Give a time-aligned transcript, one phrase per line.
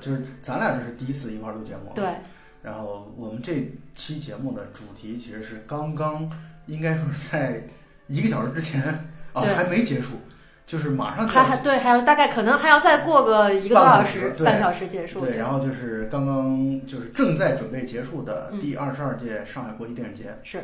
[0.00, 1.92] 就是咱俩这是第一次一块儿录节目。。
[1.94, 2.04] 对，
[2.62, 6.30] 然后我们这期节目的主题其实是刚刚，
[6.66, 7.62] 应该说是在
[8.06, 8.82] 一个小时之前
[9.32, 10.14] 啊，还没结束，
[10.66, 15.20] 就是马上还还对，还有大概可能还要再过个一个多小时，半个小时半小时结束。
[15.20, 20.36] 对，然后就是刚刚就是正在准备结束的嗯第二十二届上海国际电影节。
[20.42, 20.62] 是。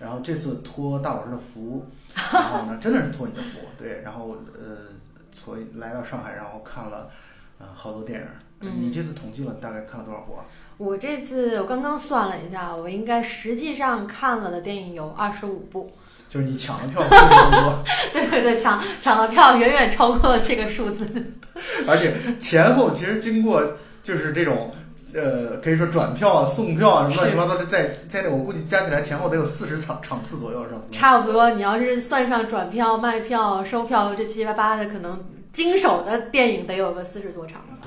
[0.00, 1.86] 然后这次托大老师的福，
[2.32, 4.76] 然后呢，真的是托你的福，对，然后呃，
[5.32, 7.08] 所以来到上海，然后看了
[7.58, 8.26] 呃好多电影。
[8.64, 10.44] 嗯你这次统计了大概看了多少部啊？
[10.76, 15.90] 我这次我刚刚算了一下，我应该实际上看了的电影有二十五部。
[16.28, 21.06] 就是你抢了票非常多， 对对对，抢抢的票远远超过了这个数字。
[21.86, 23.62] 而且前后其实经过
[24.02, 24.74] 就是这种。
[25.16, 30.80] 呃，可以说转票啊、送票啊，什么乱七八糟的，在在那我估计加起来前后得有四十场场次左右，是吧？
[30.90, 37.78] 差不多，你要是算上转票、卖票、收票这七七八八的，可能经手的电影得有个四十多场吧。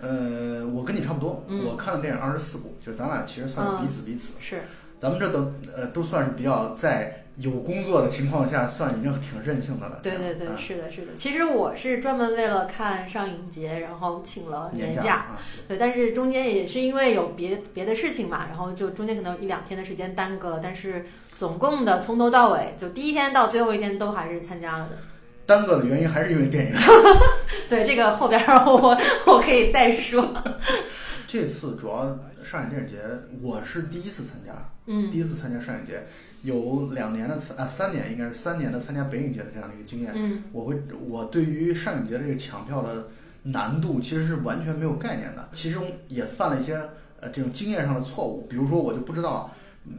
[0.00, 4.28] 呃，我跟你差不多，嗯我看的电影二十四部，就咱俩其实算是彼此彼此。
[4.38, 4.62] 是，
[5.00, 10.00] 咱们这都呃都算是比较在有工作的情况下，算已经挺任性的了。
[10.02, 11.14] 对对对，嗯是的，是的。
[11.16, 15.14] 其实我是专门为了看上影节，然后请了年假。
[15.14, 24.98] 啊，对，但是中间也是因为有别别的事情嘛，然后就中间可能有一两天的时间耽搁了，但是总共的从头到尾，就第一天到最后一天都还是参加了的。
[25.48, 26.74] 耽搁的原因还是因为电影。
[27.70, 28.94] 对，这个后边儿我
[29.26, 30.30] 我可以再说。
[31.26, 32.98] 这次主要上海电影节，
[33.40, 34.52] 我是第一次参加，
[34.86, 36.02] 嗯第一次参加上海节，
[36.42, 40.12] 有两年的参啊三年应该是三年的参加北影节的这样的一个经验。
[40.14, 40.76] 嗯我会
[41.08, 43.08] 我对于上影节的这个抢票的
[43.44, 46.74] 难度其实是完全没有概念的，其中也犯了一些
[47.20, 49.50] 呃这种经验上的错误，比如说我就不知道。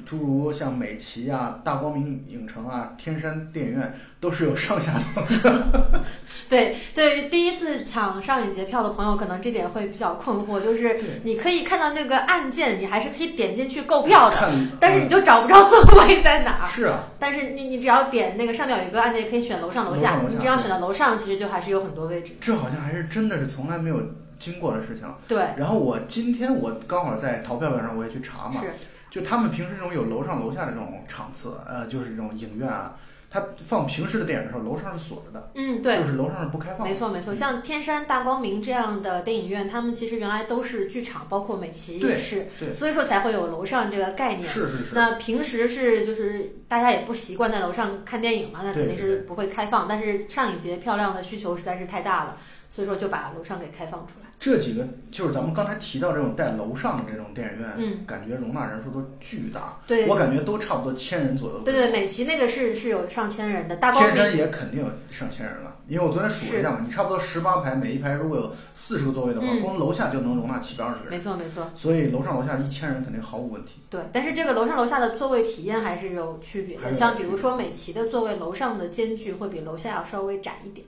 [0.06, 6.02] 诸如像美琪啊、大光明影城啊、天山电影院都是有上下层的，
[6.50, 14.38] 对，对于第一次抢上影节票的朋友，可能这点会比较困惑，就是你可以看到那个按键，你还是可以点进去购票的，
[14.80, 16.66] 但是你就找不着座位在哪儿。
[16.66, 20.16] 是啊，但是你你只要点那个上面有一个按键，可以选楼上楼下。
[20.16, 22.34] 楼上楼下你只要选到楼上，其实就还是有很多位置。
[22.42, 24.02] 这好像还是真的是从来没有
[24.40, 25.06] 经过的事情。
[25.28, 28.74] 对，然后我今天我刚好在淘票票上我也去查嘛，是，
[29.10, 32.96] 就他们平时这种有楼上楼下的这种场次，呃，就是这种影院啊，
[33.30, 36.04] 它放平时的电影的时候，楼上是锁着的，嗯，对就。
[36.04, 36.86] 是楼上是不开放的。
[36.86, 44.48] 没错没错，像天山大光明这样的电影院，他们其实原来都是剧场，包括美琪对也是，对所以说才会有楼上这个概念。
[44.48, 49.88] 是是是，那平时是就是大家也不习惯在楼上看电影嘛，那肯定是不会开放。
[49.88, 52.38] 但是上影节漂亮的需求实在是太大了，
[52.70, 54.29] 所以说就把楼上给开放出来。
[54.40, 61.60] 这几个就是咱们刚才提到这种带楼上的这种电影院，嗯，感觉容纳人数都巨大，对我感觉都差不多千人左右。
[61.60, 73.82] 对对，美琪那个是是有上千人的，大光明天山也肯定有上千人了，因为我昨天数了一下嘛，你差不多十八排，每一排如果有四十个座位的话，嗯光楼下就能容纳七百二十个人，没错没错，所以楼上楼下一千人肯定毫无问题。
[73.90, 74.00] 对。
[74.14, 80.88] 但是这个楼上楼下的座位体验还是有区别的，像比如说美琪的座位，楼上的间距会比楼下要稍微窄一点。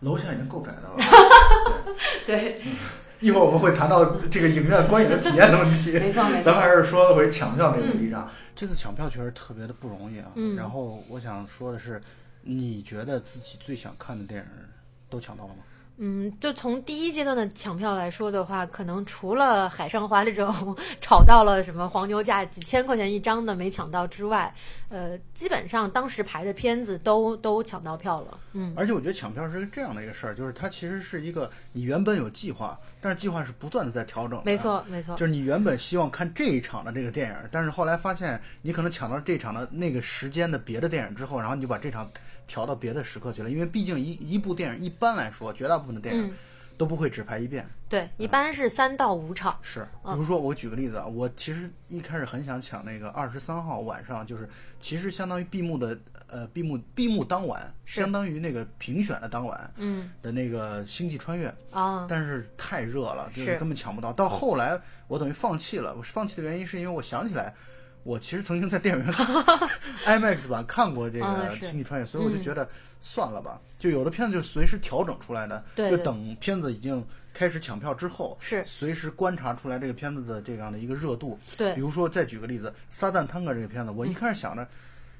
[0.00, 0.96] 楼下已经够窄的了，
[2.26, 2.60] 对，
[3.20, 5.92] 一会儿我们会谈到这个影院观影的体验的问题。
[6.00, 6.42] 没错没错。
[6.42, 10.32] 咱们还是说回抢票这个问题上，这次抢票确实特别的不容易啊。
[10.36, 12.00] 嗯然后我想说的是，
[12.42, 14.46] 你觉得自己最想看的电影
[15.08, 15.62] 都抢到了吗？
[16.02, 20.50] 嗯，就从第一阶段的抢票来说的话，可能除了海上花这种
[20.98, 24.52] 炒到了什么黄牛价几千块钱一张的没抢到之外，
[24.88, 28.38] 呃，基本上当时排的片子都都抢到票了。
[28.52, 34.42] 嗯，而且我觉得抢票是这样的一个事儿，就是它其实是一个你原本有计划，但是计划是不断的在调整的。
[34.46, 34.56] 没。
[34.56, 42.10] 错没错，就是你原本希望看这一场的这个电影，但是后来发现你可能抢到这场的那个时间的别的电影之后，然后你就把这场
[42.50, 43.48] 调到别的时刻去了。
[43.48, 46.32] 因为毕竟一一部电影一般来说，绝大部分的电影嗯，
[46.76, 47.64] 都不会只拍一遍。
[47.88, 49.56] 对，一般是三到五场。
[49.62, 54.48] 是，比嗯如说我举个例子啊，我其实一开始很想抢那个二十三号晚上，就是
[54.80, 64.12] 其实相当于闭幕的呃闭幕闭幕当晚，相当于那个评选的当晚嗯的那个《星际穿越》，啊，但是太热了，就是是根本抢不到。
[64.12, 67.54] 到后来我等于放弃了，我放弃的原因是因为我想起来。
[68.02, 69.26] 我其实曾经在电影院看
[70.06, 71.24] IMAX 版看过这个
[71.60, 72.68] 《星际穿越》，所以我就嗯觉得
[73.00, 73.60] 算了吧。
[73.78, 78.62] 就有的片子就随时调整出来的，就等片子已经开始抢票之后，是。
[78.64, 81.38] 随时观察出来这个片子的这样的一个热度。
[81.56, 81.74] 对。
[81.74, 84.66] 比如说再举个例子，《撒旦探戈》这个片子，我一开始想着，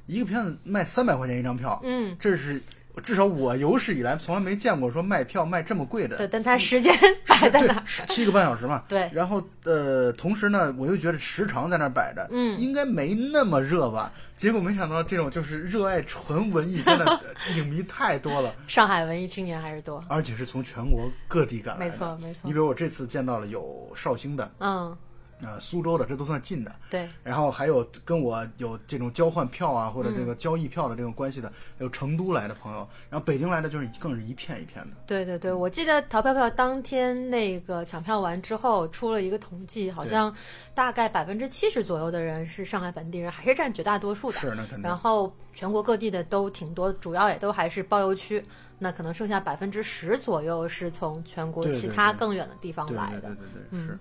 [0.06, 2.60] 一个片子卖三百块钱一张票，嗯，这是
[3.02, 6.16] 至少我有史以来从来没见过说卖票卖这么贵的。
[6.16, 6.94] 对，但它时间
[7.26, 8.82] 摆在那儿，七个半小时嘛。
[8.88, 14.12] 对，然后呃，同时呢，我又觉得时长在那儿摆着，嗯，应该没那么热吧？
[14.36, 17.20] 结果没想到这种就是热爱纯文艺片的
[17.56, 21.92] 影迷太多了，上海文艺青年还是多，而且是从全国各地赶来的。
[21.92, 22.40] 没错，没错。
[22.44, 24.96] 你比如我这次见到了有绍兴的，嗯。
[25.42, 27.08] 呃，苏州的这都算近的，对。
[27.22, 34.96] 然后还有跟我有这种交换票啊，或者这个交易票的这种关系的，有成都来的朋友，然后北京来的就是更是一片一片的。
[35.06, 40.34] 对对对，我记得淘票票当天那个抢票完之后出了一个统计，好像
[40.74, 44.38] 大概百分之七十左右的人是上海本地人，还是占绝大多数的。
[44.38, 44.82] 是那肯定。
[44.82, 48.42] 然后全国各地的都挺多，主要也都还是包邮区，
[48.78, 53.20] 那可能剩下百分之十左右是从全国其他更远的地方来的。
[53.20, 53.98] 对对对对，是。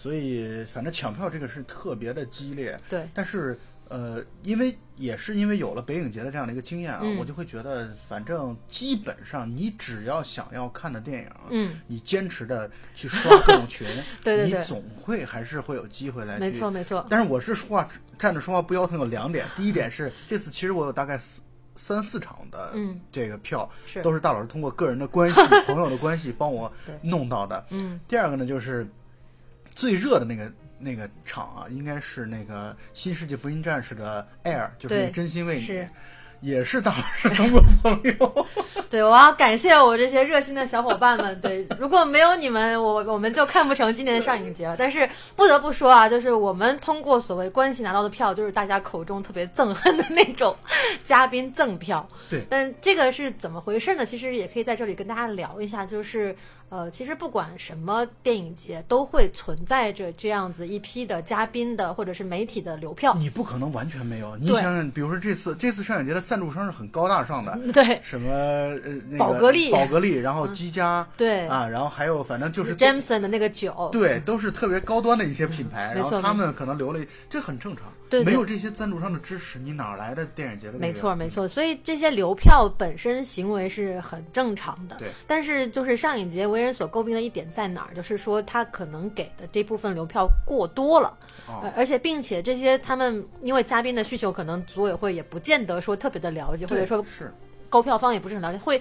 [0.00, 2.78] 所以，反正抢票这个是特别的激烈。
[2.88, 3.08] 对。
[3.12, 3.58] 但是，
[3.88, 13.88] 呃，因为也是因为有了北影节的这样的一个经验啊，嗯、我就会觉得，反正基本上你只要想要看的电影，嗯，你坚持的去刷各种群，
[14.22, 16.38] 对对对，你总会还是会有机会来。
[16.38, 17.04] 没错没错。
[17.10, 19.44] 但是我是说话站着说话不腰疼，有两点。
[19.56, 21.42] 第一点是，这次其实我有大概四
[21.74, 22.72] 三四场的
[23.10, 26.72] 这个票，是都是大老师通过个人的关系、 朋友的关系帮我
[27.02, 27.66] 弄到的。
[27.70, 27.98] 嗯。
[28.06, 28.86] 第二个呢，就是。
[29.78, 35.86] 最热的那个那个场啊，应该是那个《新世纪福音战士》的 Air，就是真心为你，
[36.40, 38.46] 也是大老师中国朋友。
[38.90, 41.38] 对，我要感谢我这些热心的小伙伴们。
[41.40, 44.76] 对， 如果没有你们，我我们就看不成今年的上影节了。
[44.78, 50.56] 但是不得不说啊，就是我们通过所谓关系拿到的票，就是大家口中特别憎恨的那种
[51.04, 52.06] 嘉宾赠票。
[52.30, 54.06] 对，但这个是怎么回事呢？
[54.06, 56.34] 其实也可以在这里跟大家聊一下，就是
[56.70, 63.14] 呃，其实不管什么电影节，都会存在着这样子一批的嘉宾的或者是媒体的流票。
[63.18, 64.34] 你不可能完全没有。
[64.36, 68.30] 你想想，比如说这次这次上影节的赞助商是很高大上的，对，什么。
[68.30, 68.78] 呃，
[69.08, 77.84] 那个宝格丽，宝格丽，然后积家，对啊，然后还有反正就是 Jameson 的那个酒，对，都是特别高端的一些品牌，然后他们可能留了，这很正常。
[78.10, 80.78] 对，没有这些赞助商的支持，你哪来的电影节的？
[80.78, 81.46] 没错，没错。
[81.46, 84.96] 所以这些流票本身行为是很正常的。
[84.96, 85.08] 对。
[85.26, 87.94] 但是就是上影节为人所诟病的一点在哪儿？
[87.94, 91.16] 就是说他可能给的这部分流票过多了，
[91.76, 97.32] 而且并且这些他们因为嘉宾的需求，可能组委会也不见得说特别的了解，或者说是
[97.68, 98.80] 购票方也不是很了解，会。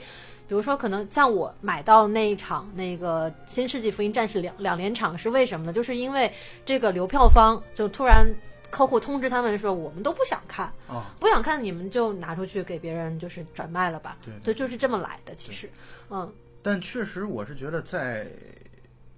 [0.50, 5.74] 比如说，可能像我买到那一场那个《新世纪福音战士》两两连场是为什么呢？
[5.74, 6.32] 就是因为
[6.66, 8.26] 这个流票方就突然
[8.70, 10.72] 客户通知他们说，我们都不想看，
[11.20, 14.18] 不想看，你们就拿出去给别人就是转卖了吧。
[14.24, 15.34] 对，对，就是这么来的。
[15.36, 15.70] 其实，
[16.10, 16.32] 嗯。
[16.62, 18.28] 但确实，我是觉得在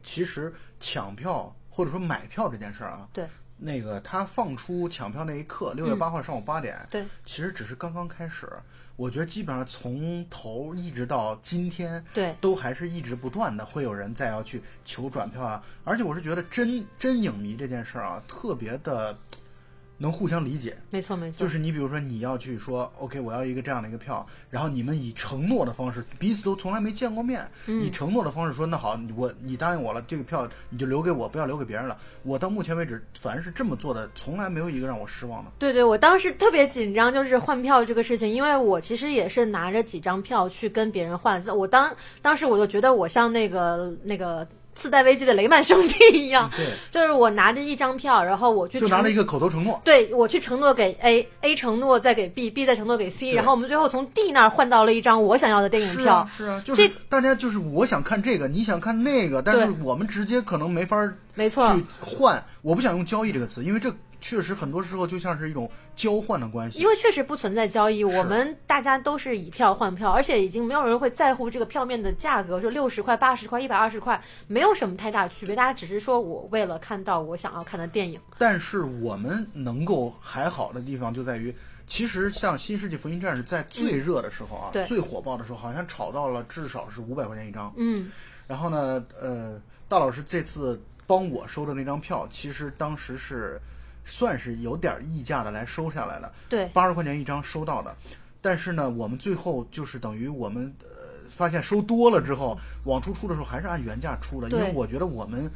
[0.03, 8.47] 其实抢票或者说买票这件事儿啊，对，那个他放出抢票那一刻，六月八号上午八点，对，其实只是刚刚开始。
[8.99, 15.63] 我觉得基本上从头一直到今天，对，都还是一直不断的会有人再要去求转票啊。
[15.85, 19.17] 而且我是觉得真真影迷这件事儿啊，特别的
[19.99, 20.75] 能互相理解。
[20.89, 31.95] 没错没错，就是你比如说你要去说，OK，我要一个这样的一个票，然后你们以承诺的方式，彼此都从来没见过面，以承诺的方式说，那好，我你答应我了，这个票你就留给我，不要留给别人了。
[32.23, 35.51] 我到目前为止，凡是这么做的，从来没有一个让我失望的。
[35.59, 44.47] 对对，我当时特别紧张，就是换票这个事情，因为我其实也是拿着几张票去跟别人换，我当当时我就觉得我像那个那个。
[44.79, 60.97] 次贷危机的雷曼兄弟一样，对，就是我拿着一张票，然后我去就拿着一个口头承诺，对我去承诺给 A，A 承诺再给 B，B 再承诺给 C，然后我们最后从 D 那儿换到了一张我想要的电影票，是啊，就是大家就是我想看这个，你想看那个，但是我们直接可能没法
[61.35, 61.75] 没错。
[61.75, 63.93] 去换，我不想用交易这个词，因为这。
[64.21, 66.79] 确实，很多时候就像是一种交换的关系。
[66.79, 75.55] 因为确实不存在交易，我们大家都是以票换票，而且已经没有人会在乎这个票面的价格，说六十块、八十块、一百二十块，没有什么太大区别。
[75.55, 78.19] 大家只是说我为了看到我想要看的电影。
[78.37, 81.55] 但是我们能够还好的地方就在于，
[81.87, 87.73] 其实像《新世纪福音战士》在最热的时候啊，最火爆的时候，好像炒到了至少是五百块钱一张。
[87.77, 88.11] 嗯。
[88.47, 93.59] 然后呢，呃，大老师这次帮我收的那张票，其实当时是。
[94.09, 97.95] 算是有点溢价的来收下来了，对，八十块钱一张收到的，
[98.41, 100.87] 但是呢，我们最后就是等于我们呃
[101.29, 105.49] 发现收多了之后，往出出的时候还是按原价出的，因为我觉得我们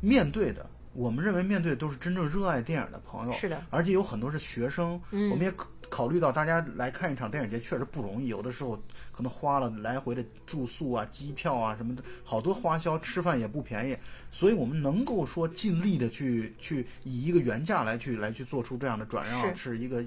[0.00, 5.52] 面对的，我们认为面对的都是真正热爱电影的朋友，是的，而且有很多是学生，嗯，我们也
[5.88, 8.82] 考虑到大家来看一场电影节确实不容易，有的时候
[9.12, 13.96] 可能花了来回的住宿啊、机票啊什么的，好多花销，吃饭也不便宜。
[14.30, 20.02] 所以我们能够说尽力的去去以一个原价来去来去做出这样的转让，是一个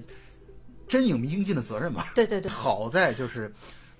[0.88, 2.12] 真影迷应尽的责任吧？
[2.14, 2.50] 对对对。
[2.50, 3.52] 好在就是，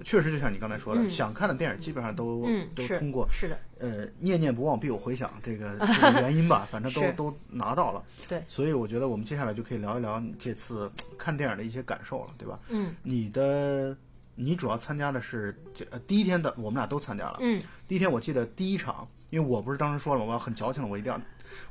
[0.05, 8.05] 确实就像你刚才说的，嗯想看的电影基本上都、嗯，都通过是的，呃念念不忘必有回响这个 这个原因吧，反正都都拿到了。
[8.29, 12.59] 对，所以我觉得我们接下来就可以聊一聊你这次看电影的一些感受了，对吧？
[12.69, 13.97] 嗯你的
[14.37, 17.39] 你主要参加的是这呃第一天的，我们俩都参加了。
[17.41, 21.21] 嗯第一天我记得第一场，因为我不是当时说了吗，我要很矫情了，我一定要。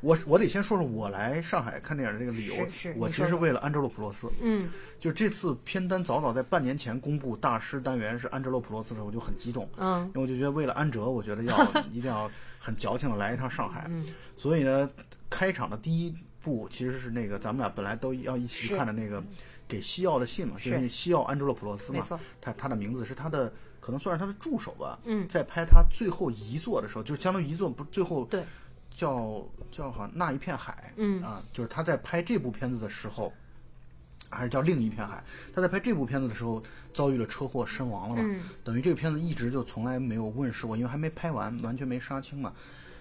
[0.01, 2.55] 我我得先说说我来上海看电影的这个理由。
[2.67, 4.69] 是是我其实是为了安哲洛普洛斯，嗯
[4.99, 11.55] 就这次片单早早在半年前公布大师单元是安哲洛普洛斯的时候，我就很激动，嗯因为我就觉得为了安哲，我觉得要
[11.91, 13.85] 一定要很矫情的来一趟上海。
[13.89, 14.89] 嗯所以呢，
[15.29, 19.23] 开场的第一部其实是那个咱们俩本来都要一起去看的那个
[19.67, 22.05] 给西奥的信嘛，是就是那西奥安哲罗普洛斯嘛，
[22.41, 28.43] 他他的名字是他的可能算是他的助手吧，嗯在拍他最后一座的时候，就相当于一座不是最后对
[28.95, 33.31] 叫叫好像那一片海，嗯啊，就是他在拍这部片子的时候。
[34.27, 35.23] 还是叫另一片海。
[35.53, 36.61] 他在拍这部片子的时候
[36.93, 42.51] 遭遇了车祸身亡了嘛，嗯等于这个片子一直就从来没有问世过，因为还没拍完，完全没杀青嘛。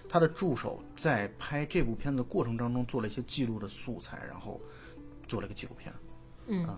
[0.07, 4.61] 他的助手在拍这部片子的过程当中做了一些记录的素材，然后
[5.27, 5.91] 做了一个纪录片。
[6.47, 6.77] 嗯啊，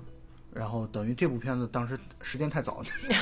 [0.54, 3.16] 然后等于这部片子当时时间太早， 没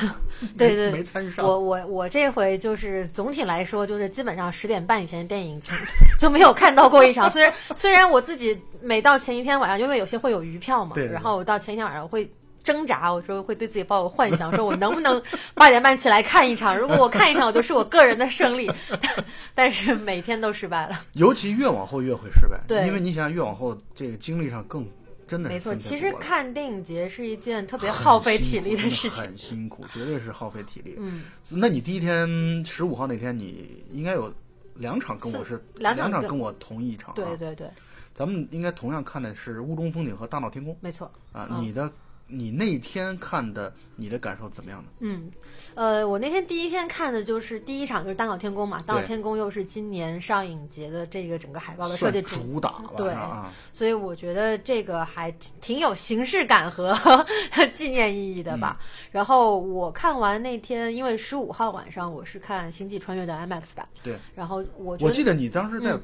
[0.57, 1.45] 对对没参与上。
[1.45, 5.73] 我我我这回就是总体来说，就是基本上十点半以前的电影就
[6.19, 7.29] 就没有看到过一场。
[7.29, 12.29] 虽然虽然我自己每到前一天晚上，因为有些会有余票嘛，对对对然后我到前一天晚上会
[12.63, 15.21] 挣扎，我说会对自己抱有幻想，说我能不能
[15.53, 16.75] 八点半起来看一场？
[16.77, 18.71] 如果我看一场，我就是我个人的胜利。
[18.89, 20.99] 但 但是每天都失败了。
[21.13, 24.87] 尤其越往后越会失败，对因为你想想越往后这个精力上更
[25.27, 29.23] 真的是没错，其实看电影节是一件特别耗费体力的事情。
[29.23, 30.95] 很辛苦，绝对是耗费体力。
[30.97, 34.33] 嗯，那你第一天十五号那天，你应该有
[34.75, 37.69] 两场跟我是两场跟场跟我同一场、啊，对对对，
[38.13, 41.47] 咱们应该同样看的是《雾中风景》和《大闹天宫没错。》啊。
[41.51, 41.91] 嗯你的
[42.27, 44.89] 你那天看的，你的感受怎么样呢？
[44.99, 45.29] 嗯，
[45.75, 56.95] 呃，我那天第一天看的就是第一场就是《大闹天宫》嘛，《大闹天宫》又是今年上影节的这个整个海报的设计主，主打吧，对啊，所以我觉得这个还挺挺有形式感和
[57.71, 58.77] 纪念意义的吧。
[58.79, 58.85] 嗯。
[59.11, 66.01] 然后我看完那天，因为十五号晚上我是看《星际穿越》的 IMAX 版，对，然后我觉得我记得你当时在嗯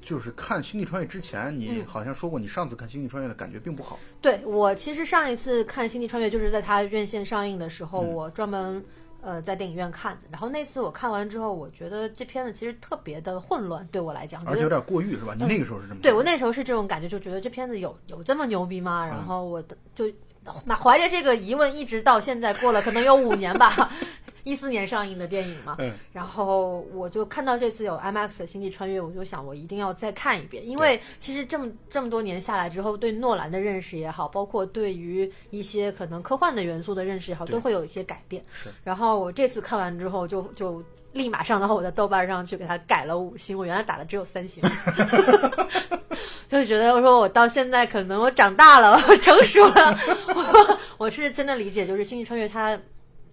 [0.00, 3.98] 就是看《星际穿越》之前，你嗯好像说过，你上次看《星际穿越》的感觉并不好。
[4.20, 8.82] 对我其实上一次看《星际穿越》就是在它院线上映的时候，嗯我专门
[9.20, 10.26] 呃在电影院看的。
[10.30, 15.34] 然后那次我看完之后，我觉得这片子其实特别的混乱，对我来讲，而且有点过誉是吧？
[15.38, 19.06] 你那个时候是这么对我那时候是这种感觉，就觉得这片子有有这么牛逼吗？
[19.06, 20.06] 嗯然后我的就
[20.82, 23.90] 怀着这个疑问，一直到现在过了可能有五年吧。
[24.42, 38.42] 一四年上映的电影嘛，嗯然后我就看到这次有 IMAX 的《星际穿越》，我就想我一定要再看一遍，因为其实这么这么多年下来之后，对诺兰的认识也好，包括对于一些可能科幻的元素的认识也好，都会有一些改变。
[38.50, 44.62] 是然后我这次看完之后就，就立马上到我的豆瓣上去给他改了五星，我原来打的只有三星，
[46.48, 49.98] 就觉得我说我到现在可能我长大了，我成熟了，
[50.34, 52.78] 我 我是真的理解，就是《星际穿越》它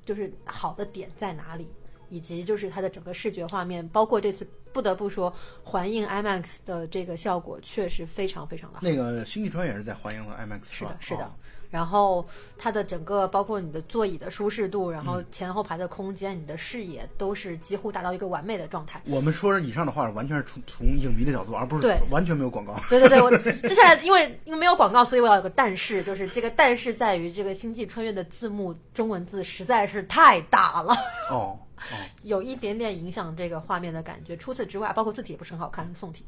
[0.05, 1.67] 就是好的点在哪里。
[2.09, 8.81] 以及就是它的整个视觉画面，包括这次不得不说环映 IMAX 的这个效果，确实非常非常的好。
[8.81, 11.33] 那个《星际穿越》也是在环映了 IMAX 吧是的，是的哦。
[11.77, 12.25] 然后
[12.57, 18.99] 它的整个包括你的座椅的舒适度，然嗯后前后排的空间，你的视野都是几乎达到一个完美的状态。
[19.05, 22.73] 我们说以上的话完全是从从影迷的角度，而不是对完全没有广告。
[22.89, 30.93] 对对对，我接下来因为因为没有广告，所以我要有个但是，就是这个但是在于这个《星际穿越》的字幕中文字实在是太大了，
[31.29, 31.59] 哦 哦，
[32.23, 34.35] 有一点点影响这个画面的感觉。
[34.37, 36.25] 除此之外，包括字体也不是很好看，宋体。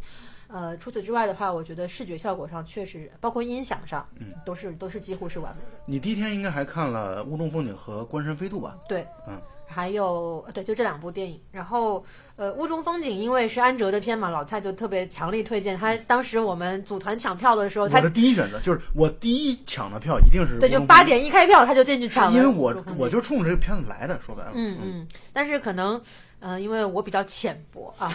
[0.48, 5.78] 呃，除此之外的话，我觉得视觉效果上确实，包括音响上，嗯，都是都是几乎是完美的。
[5.86, 8.76] 你第一天应该还看了《雾中风景》和《关山飞渡》吧？
[8.88, 9.40] 对，嗯，
[9.72, 11.40] 还有对，就这两部电影。
[11.52, 12.04] 然后
[12.36, 15.78] 呃，《雾中风景》因为是安哲的片嘛，老蔡就特别强力推荐。
[15.78, 22.34] 他当时我们组团抢票的时候，他我的第一选择就是我第一抢的票一定是对，就八，点一开票他就进去抢了。
[22.34, 26.02] 因为我我就冲着这个片子来的，说白了，嗯嗯，但是可能，
[26.40, 28.12] 呃，因为我比较浅薄啊，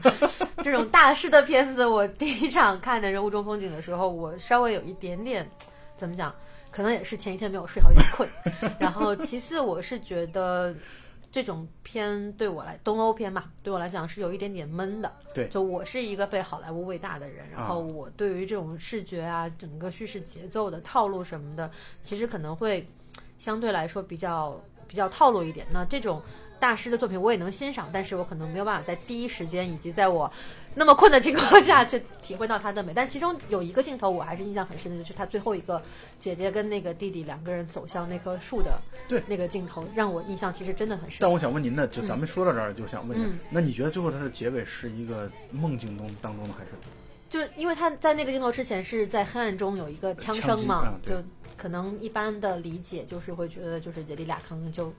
[0.64, 5.48] 这种大师的片子，我第一场看的是《雾中风景》的时候，我稍微有一点点，
[5.94, 6.34] 怎么讲？
[6.76, 8.28] 可能也是前一天没有睡好，有点困。
[8.78, 10.74] 然后其次，我是觉得
[11.30, 15.10] 这种片对我来，东欧片嘛，对我来讲是有一点点闷的。
[15.32, 21.70] 对就我是一个被好莱坞喂大的人，然后啊我对于这种视觉啊、整个叙事节奏的套路什么的，
[22.02, 22.86] 其实可能会
[23.38, 25.66] 相对来说比较比较套路一点。
[25.72, 26.20] 那这种
[26.60, 30.30] 大师的作品我也能欣赏，但是我可能没有办法在第一时间以及在我
[30.78, 32.92] 那么困的情况下去体会到它的美。
[32.94, 35.82] 但其中有一个镜头我还是印象很深的，就是他最后一个
[36.18, 38.78] 姐姐跟那个弟弟两个人走向那棵树的
[39.08, 41.18] 对那个镜头，让我印象其实真的很深。
[41.20, 43.18] 但我想问您呢，就咱们说到这儿，就想问
[43.50, 46.70] 那你觉得最后它的结尾是一个梦境中当中的，还是
[47.28, 51.14] 就是因为他在那个镜头之前是在黑暗中有一个枪声嘛，就
[51.56, 54.92] 可能一般的理解就是会觉得就是姐弟俩可能就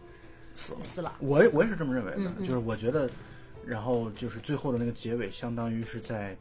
[0.54, 0.80] 死了？
[0.82, 1.14] 死了。
[1.20, 3.10] 我也我也是这么认为的，嗯嗯就是我觉得，
[3.68, 6.36] 然后就是最后的那个结尾，相当于是在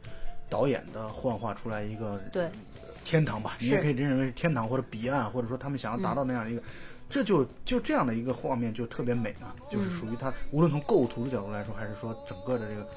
[0.49, 2.49] 导演的幻化出来一个对，
[3.03, 6.61] 天堂吧，你也可以认为是天堂或者彼岸，或者说他们想要达到那样一个，
[7.09, 12.87] 这就就这样的一个画面就特别美啊，就是属于它，无论从构图的角度来说，还是说整个的这个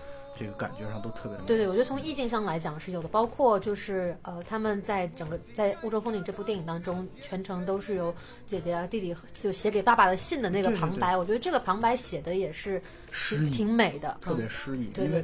[0.41, 1.47] 这个感觉上都特别的美。
[1.47, 8.15] 对对，我觉得从意境上来讲是有的，包括就是呃，他们在整个在《雾中风景》这部电影当中，全程都是由
[8.47, 13.51] 姐姐啊、弟弟就写给爸爸的信的那个对对旁白，我觉得这个旁白写的也是诗意。
[13.51, 15.23] 挺美的，特别嗯诗意，对因为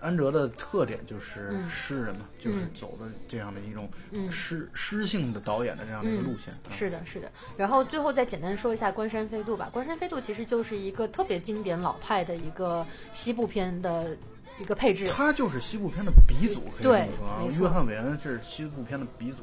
[0.00, 1.68] 安哲的特点就是嗯。
[1.68, 4.32] 诗人嘛，就是嗯走的这样的一种嗯。
[4.32, 6.24] 诗诗性的导演的这样的一个嗯。
[6.24, 6.54] 路线。
[6.54, 7.30] 啊是的，是的。
[7.54, 14.16] 然后最后再简单说一下《关山飞渡》吧，《关山飞渡》其实就是一个特别经典老派的一个西部片的
[14.60, 15.08] 一个配置。
[15.08, 19.38] 他就是西部片的鼻祖，可以这么说啊约翰韦恩是西部片的鼻祖，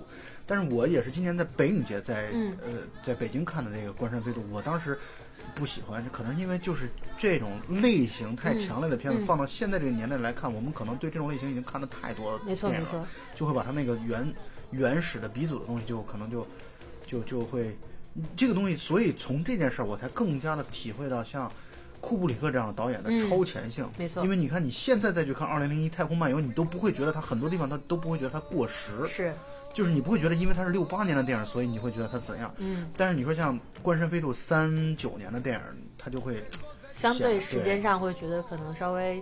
[0.46, 2.68] 但是我也是今年在北影节在、嗯呃
[3.04, 4.98] 在北京看的这个《关山飞渡》，我当时
[5.56, 13.06] 不喜欢，可能因为就是这种类型太强烈的片子，放到现在这个年代来看，我们可能对这种类型已经看的太多了没错，没错。
[13.36, 14.34] 就会把它那个原
[14.72, 16.46] 原始的鼻祖的东西就可能就
[17.08, 17.76] 就就会
[18.36, 21.52] 这个东西，所以从这件事儿我才更加的体会到像。
[22.02, 29.34] 库布里克这样的导演的嗯超前性，没错因为你看你现在再去看《二零零一太空漫游》，你都不会觉得它很多地方它都不会觉得它过时，是，
[29.74, 32.54] 就是你不会觉得因为它是六八年的电影，所以你会觉得它怎样。
[32.58, 35.62] 嗯，但是你说像《关山飞渡》三九年的电影，
[35.98, 36.44] 它就会
[36.94, 39.22] 相对时间上会觉得可能稍微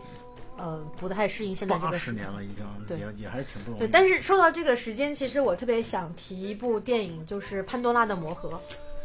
[0.57, 8.49] 呃不太适应现在这八个八十年了，已经对也也还是挺不容易对，但是说到这个时间，其实我特别想提一部电影，就是《潘多拉的魔盒》，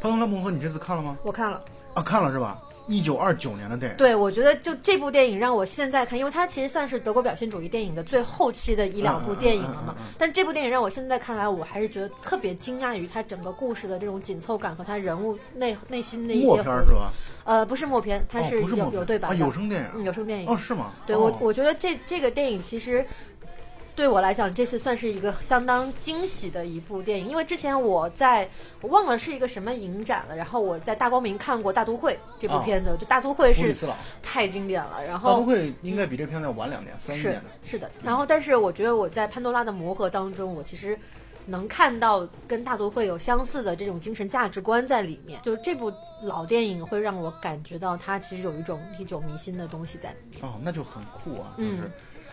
[0.00, 1.16] 潘多拉魔盒你这次看了吗？
[1.24, 1.62] 我看了。
[1.94, 2.62] 啊，看了是吧？
[2.90, 9.94] 一九二九年的电影，对，我觉得就这部电影让我现在看，因为它其实算是德国表现主义电影的最后期的一两部电影了嘛。
[9.96, 16.56] 嗯嗯嗯嗯嗯但这部电影让我现在看来，我还是觉得特别惊讶于它整个故事的这种紧凑感和它人物内内心的一些默。
[16.56, 17.12] 片是吧？
[17.44, 19.88] 呃，不是默片，它哦是有、有对白的，有声电影。
[19.94, 20.48] 嗯有声电影。
[20.48, 20.92] 哦，是吗？
[21.06, 23.06] 对我哦，我觉得这这个电影其实
[23.94, 28.48] 对我来讲，这次算是一个相当惊喜的一部电影，因为之前我在
[28.80, 33.86] 我忘了是一个什么影展了，然后我在大光明看过《大都会》这部哦片子，就《大都会》是
[34.22, 35.44] 太经典了，然后大都。
[35.44, 37.42] 会应该比这片子要晚两年，三年的。
[37.62, 40.96] 是的，然后但是我觉得我在潘多拉的魔盒当中，我其实
[41.46, 45.40] 能看到跟大都会有相似的这种精神价值观在里面。
[45.42, 50.42] 就这部老电影会让我感觉到它其实有一种历久弥新的东西在里面。
[50.42, 51.52] 哦，那就很酷啊！
[51.58, 51.90] 就嗯是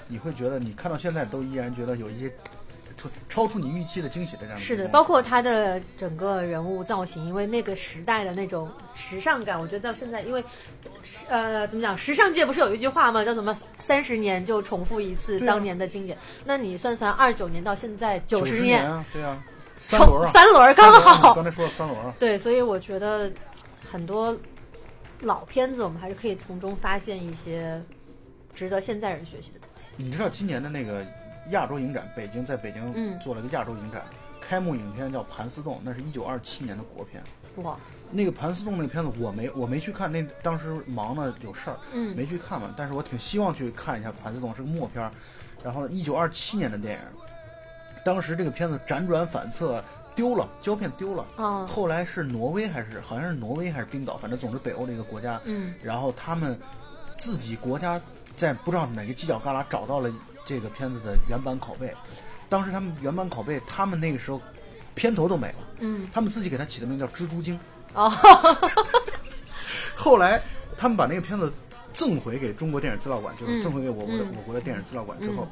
[0.08, 2.32] 你会觉得你看到现在都依然觉得有一些
[2.98, 10.44] 超超出你预期的惊喜的这样的是的，包括他的整个人物造型，因为那个时代的那种时尚感，我觉得到现在，因为
[11.30, 13.24] 呃，怎么讲，时尚界不是有一句话吗？
[13.24, 19.44] 叫什么“三十年就重复一次当年的经典”那你算算，二九年到现在九十年，啊，对啊，
[19.78, 21.36] 三轮啊，三轮儿刚好。
[21.36, 23.32] 刚才说了三轮啊，对，所以我觉得
[23.92, 24.36] 很多
[25.22, 27.80] 老片子，我们还是可以从中发现一些
[28.58, 29.94] 值得现在人学习的东西。
[29.98, 31.06] 你知道今年的那个
[31.52, 34.02] 亚洲影展，北京在北京嗯做了个亚洲影展，
[34.42, 37.22] 开幕影片叫《盘丝洞》，那是一九二七年的国片。
[37.58, 37.78] 哇，
[38.10, 42.74] 那个《盘丝洞》那个片子我没我没去看，那当时忙呢有事儿，嗯没去看嘛。
[42.76, 45.12] 但是我挺希望去看一下《盘丝洞》，是个默片儿。
[45.64, 47.00] 然后一九二七年的电影，
[48.04, 49.84] 当时这个片子辗转反侧
[50.16, 51.24] 丢了，胶片丢了。
[51.36, 56.60] 哦，后来是挪威还是好像是挪威还是冰岛，反正总之北欧的一个国家，嗯然后他们
[57.20, 58.00] 自己国家
[58.38, 60.10] 在不知道哪个犄角旮旯找到了
[60.46, 61.94] 这个片子的原版拷贝。
[62.48, 64.42] 当时他们原版拷贝，他们那个时候
[64.96, 67.56] 片头都没了，嗯，他们自己给它起的名叫《蜘蛛精》。
[67.94, 68.10] 哦，
[69.98, 70.42] 后来
[70.78, 71.52] 他们把那个片子
[71.92, 75.46] 赠回给中国电影资料馆，就是嗯赠回给我国的、嗯我国的电影资料馆之后，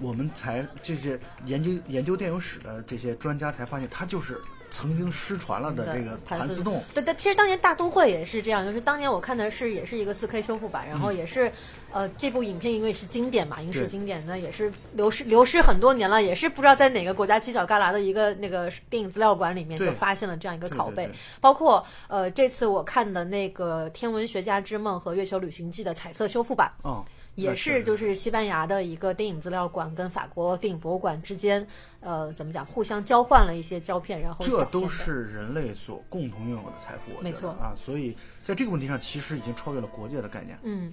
[0.00, 4.38] 我们才这些研究研究电影史的这些专家才发现，它就是
[4.74, 6.82] 曾经失传了的这个盘丝洞。
[6.92, 11.50] 对，但其实当年大都会也是这样，就是当年我看的是也是一个四 K 修复版，然后也是，
[11.92, 31.66] 呃，这部影片因为是经典嘛，影视经典，那也是流失流失很多年了，也是不知道在哪个国家犄角旮旯的一个那个电影资料馆里面就发现了这样一个拷贝对对对，包括呃这次我看的那个《天文学家之梦》和《月球旅行记》的彩色修复版，嗯，也是就是西班牙的一个电影资料馆跟法国电影博物馆之间，
[32.00, 40.58] 呃，怎么讲，互相交换了一些胶片，然后这都是人类所共同拥有的财富，我觉得没错啊，所以在这个问题上，其实已经超越了国界的概念。
[40.62, 40.92] 嗯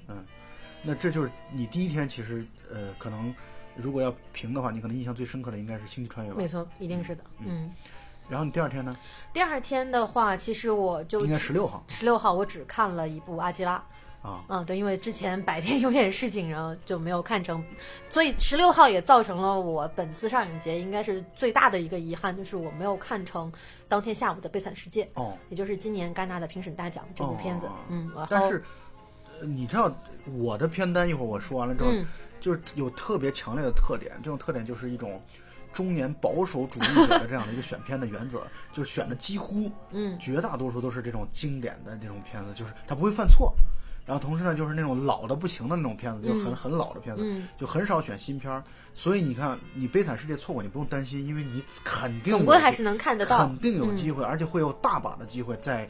[0.84, 3.32] 那这就是你第一天，其实呃，可能
[3.76, 6.48] 如果要评的话，你可能印象最深刻的应该是《星际穿越》吧没。
[6.48, 7.24] 错，一定是的。
[7.38, 7.72] 嗯，
[8.28, 8.98] 然后你第二天呢，
[9.32, 13.78] 第二天的话，其实我就应该十六号十六号我只看了一部《阿基拉》。
[14.22, 14.44] 啊。
[14.50, 17.64] 嗯，对，因为之前白天有点事情，然后就没有看成，
[18.10, 23.52] 所以十六号也造成了我本次上影节应该是最大的一个遗憾，就是我没有看成
[23.88, 27.66] 当天下午的《悲惨世界》，哦，也就是今年戛纳的评审大奖这部片子。
[27.66, 28.64] 哦嗯，然后但是
[29.40, 29.92] 呃你知道
[30.26, 32.06] 我的片单一会儿我说完了之后，嗯
[32.40, 35.22] 就是有特别强烈的特点，这种特点就是一种
[35.72, 43.54] 中年保守主义者的这样的一个选片的原则， 就是选的几乎嗯绝大多数都是这种经典的这种片子，就是它不会犯错。
[44.12, 48.62] 然后同时呢，就是那种老的不行的那种片子，就很很老的片子，嗯，就很少选新片儿。
[48.94, 53.38] 所以你看，你《悲惨世界》错过，你不用担心，因为你肯定总归还是能看得到。
[53.38, 55.90] 肯定有机会，而且会有大把的机会在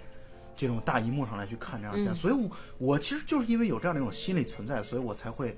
[0.55, 2.13] 这种大荧幕上来去看这样的片。
[2.13, 5.57] 嗯所以我，我其实就是因为有这样的一种心理存在，所以我才会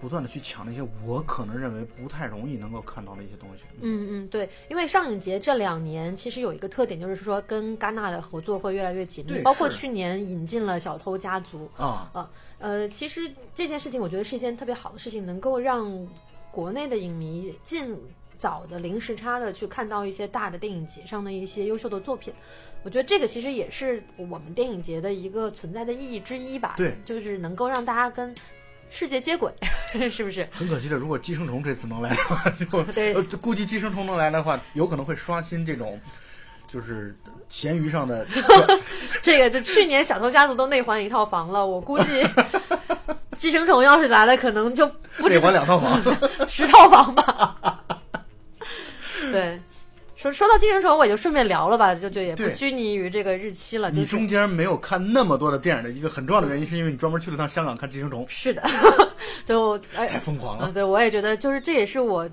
[0.00, 3.64] 不断的去抢那些我可能认为不太容易能够看到的一些东西。
[3.80, 16.06] 嗯嗯，对，因为上影节这两年其实有一个特点，就是说跟戛纳的合作会越来越紧密，包括去年引进了《小偷家族》啊，呃，其实这件事情我觉得是一件特别好的事情，能够让
[16.50, 17.96] 国内的影迷尽
[18.36, 22.32] 早的零时差的去看到一些大的电影节上的一些优秀的作品。
[22.82, 26.74] 我觉得这个其实也是我们电影节的一个存在的意义之一吧。
[26.76, 28.34] 对，就是能够让大家跟
[28.90, 29.52] 世界接轨，
[30.10, 30.48] 是不是？
[30.52, 36.00] 很可惜的，如果寄生虫这次能来的话， 就对呃估计寄生虫能来的话，有可能会刷新这种。
[36.66, 37.14] 就是
[37.48, 38.26] 闲鱼上的
[39.22, 42.26] 这个，这去年小偷家族都内环一套房了，我估计
[43.38, 44.84] 寄生虫要是来了，可能就
[45.18, 46.02] 不止内环两套房，
[46.48, 47.78] 十套房吧。
[49.30, 49.60] 对，
[50.30, 53.90] 说说到寄生虫，我也就顺便聊了吧，就就也不拘泥于这个日期了。
[53.90, 58.62] 就是你中间没有看那么多的电影的一个很重要的原因，是因为你专门去了趟香港看《寄生虫》，是的，
[59.44, 60.72] 就哎太疯狂了嗯，。
[60.72, 62.28] 对我也觉得，就是这也是我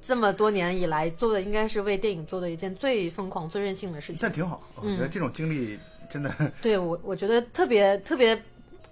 [0.00, 4.32] 这么多年以来做的，应该是为电影做的一件最疯狂、最任性的事情但。
[4.32, 5.78] 挺好，我嗯觉得这种经历
[6.10, 8.40] 真的对我，我觉得特别特别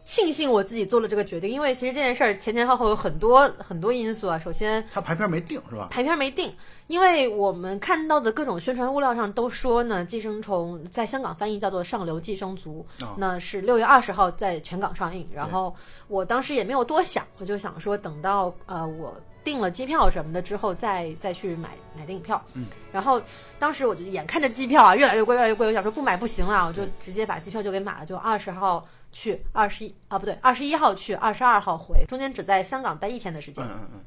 [0.04, 4.38] 庆幸我自己做了这个决定，因为其实这件事儿前前后后有很多很多因素啊。
[4.38, 5.86] 首先，他排片没定是吧？
[5.90, 6.52] 排片没定，
[6.88, 15.26] 因为我们看到的各种宣传物料上都说呢，《寄生虫》在香港翻译叫做《上流寄生族》啊那是六月二十号在全港上映。
[15.32, 15.74] 然后
[16.08, 22.42] 我当时也没有多想，我就想说等到呃我订了机票什么的之后再再去买买电影票。
[22.54, 23.22] 嗯，然后
[23.58, 33.64] 当时我就眼看着机票啊越来越贵，越来越贵，我想说不买不行了，我就直接把机票就给买了，就二十号去，二十一啊不对，二十一号去，二十二号回，中间只在香港待一天的时间。
[33.64, 34.00] 嗯嗯嗯，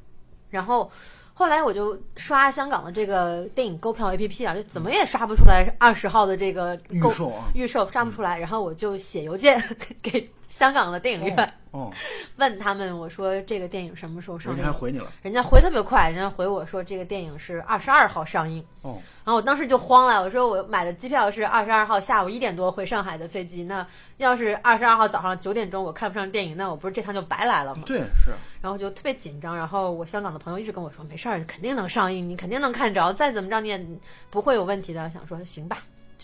[0.50, 0.90] 然后
[1.32, 9.62] 后来我就刷香港的这个电影购票 APP 啊，就怎么也刷不出来二十号的这个购预售啊，预售刷不出来，然后我就写邮件
[10.02, 11.92] 给香港的电影院，哦，
[12.36, 14.58] 问他们我说这个电影什么时候上映？
[14.58, 18.64] 人家回你了，人家回特别快，人家回我说这个电影是二十二号上映。
[18.82, 23.84] 哦，然后我当时就慌了，我说我买的机票是二十二号下午一点多回上海的飞机，那
[24.18, 27.82] 要是二十二号早上九点钟我看不上电影，那我不是这趟就白来了吗？
[27.84, 28.30] 对，是，
[28.60, 33.86] 然后就特别紧张，然后我香港的朋友一直跟我说没事儿，肯定能上映，你肯定能看着，再怎么着你也
[34.30, 35.10] 不会有问题的。
[35.10, 35.78] 想说行吧，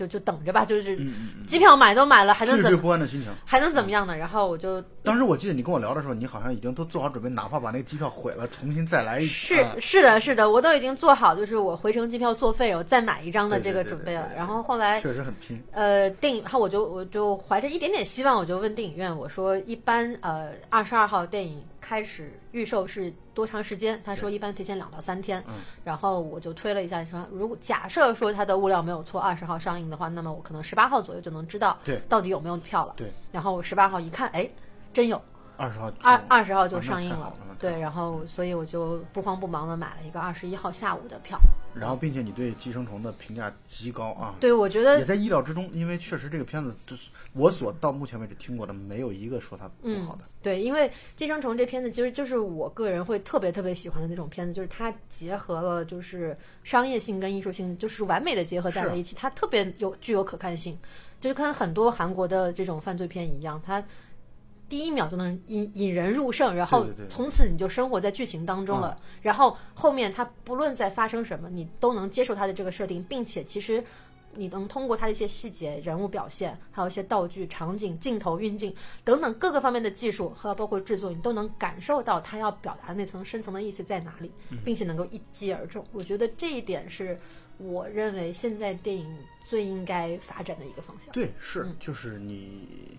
[0.06, 0.96] 就就等着吧，就是
[1.46, 3.30] 机票买都买了，还能怎么不安的心情。
[3.44, 4.16] 还能怎么样呢？
[4.16, 15.62] 然后我就当时我记得你跟我聊的时候，你好像已经都做好准备，哪怕把那个机票毁了，重新再来一次是啊是的是的，我都已经做好就是我回程机票作废，我再买一张的这个准备了然后后来确实很拼。
[15.70, 24.00] 呃，电影，然后我就我就怀着一点点希望，我就问电影院，我说一般呃二十二号电影开始预售是多长时间？
[24.04, 25.42] 他说一般提前两到三天。
[25.48, 32.94] 嗯，然后我就推了一下，说如果假设说他的物料没有错，二十号上映的话，那么我可能十八号左右就能知道对到底有没有票了。
[32.96, 34.48] 对，然后我十八号一看，哎，
[34.94, 35.20] 真有，
[35.56, 41.38] 二十号就二二十号就上映了对，然后所以我就不慌不忙的买了一个二十一号下午的票。
[41.74, 50.22] 然后并且你对《寄生虫》的评价极高啊，对，我觉得也在意料之中，因为确实这个片子就是我所到目前为止听过的，没有一个说它不好的。
[50.42, 60.76] 对，因为《寄生虫》这片子其实就是我个人会特别特别喜欢的那种片子，就是它结合了就是商业性跟艺术性，就是完美的结合在了一起，它特别有具有可看性，
[61.22, 63.82] 就是跟很多韩国的这种犯罪片一样，它。
[64.72, 68.96] 第一秒就能引引人入胜，然后从此你就生活在剧情当中了。
[69.20, 73.84] 然后后面它不论在发生什么，你都能接受它的这个设定，并且其实
[74.34, 84.32] 你能通过它的一些细节、人物表现，还有一些道具、场景、镜头运镜等等各个方面的技术和包括制作，你都能感受到它要表达的那层深层的意思在哪里，
[84.64, 85.84] 并且能够一击而中。
[85.92, 87.14] 我觉得这一点是
[87.58, 91.12] 我认为现在电影最应该发展的一个方向。
[91.12, 92.96] 对，是，就是你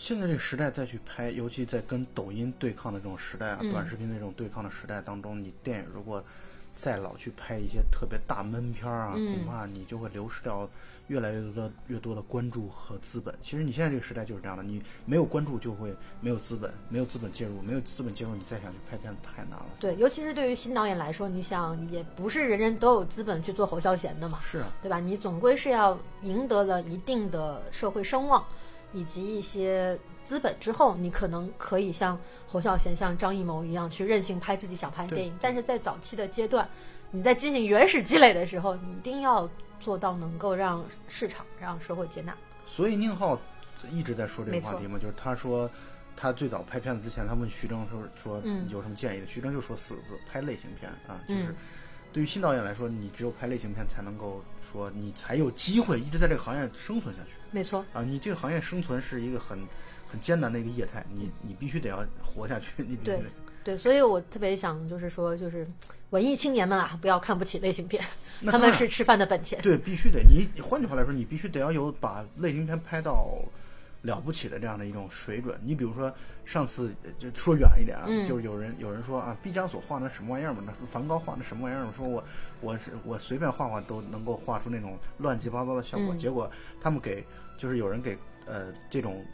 [0.00, 6.24] 现在这个时代再去拍，尤其在跟抖音对抗的这种时代啊，嗯短视频那种对抗的时代当中，你电影如果
[6.72, 10.66] 再老去拍一些特别大闷片儿啊，嗯恐怕你就会流失掉
[11.08, 13.34] 越来越多的越多的关注和资本。
[13.42, 19.66] 其实你现在这个时代就是这样的，你没有关注就会没有资本，没有资本介入，没有资本介入，你再想去拍片子太难了。
[19.78, 24.98] 对，尤其是对于新导演来说，你想也不是人人都有资本去做侯孝贤的嘛，是啊，对吧？
[24.98, 28.42] 你总归是要赢得了一定的社会声望，
[28.92, 35.36] 以及一些资本之后，你可能可以像侯孝贤、像张艺谋一样去任性拍自己想拍的电影。
[35.40, 36.68] 但是在早期的阶段，
[37.10, 39.48] 你在进行原始积累的时候，你一定要
[39.78, 42.36] 做到能够让市场、让社会接纳。
[42.66, 43.38] 所以宁浩
[43.90, 45.68] 一直在说这个话题嘛，就是他说
[46.16, 51.56] 他最早拍片子之前，他问徐峥说说嗯有什么建议的，徐峥就说四个字：拍类型片啊，就是嗯
[52.12, 59.58] 对于新导演来说，你只有拍类型片才能够说你才有机会一直在这个行业生存下去没错，啊，你这个行业生存是一个很
[60.10, 63.24] 很艰难的一个业态，你你必须得要活下去，你必须对得。
[63.62, 65.68] 对，所以我特别想就是说，就是
[66.10, 68.02] 文艺青年们啊，不要看不起类型片，
[68.46, 69.60] 他们是吃饭的本钱。
[69.60, 73.28] 对，必须得你换句话来说，你必须得要有把类型片拍到
[74.02, 75.58] 了不起的这样的一种水准。
[75.62, 76.12] 你比如说
[76.44, 82.24] 上次呃就说远一点啊，嗯就是有人有人说啊，毕加索画那什么玩意儿嘛，那梵高画那什么玩意儿嘛，说我
[82.60, 86.14] 我是我随便画画都能够画出那种乱七八糟的效果。
[86.14, 87.26] 嗯结果他们给
[87.58, 89.24] 就是有人给呃这种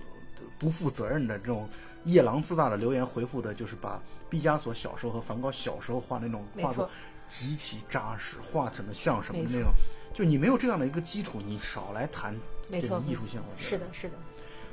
[0.59, 1.69] 不负责任的这种
[2.05, 6.89] 夜郎自大的留言回复的，就是把毕加索小时候和梵高小时候画那种画作，
[7.29, 9.73] 极其扎实，画什么像什么的那种。
[10.15, 12.35] 就你没有这样的一个基础，你少来谈
[12.71, 13.41] 这种艺术性。
[13.41, 14.15] 我觉得是的，是的。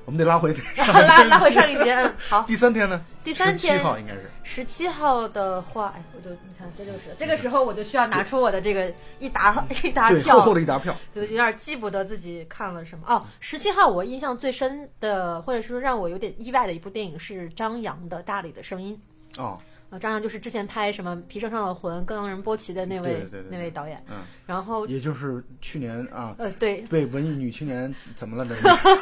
[0.05, 2.41] 我们得拉回上拉拉回上一节，嗯， 好。
[2.43, 3.01] 第三天呢？
[3.23, 10.93] 第三天十七号应该是十七号的话，哎，我就你看，这就是这个时候我就需要拿出我的这个一沓一沓票，厚厚的一沓票。
[11.13, 13.05] 就有点记不得自己看了什么。
[13.07, 18.99] 哦，十七号我印象最深的，或者说让我有点意外的一部电影是张扬的《大理的声音》。
[19.41, 19.57] 哦，
[19.93, 24.03] 啊，张扬就是之前拍什么《皮城上的魂》《更让人波奇》的那位对对对对那位导演。
[24.10, 28.56] 嗯，然后也就是去年啊，呃，对，被文艺女青年怎么了的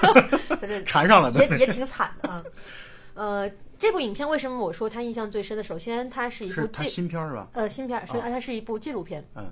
[0.61, 1.59] 就是缠上了也。
[1.59, 2.43] 也挺惨的啊。
[3.13, 3.49] 呃，
[3.79, 5.63] 这部影片为什么我说它印象最深的？
[5.63, 7.47] 首先，它是一部纪新片是吧？
[7.53, 9.23] 呃新片儿，是哦它是一部纪录片。
[9.35, 9.49] 嗯。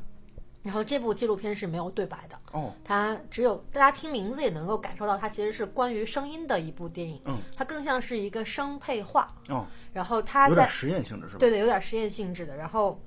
[0.61, 7.21] 然后这部纪录片是没有对白的，哦，它只有大家听名字也能够感受到，它其实是关于声音的一部电影。
[7.25, 9.33] 嗯，它更像是一个声配画。
[9.47, 11.39] 哦，然后它在有点实验性质是吧？
[11.39, 12.57] 对对，有点实验性质的。
[12.57, 13.01] 然后，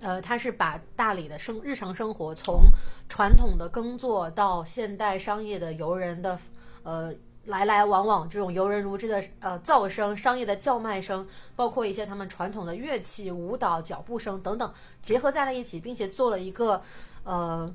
[0.00, 2.64] 呃，它是把大理的生日常生活，从
[3.08, 6.38] 传统的耕作到现代商业的游人的
[6.82, 7.14] 呃
[7.46, 16.82] 来来往往这种游人如织的呃噪声、商业的叫卖声，包括一些他们传统的乐器、舞蹈、脚步声等等结合在了一起，并且做了一个
[17.24, 17.74] 呃。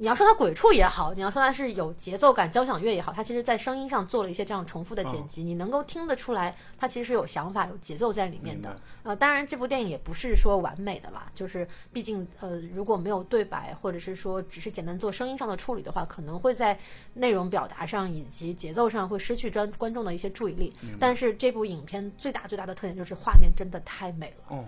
[0.00, 8.80] 你要说它鬼畜也好，你要说它是有节奏感交响乐也好，它其实在声音上做了一些这样重复的剪辑，你能够听得出来，它其实是有想法、有节奏在里面的。
[9.02, 16.78] 呃，当然这部电影也不是说完美的啦，就是毕竟呃，如果没有对白，或者是说只是简单做声音上的处理的话，可能会在
[17.14, 20.72] 内容表达上以及节奏上会失去专观众的一些注意力。
[21.00, 24.56] 但是这部影片最大最大的特点就是画面真的太美了。
[24.56, 24.64] 哦，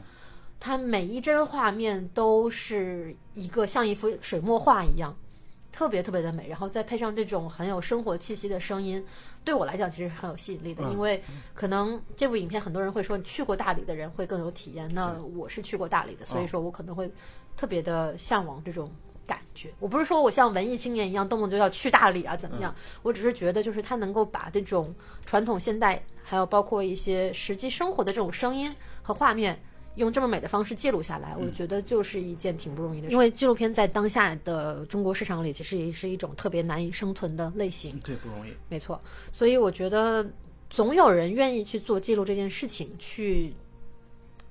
[0.61, 5.17] 它每一帧画面都是一个像一幅水墨画一样，
[5.73, 6.49] 特别特别的美。
[6.49, 9.03] 然后再配上这种很有生活气息的声音，
[9.43, 10.85] 对我来讲其实很有吸引力的。
[10.85, 11.21] 嗯因为
[11.55, 14.89] 可能这部影片很多人会说，你去过大理的人会更有体验。
[14.95, 17.11] 那我是去过大理的，所以说我可能会
[17.57, 18.89] 特别的向往这种。
[19.27, 22.75] 感觉，我不是说我像文艺青年一样动不动就要去大理啊，怎么样？
[23.01, 24.93] 我只是觉得，就是它能够把这种
[25.25, 29.57] 传统、现代，还有包括一些实际生活的这种声音和画面，
[29.97, 33.13] 用这么美的方式记录下来，我觉得就是一件挺不容易的事。
[33.13, 37.99] 因为纪录片在当下的中国市场里，其实也是一种特别难以生存的类型。
[38.01, 38.53] 对，不容易。
[38.69, 39.01] 没错，
[39.33, 40.25] 所以我觉得
[40.71, 43.53] 总有人愿意去做记录这件事情，去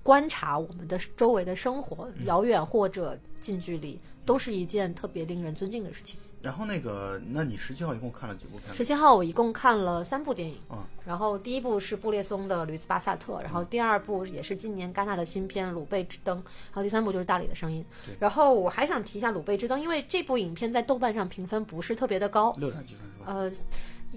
[0.04, 6.20] 观察我们的周围的生活，遥远或者近距离，都是一件特别令人尊敬的事情。
[6.42, 8.74] 然后那个，那你十七号一共看了几部片？
[8.74, 17.84] 十七号我一共看了三部电影，嗯然后第一部是布列松的《驴斯巴萨特》，然后第二部也是今年戛纳的新片《鲁贝之灯》，然后第三部就是《大理的声音》。
[18.20, 23.26] 然后我还想提一下《鲁贝之灯》，因为这部影片在豆瓣上评分不是特别的高，六点几分是吧？
[23.34, 23.52] 呃，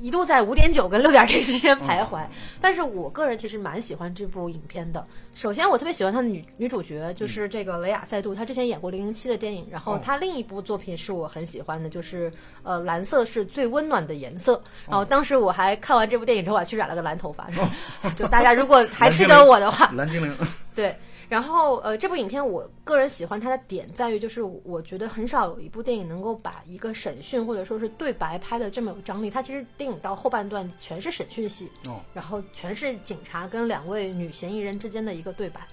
[0.02, 2.20] 一度在五点九跟六点零之间徘徊。
[2.24, 2.30] 嗯。
[2.60, 5.02] 但是我个人其实蛮喜欢这部影片的。
[5.32, 12.30] 首先，我特别喜欢他的女女主角，就是这个雷亚塞杜，她之前演过《零零零七的电影，然后她另一部作品是我很喜欢的，就是
[12.62, 14.62] 呃蓝色是最温暖的颜色。
[14.86, 17.48] 然后当时我还看完这部电影之后，我还去染了个蓝头发，
[18.16, 20.36] 就大家如果还记得我的话，蓝精灵，
[20.74, 20.96] 对，
[21.32, 29.30] 然后呃，这部影片我个人喜欢它的点在于，就是我觉得很少有一部电影能够把一个审讯或者说是对白拍的这么有张力。
[29.30, 35.66] 它其实电影到后半段全是审讯戏，哦，然后全是警察跟两位女嫌疑人之间的一个对白。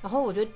[0.00, 0.50] 然后我觉得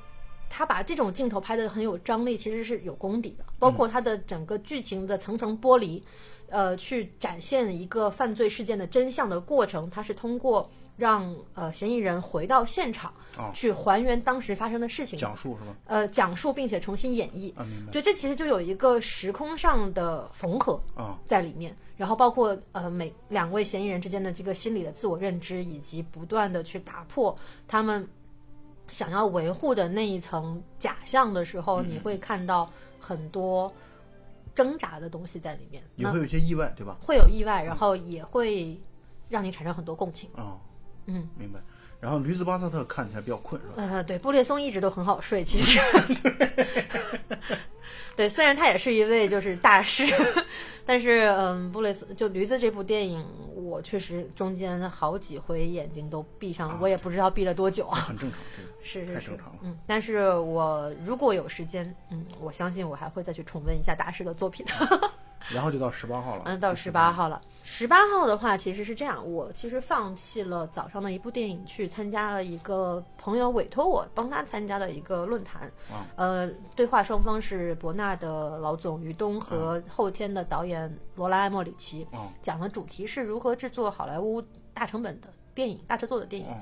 [0.49, 6.03] 他把这种镜头拍的很有张力，其实是有功底的，包括他的整个剧情的层层剥离，
[6.49, 15.77] 呃，去展现一个犯罪事件的真相的过程，它是通过让呃嫌疑人回到现场，哦去还原当时发生的事情，讲述是吗？
[15.87, 17.55] 呃讲述并且重新演绎。
[17.55, 17.93] 啊，明白。
[17.93, 27.37] 就这其实就有一个时空上的缝合啊，在里面，然后包括呃每两位嫌疑人之间的这个心理的自我认知，以及不断的去打破
[27.69, 28.09] 他们
[28.89, 33.71] 想要维护的那一层假象的时候，你会看到很多
[34.55, 36.97] 挣扎的东西在里面，那也会有一些意外，对吧？
[37.01, 38.81] 会有意外，然后也会
[39.29, 40.31] 让你产生很多共情。
[40.35, 40.57] 啊，
[41.07, 41.61] 嗯，明白。
[41.99, 43.75] 然后驴子巴萨特看起来比较困，是吧？
[43.77, 45.81] 呃，对，布列松一直都很好睡，其实。
[48.15, 50.05] 对，虽然他也是一位就是大师，
[50.85, 57.99] 但是嗯，布列松就驴子这部电影，我确实中间好几回眼睛都闭上了，我也不知道闭了多久啊。
[57.99, 64.65] 很正常，这个是是是太正常了，嗯，但是我如果有时间，嗯，我相信我还会再去重温一下大师的作品。
[65.51, 67.41] 然后就到十八号了，嗯，到十八号了。
[67.63, 75.71] 十八号的话，其实是这样，我其实放弃了早上的一部电影，去参加了一个朋友委托我帮他参加的一个论坛。
[75.91, 86.49] 哇呃，对话双方是博纳的老总于东和后天的导演罗拉·艾莫里奇，哦讲的主题是如何制作好莱坞大成本的电影、大制作的电影。
[86.49, 86.57] 哦，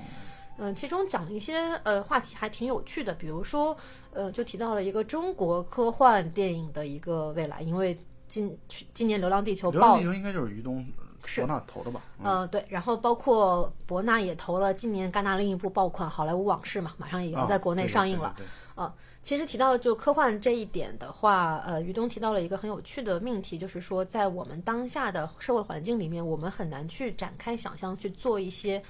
[0.59, 3.77] 嗯、其中讲了一些呃话题还挺有趣的，比如说
[4.13, 10.85] 呃，就提到了一个中国科幻电影的一个未来，因为今去今年《流浪地球》流浪地球应该就是于东
[11.25, 12.03] 是博纳投的吧？
[12.19, 18.35] 嗯呃，对，然后包括博纳也投了今年戛纳另一部爆款《好莱坞往事》嘛，马上也要啊在国内上映了。
[18.37, 28.83] 对对对其实提到就科幻这一点的话，呃，于东提到了一个很有趣的命题，就是说在我们当下的社会环境里面，我们很难去展开想象去做一些，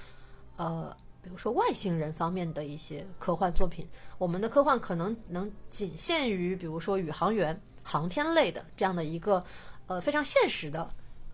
[0.57, 0.95] 呃。
[1.21, 3.83] 比如说外星人方面的一些科幻作品，
[4.19, 9.41] 我们的科幻可能能仅限于，比如说宇航员、航天类的这样的一个，
[9.85, 10.89] 呃，非常现实的，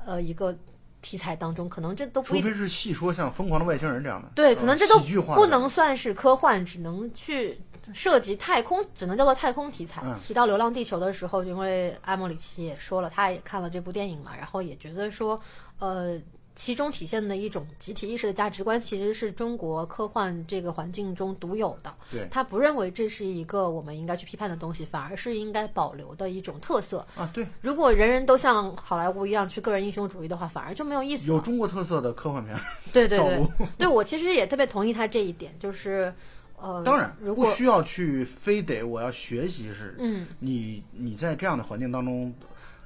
[0.06, 0.54] 呃，一个
[1.02, 5.00] 题材当中，可能这都不除非是细说像《疯狂的外星人》这样的，对，呃可能这都
[5.34, 7.58] 不能算是科幻，只能去
[7.94, 10.02] 涉及太空，只能叫做太空题材。
[10.04, 15.40] 嗯提到《流浪地球》的时候，因为艾莫里奇也说了，他也看了这部电影嘛，然后也觉得说，
[15.80, 16.20] 呃。
[16.56, 21.94] 其中体现的一种集体意识的价值观，其实是中国科幻这个环境中独有的。
[22.12, 27.06] 对他不认为这是一个我们应该去批判的东西，反而是应该保留的一种特色。
[27.16, 31.32] 啊，对，如果人人都像好莱坞一样去个人英雄主义的话，反而就没有意思。
[31.32, 32.56] 有中国特色的科幻片，
[32.92, 36.14] 对 对对，对 我其实也特别同意他这一点，就是
[36.60, 42.34] 呃，当然如果不需要去非得我要学习是，嗯你你在这样的环境当中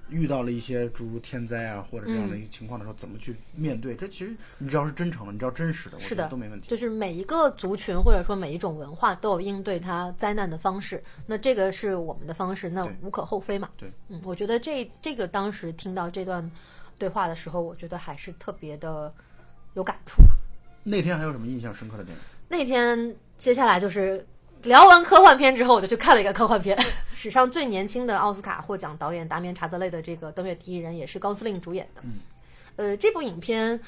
[0.10, 3.96] 遇到了一些诸如天灾啊或者这样嗯的一个情况的时候，怎么去面对？
[3.96, 6.68] 这其实你只要是真诚的，你只要真实的，我觉得是的都没问题。
[6.68, 13.70] 就是每一个族群或者说每一种文化都有应对它灾难的方式，那这个是我们的方式，那无可厚非嘛。
[13.78, 16.50] 对，嗯，我觉得这这个当时听到这段
[16.98, 19.14] 对话的时候，我觉得还是特别的
[19.74, 20.22] 有感触。
[20.84, 22.24] 那天还有什么印象深刻的电影？
[22.48, 24.24] 那天接下来就是
[24.66, 26.78] 聊完科幻片之后，我就去看了一个科幻片，
[27.14, 32.02] 史上最年轻的奥斯卡获奖导演达米安·查泽雷的这个《登月第一人》，也是高司令主演的。
[32.04, 32.12] 嗯，
[32.76, 33.80] 呃，这部影片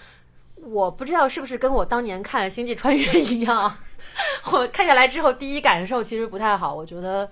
[0.56, 3.78] 我不知道是不是跟我当年看《星际穿越》一样，
[4.52, 7.30] 我看下来之后第一感受其实不太好，我觉得。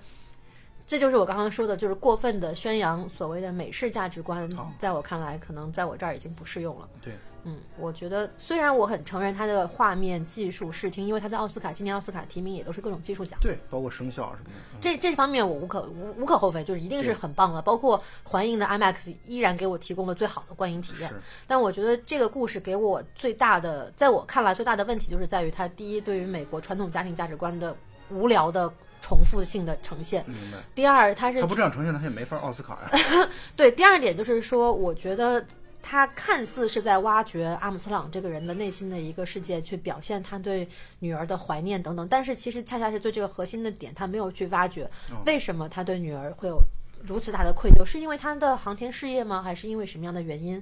[0.88, 6.88] 这就是我刚刚说的，就是过分的宣扬所谓的美式价值观哦，在我看来，可能在我这儿已经不适用了。
[7.02, 7.12] 对，
[7.46, 14.56] 嗯，我觉得虽然我很承认它的画面技术视听，因为他在奥斯卡今年奥斯卡提名也都是各种技术奖，对，包括声效什么的。
[14.74, 17.62] 嗯这这方面我无可无无可厚非，就是一定是很棒的。
[17.62, 21.10] 包括环映的 IMAX 依然给我提供了最好的观影体验。
[21.46, 27.74] 但我觉得这个故事给我最大的，在我看来最大的问题就是在于它第一，对于美国传统家庭价值观的
[28.10, 28.68] 无聊的
[29.00, 30.58] 重复性的呈现；明白。
[30.74, 33.28] 第二，它是他不这样呈现，他也没法奥斯卡呀。
[33.56, 35.44] 对，第二点就是说，我觉得
[35.88, 40.68] 他看似是在挖掘阿姆斯特朗这个人的内心的一个世界，去表现他对
[40.98, 46.60] 女儿的怀念等等，但是其实恰恰是对这个核心的点，他没有去挖掘哦为什么他对女儿会有
[47.04, 49.40] 如此大的愧疚，是因为他的航天事业吗？
[49.40, 50.60] 还是因为什么样的原因？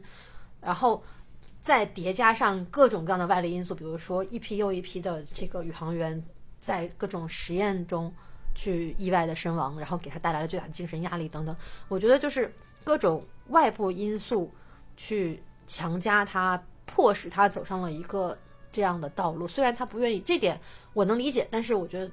[0.61, 1.03] 然后。
[1.65, 6.23] 再叠加上各种各样的外力因素，比如说一批又一批的这个宇航员
[6.61, 8.13] 在各种实验中
[8.55, 11.57] 去意外的身亡，然后给他带来了巨大的精神压力等等。
[11.89, 12.55] 我觉得就是
[12.85, 14.53] 各种外部因素
[14.97, 18.37] 去强加他，迫使他走上了一个
[18.71, 19.47] 这样的道路。
[19.49, 20.61] 虽然他不愿意，这点
[20.93, 22.11] 我能理解，但是我觉得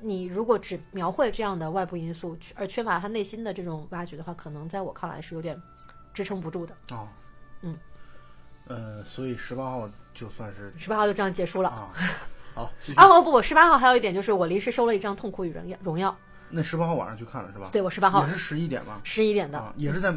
[0.00, 5.60] 你如果只描绘这样的外部因素，而缺乏他内心的这种挖掘的话，可能在我看来是有点
[6.12, 6.74] 支撑不住的。
[6.92, 7.08] 哦，
[7.62, 7.78] 嗯，
[8.66, 11.68] 呃，所以十八号就算是十八号就这样结束了。
[11.70, 11.90] 啊，
[12.54, 12.62] 好，
[12.96, 16.16] 啊哦不，我十八号还有一点就是我临时收了一张《痛苦与荣耀》荣耀，
[16.50, 17.70] 那十八号晚上去看了是吧？
[17.72, 19.00] 对我十八号也是十一点吧？
[19.02, 20.14] 十一点的，啊，也是在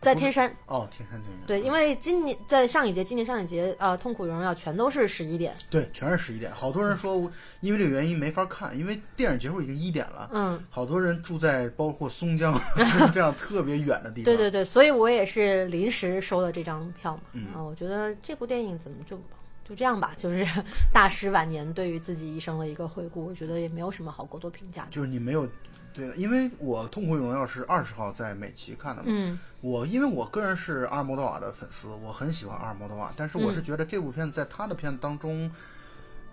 [0.00, 0.48] 在天山。
[0.66, 1.46] 哦，天山天山。
[1.46, 5.54] 对，因为今年在上一节，今年上一节，呃，《痛苦与荣耀》全都是十一点。
[5.68, 6.52] 对，全是十一点。
[6.54, 7.30] 好多人说
[7.60, 10.30] 因为这个原因没法看，因为电影结束已经一点了。
[10.32, 12.58] 嗯，好多人住在包括松江
[13.12, 14.24] 这样特别远的地方。
[14.24, 17.22] 对对对，所以我也是临时收了这张票嘛。
[17.32, 19.20] 嗯啊我觉得这部电影怎么就
[19.64, 20.46] 就这样吧，就是
[20.94, 24.88] 大师晚年对于自己一生的一个回顾，我觉得也没有什么好过多评价的。
[24.90, 25.46] 就是你没有
[25.92, 29.08] 对的，因为我《痛苦与荣耀》是二十号在美琪看的嘛。
[29.10, 35.50] 嗯我因为我个人是阿尔莫多瓦的粉丝，我很喜欢阿尔莫多瓦，但是我是觉得这部片在他的片子当中，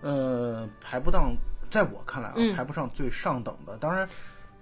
[0.00, 1.34] 呃，排不当，
[1.68, 3.76] 在我看来啊，嗯排不上最上等的。
[3.78, 4.08] 当然，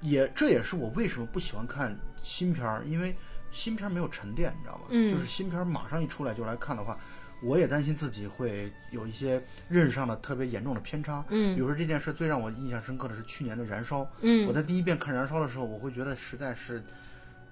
[0.01, 3.15] 也这也是我为什么不喜欢看新片儿，因为
[3.51, 4.85] 新片儿没有沉淀，你知道吗？
[4.89, 6.99] 嗯就是新片儿马上一出来就来看的话，
[7.43, 11.25] 我也担心自己会有一些认识上的特别严重的偏差。
[11.29, 11.55] 嗯。
[11.55, 14.47] 比嗯如说这件事最让我印象深刻的是去年的《燃烧》，嗯。
[14.47, 16.83] 我嗯在第一遍看《燃烧》的时候，我会觉得实在是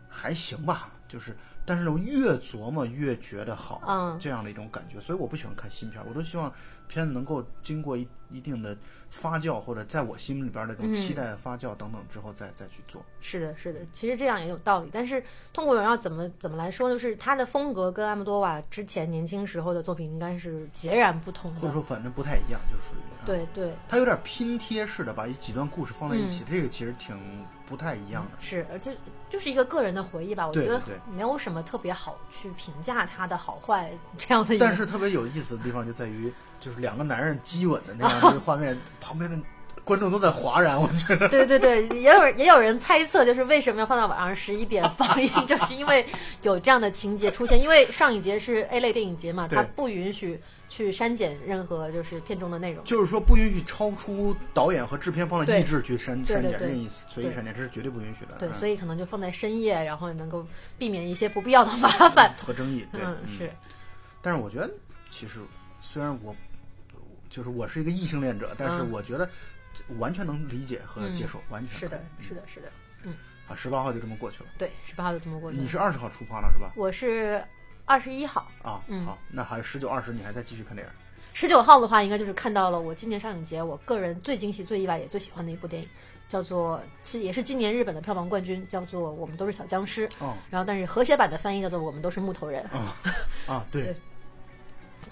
[0.08, 4.18] 还行吧，就是，但是呢，我越琢磨越觉得好，嗯。
[4.20, 6.52] 这样的一种感觉，所以我不喜欢看新片儿，我都希望
[6.92, 8.76] 片子能够经过一一定的
[9.08, 13.02] 发酵，或者在我心里边的这种期待发酵等等之后再再去做。
[13.20, 14.90] 是的，是的，其实这样也有道理。
[14.92, 15.16] 但是
[15.54, 21.60] 《痛苦荣耀》怎么怎么来说，就是他的风格跟阿姆多瓦之前年轻时候的作品应该是截然不同的。
[21.60, 27.16] 或者说反正不太一样，就是属于啊，对对，他有点拼贴式的把几段故事放在一起，这个其实挺
[27.66, 28.30] 不太一样的。
[28.38, 28.94] 是，而且
[29.30, 30.46] 就是一个个人的回忆吧。
[30.46, 30.80] 我觉得
[31.14, 34.58] 没有什么特别好去评价他的好坏这样的一。
[34.58, 36.32] 但是特别有意思的地方就在于，
[36.62, 39.36] 就是两个男人激吻的那样的一个画面，旁边的
[39.84, 41.28] 观众都在哗然，我觉得。
[41.28, 46.06] 对对对，也有也有人猜测，就是为什么要放到晚上十一点放映， 就是因为
[46.42, 47.60] 有这样的情节出现。
[47.60, 52.84] 因为上一节是 A 类电影节嘛，它不允许去删减任何就是片中的内容。
[52.84, 58.36] 就是说不允许超出导演和制片方的意志去删删减任意随意删减，这是绝对不允许的。
[58.38, 60.46] 对，嗯所以可能就放在深夜，然后也能够
[60.78, 62.32] 避免一些不必要的麻烦。
[62.38, 63.50] 和争议，对，嗯，是，
[64.22, 64.70] 但是我觉得，
[65.10, 65.40] 其实
[65.80, 66.32] 虽然我
[67.32, 69.28] 就是我是一个异性恋者，但是嗯我觉得
[69.98, 72.70] 完全能理解和接受，完全是的，是的，是的，
[73.04, 73.14] 嗯
[73.48, 74.50] 啊，十八号就这么过去了。
[74.58, 75.62] 对，十八号就这么过去了。
[75.62, 76.70] 你是二十号出发了是吧？
[76.76, 77.42] 我是
[77.86, 80.92] 二十一号，啊，嗯好，那还有十九、二十，你还在继续看电影？
[81.32, 85.88] 十九号的话，应该就是看到了我今年上影节我个人最惊喜、最意外也最喜欢的一部电影，
[86.28, 90.06] 叫做是也是今年日本的票房冠军，叫做《我们都是小僵尸》。
[90.18, 92.62] 哦然后，但是和谐版的翻译叫做《我们都是木头人》。
[93.50, 93.96] 啊，对 对，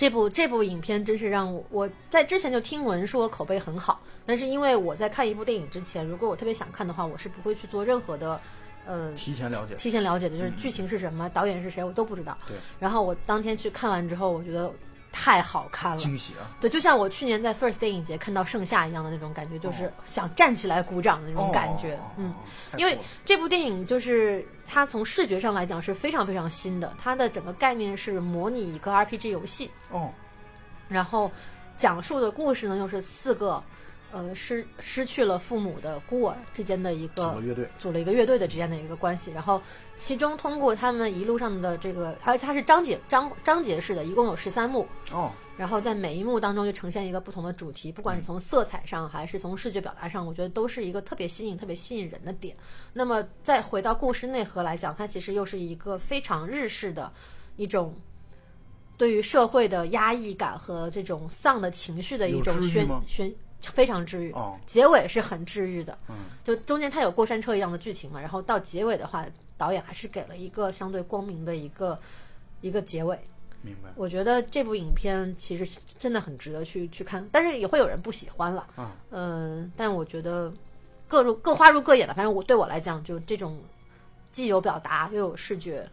[0.01, 8.41] 这部这部影片真是让我我在之前就听闻说口碑很好，但是因为我在看一部电影之前，如果我特别想看的话，我是不会去做任何的
[8.87, 9.75] 呃提前了解。
[9.75, 12.35] 提前了解的，就是剧情是什么、导演是谁，我都不知道。
[12.49, 14.73] 对，然后我当天去看完之后，我觉得
[15.13, 15.97] 太好看了。
[15.97, 16.47] 惊喜啊！
[16.61, 21.95] 对，就像我去年在 First 电影节看到《盛夏》一样的那种感觉，就是想站起来鼓掌的那种感觉。
[21.95, 22.35] 哦嗯，，
[22.77, 30.11] 因为这部电影就是它从视觉上来讲是非常非常新的，它的整个概念是模拟一个 RPG 游戏，哦，
[30.89, 31.31] 然后
[31.77, 33.63] 讲述的故事呢又是四个
[34.13, 39.61] 呃失失去了父母的孤儿之间的一组个了乐队，组了一个乐队的之间的一个关系，然后
[40.01, 52.57] 其中通过他们一路上的这个，而且它是章节章章节式的，一共有十三幕，哦，然后在每一幕当中就呈现一个不同的主题，不管是从色彩上还是从视觉表达上，我觉得都是一个特别吸引、特别吸引人的点。
[52.95, 57.13] 那么再回到故事内核来讲，它其实又是一个非常日式的
[57.57, 57.95] 一种。
[58.97, 64.33] 对于社会的压抑感和这种丧的情绪的一种宣宣，非常治愈。
[64.33, 69.25] 哦，结尾是很治愈的，嗯，就中间它有过山车一样的剧情嘛，然后到结尾的话，
[69.57, 71.99] 导演还是给了一个相对光明的一个
[72.61, 73.19] 一个结尾。
[73.63, 80.51] 明白我觉得这部影片其实真的很值得去去看，但是也会有人不喜欢了，啊，嗯、但我觉得
[81.07, 82.15] 各入各花入各眼了。
[82.15, 83.61] 反正我对我来讲，就这种
[84.33, 85.87] 既有表达又有视觉，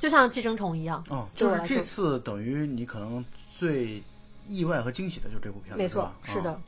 [0.00, 1.04] 就像寄生虫一样。
[1.10, 4.02] 哦，就是这次等于你可能最
[4.48, 6.60] 意外和惊喜的就是这部片子，没错吧，是的哦，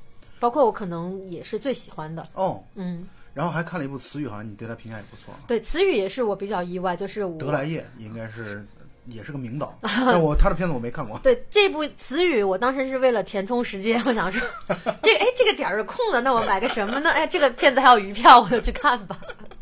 [0.45, 2.23] 包括我可能也是最喜欢的。
[2.35, 5.41] 哦，嗯，然后还看了一部词语，好像你对他评价也不错啊。
[5.49, 8.63] 对，词语也是我比较意外，就是我德莱叶应该是
[9.07, 11.19] 也是个名导， 但我他的片子我没看过。
[11.21, 14.47] 对这部《词语》，我当时是为了填充时间，我想说，
[15.03, 17.09] 这哎这个点儿是空的，那我买个什么呢？
[17.11, 19.19] 哎，这个片子还有余票，我就去看吧。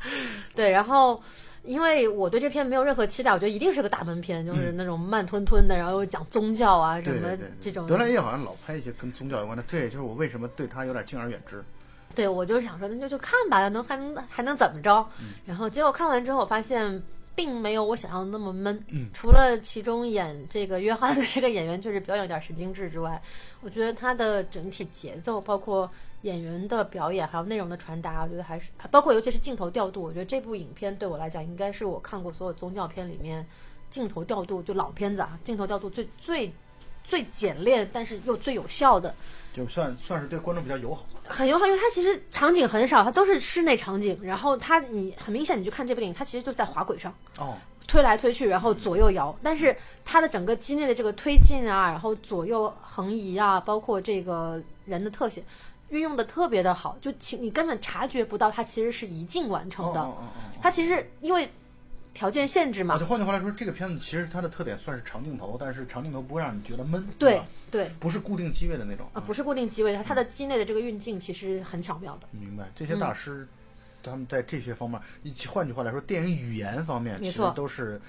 [0.53, 1.23] 对，然后
[1.65, 7.87] 因为我对这片没有任何期待，我觉得一定是个大闷片，就是那种慢吞吞的，然后又讲宗教啊什么这种。
[7.87, 11.63] 德莱叶好像老拍一些跟宗教有关的，这也就是我为什么对他有点敬而远之。
[12.15, 15.07] 对，我就想说，那就就看吧，能还能还能怎么着？
[15.47, 17.03] 然后结果看完之后，我发现
[17.35, 18.79] 并没有我想象的那么闷。
[18.89, 23.23] 嗯除了其中演这个约翰的这个演员确实表演有点神经质之外，
[23.61, 25.91] 我觉得他的整体节奏，包括
[26.23, 33.47] 演员的表演，还有内容的传达，我觉得还是包括尤其是镜头调度，我觉得这部影片对我来讲，应该是我看过所有宗教片里面
[33.91, 36.53] 镜头调度就老片子啊，镜头调度最最
[37.05, 39.15] 最简练，但是又最有效的。
[39.55, 41.05] 就算算是对观众比较友好。
[41.27, 44.19] 很友好，因为它其实场景很少，它都是室内场景。
[44.23, 47.55] 然后它你很明显，你去看这部电影，它其实就在滑轨上哦，
[47.87, 49.37] 推来推去，然后左右摇。
[49.43, 55.45] 但是它的整个机内的这个推进啊，然后左右横移啊，包括这个人的特写，
[55.93, 60.01] 运用的特别的好，就其你根本察觉不到它其实是一镜完成的。
[60.01, 61.49] 哦哦哦哦它其实因为
[62.15, 67.41] 条件限制哦，嘛就，换句话来说，这个片子其实它的特点算是长镜头，但是长镜头不会让你觉得闷，对
[67.71, 72.27] 对，不是固定机位的那种啊，不是固定机位，它它的机内的这个运镜其实很巧妙的。
[72.31, 73.47] 明白，这些大师，
[74.03, 78.01] 他们在这些方面，一换句话来说，电影语言方面，其实都是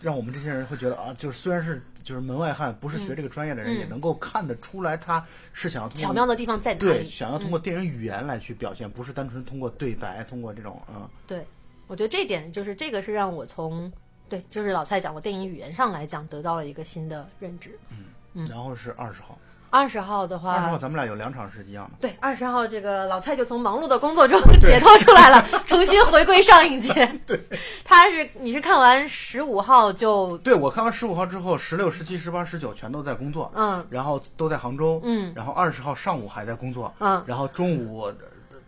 [0.00, 3.78] 让我们这些人会觉得啊，就是虽然是就是门外汉，不是学这个专业的人，嗯。
[3.78, 11.46] 也能够看得出来，他是想要通过巧妙的地方在哪对，想要通过电影语言来去表现，不是单纯通过对白，通过这种嗯，对，
[11.86, 13.92] 我觉得这点就是这个是让我从
[14.28, 17.78] 对，就是老蔡讲过电影语言上来讲得到了一个新的认知。
[17.90, 18.46] 嗯，嗯。
[18.48, 19.38] 然后是二十号，
[19.70, 21.90] 二十号的话二十号，咱们俩有两场是一样的。
[22.00, 26.94] 对，二十号这个老蔡就从忙碌的工作中解脱出来了，重新回归上影节。
[27.26, 27.38] 对，
[27.84, 38.14] 他是你是看完十五号就对我看完十五号之后，十六、十七、十八、十九全都在工作，嗯然后都在杭州，嗯然后二十号上午还在工作，嗯然后中午呃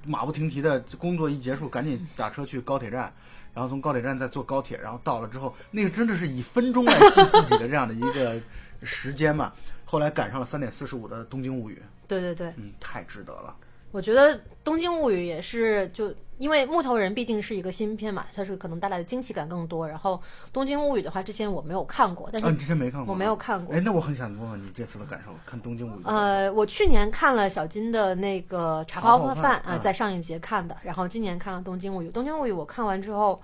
[0.05, 3.13] 马不停蹄的工作一结束，赶紧打车去高铁站，
[3.55, 8.39] 然后从高铁站再坐高铁，然后到了之后，那个真的是以分钟来记自己的这样的一个
[8.83, 9.53] 时间嘛。
[9.91, 11.75] 后来赶上了三点四十五的《东京物语》，
[12.07, 13.57] 对对对，嗯，太值得了。
[13.91, 16.15] 我觉得《东京物语》也是就。
[16.39, 19.87] 因为木头人毕竟是一个新片嘛，它是可能带来的惊奇感更多。
[19.87, 20.15] 然后
[20.55, 23.13] 《东京物语》的话，之前我没有看过，但啊，你之前没看过？
[23.13, 26.03] 我没有看过哎，那我很想问问你这次的感受，看《东京物语》。
[26.09, 32.07] 呃，我去年看了小金的那个茶泡饭饭啊、嗯在上一节看的，然后今年看了《东京物语》。
[32.11, 33.39] 《东京物语》我看完之后，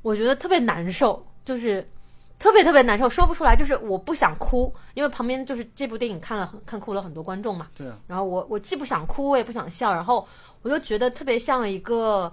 [0.00, 1.84] 我觉得特别难受，就是
[2.40, 3.54] 特别特别难受，说不出来。
[3.54, 7.68] 就是我不想哭，因为旁边就是这部电影看了很看哭了很多观众嘛。
[7.76, 10.26] 对啊，然后我我既不想哭，我也不想笑，然后
[10.62, 12.32] 我就觉得特别像一个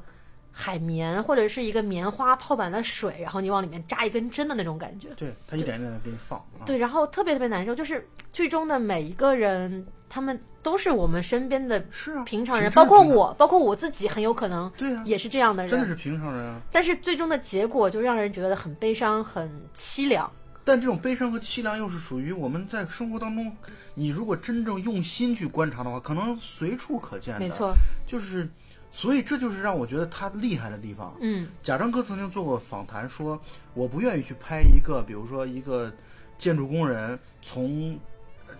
[0.50, 5.10] 海绵或者是一个棉花泡满了水，然后你往里面扎一根针的那种感觉。
[5.18, 6.40] 对他一点一点的给你放。
[6.40, 15.70] 啊、对，然后特别特别难受，就是剧中的每一个人，他们都是我们身边的是啊，平常人，平包括我，包括我自己，很有可能对啊，也是这样的人。
[15.70, 16.60] 真的是平常人啊。
[16.70, 20.30] 但是最终的结果就让人觉得很悲伤、很凄凉。
[20.66, 23.56] 但这种悲伤和凄凉又是属于我们在生活当中，
[23.94, 27.40] 你如果真正用心去观察的话，可能随处可见的。
[27.40, 27.74] 没，错，
[28.06, 28.46] 就是，
[28.92, 31.16] 所以这就是让我觉得他厉害的地方。
[31.22, 33.40] 嗯贾樟柯曾经做过访谈说，
[33.74, 35.90] 我不愿意去拍一个，比如说一个
[36.38, 38.00] 建筑工人从呃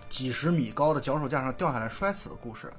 [0.08, 2.72] 几十米高的脚手架上掉下来摔死的故事，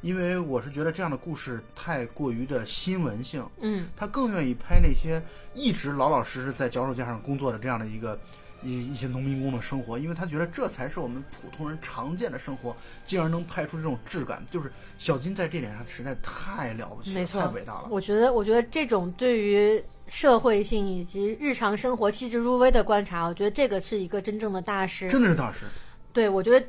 [0.00, 3.46] 因为我是觉得这样的故事太过于的新闻性。
[3.60, 5.22] 嗯，他更愿意拍那些
[5.54, 8.18] 一直老老实实在脚手架上工作的这样的一个
[8.64, 14.44] 一一些农民工的生活，因为他觉得这才是我们普通人常见的生活，进而能拍出这种质感。
[14.50, 17.88] 就是小金在这点上实在太了不起了，太伟大了。
[17.90, 25.08] 我觉得，我觉得这种对于社会性以及日常生活细致入微的观察，我觉得这个是一个真正的大师。
[25.08, 25.66] 真的是大师。
[26.12, 26.66] 对，我觉得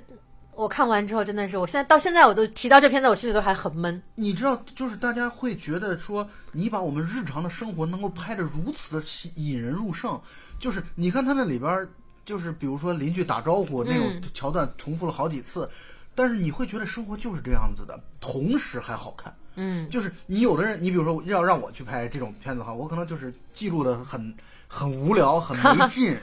[0.55, 4.01] 我看完之后真的是，我现在到现在我都提到这片子，我心里都还很闷。
[4.15, 10.19] 你知道，就是大家会觉得说，你把我们日常的生活能够拍得如此的引人入胜，
[10.59, 11.89] 就是你看他那里边儿，
[12.25, 15.69] 就是比如说邻居打招呼那种嗯桥段重复了好几次，
[16.15, 19.35] 但是你会觉得生活就是这样子的，同时还好看。
[19.55, 24.35] 嗯，就是你有的人，你比如说要让我去拍这种片子的话，我可能就是记录的很
[24.67, 26.17] 很无聊、很没 劲，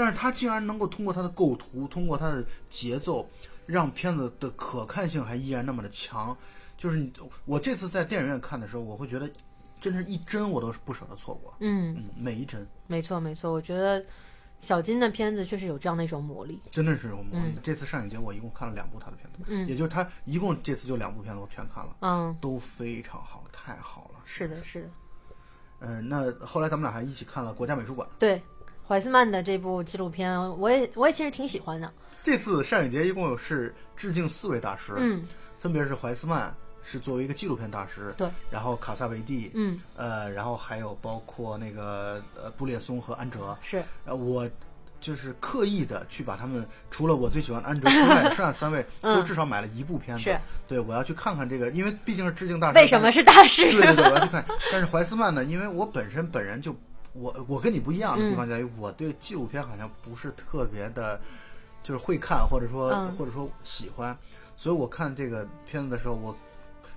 [0.00, 3.28] 但是他竟然能够通过他的构图，通过他的节奏，
[3.66, 6.34] 让片子的可看性还依然那么的强。
[6.78, 7.12] 就是你，
[7.44, 9.30] 我这次在电影院看的时候，我会觉得，
[9.78, 14.02] 真是一帧我都是不舍得错过，嗯，嗯，每一帧没错没错，我觉得
[14.58, 16.58] 小金的片子确实有这样的一种魔力。
[16.70, 17.52] 真的是有魔力。
[17.62, 24.20] 这次上影节我一共看了两部他的片子，嗯也就是他一共这次就两部片子我全看了，嗯，都非常好，太好了。
[24.24, 24.88] 是的，是的，
[25.80, 28.08] 嗯、那后来咱们俩还一起看了国家美术馆。
[28.18, 28.40] 对。
[28.90, 31.88] 怀斯曼的这部纪录片，我也我也其实挺喜欢的。
[32.24, 35.24] 这次上影节一共有是致敬四位大师，嗯
[35.60, 44.50] 分别是怀斯曼是作为一个纪录片大师，对，然后卡萨维蒂，嗯，呃，然后还有包括那个呃布列松和安哲，是呃，我
[45.00, 50.36] 就是刻意的去把他们除了我最喜欢的安哲之外， 剩下三位嗯都至少买了一部片子，是
[50.66, 53.70] 对我要去看看这个，因为毕竟是致敬大师，为什么是大师？
[53.70, 54.44] 对对对，我要去看。
[54.72, 56.74] 但是怀斯曼呢，因为我本身本人就
[57.12, 61.20] 我我跟你不一样的地嗯方在于，我对纪录片好像不是特别的，
[61.82, 64.16] 就是会看或者说、嗯或者说喜欢，
[64.56, 66.36] 所以我看这个片子的时候，我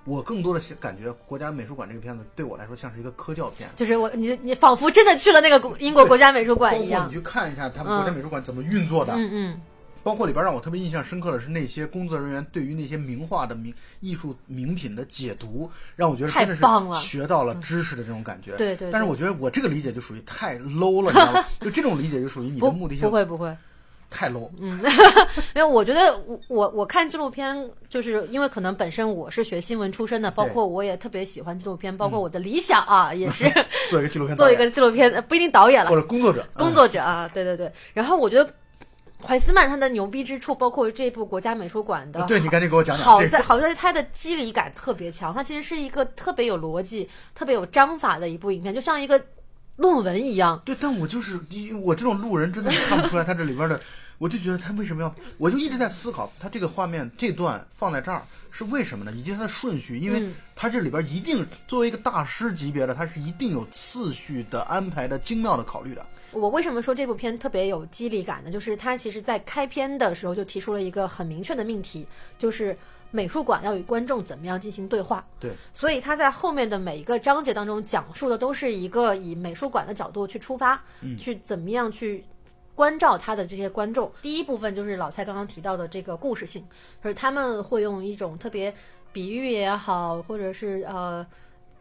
[0.04, 3.68] 我更多的是感觉国家美术馆这个片子对我来说像是一个科教片。
[3.74, 7.14] 就是我你你仿佛真的去了那个英国国家美术馆一样括你。
[7.14, 9.60] 去看一下他们国家美术馆怎么运作的，嗯嗯，
[10.04, 16.62] 包括里边让我特别印象深刻的是那些工作人员对于那些名画的名艺术名品的解读，让我觉得真的是
[17.00, 18.52] 学到了知识的这种感觉。
[18.52, 18.90] 对对对。
[18.92, 21.44] 但是我觉得我这个理解就属于太 low 了， 你知道吗？
[21.60, 23.56] 就这种理解就属于你的目的性不会不会，
[24.10, 24.50] 太 low。
[24.60, 24.78] 嗯。
[25.54, 33.44] 没有，我觉得我我我看纪录片，就是因为可能本身我是学新闻出身的，包括我也特别喜欢纪录片，包括我的理想啊，也是。
[33.88, 35.90] 做一个纪录片做一，个纪录片，呃不一定导演了。
[35.90, 37.72] 或，者工作者，工作者啊，对对对。
[37.92, 38.52] 然后我觉得
[39.26, 42.26] 怀斯曼他的牛逼之处，包括这部国家美术馆的嗯。
[42.26, 43.26] 对你赶紧给我讲讲好。
[43.26, 49.20] 在好在他的机理感特别强，他其实是一个特别有逻辑、特别有章法的一部影片，就像一个
[49.76, 50.60] 论文一样。
[50.64, 51.40] 对，但我就是
[51.82, 53.80] 我这种路人真的是看不出来他这里边的，
[54.18, 59.12] 我就觉得他为什么要，我就一直在思考他这个画面这段放在这儿是为什么呢？
[59.12, 66.06] 以及它的顺序，因为嗯他这里边一定作为一个大师级别的，他是一定有次序的安排的精妙的考虑的。
[66.30, 68.50] 我为什么说这部片特别有激励感呢？
[68.50, 72.06] 就是它其实在开篇的时候就提出了一个很明确的命题，
[72.38, 72.76] 就是
[73.14, 75.24] 美术馆要与观众怎么样进行对话。
[75.38, 80.82] 对，所以他在后面的每一个章节当中讲述的都是一个以美术馆的角度去出发，
[81.16, 82.24] 去怎么样去
[82.74, 84.10] 关照他的这些观众。
[84.20, 86.66] 第一部分就是老蔡刚刚提到的这个故事性，
[87.02, 88.74] 就是他们会用一种特别
[89.12, 91.24] 比喻也好，或者是呃。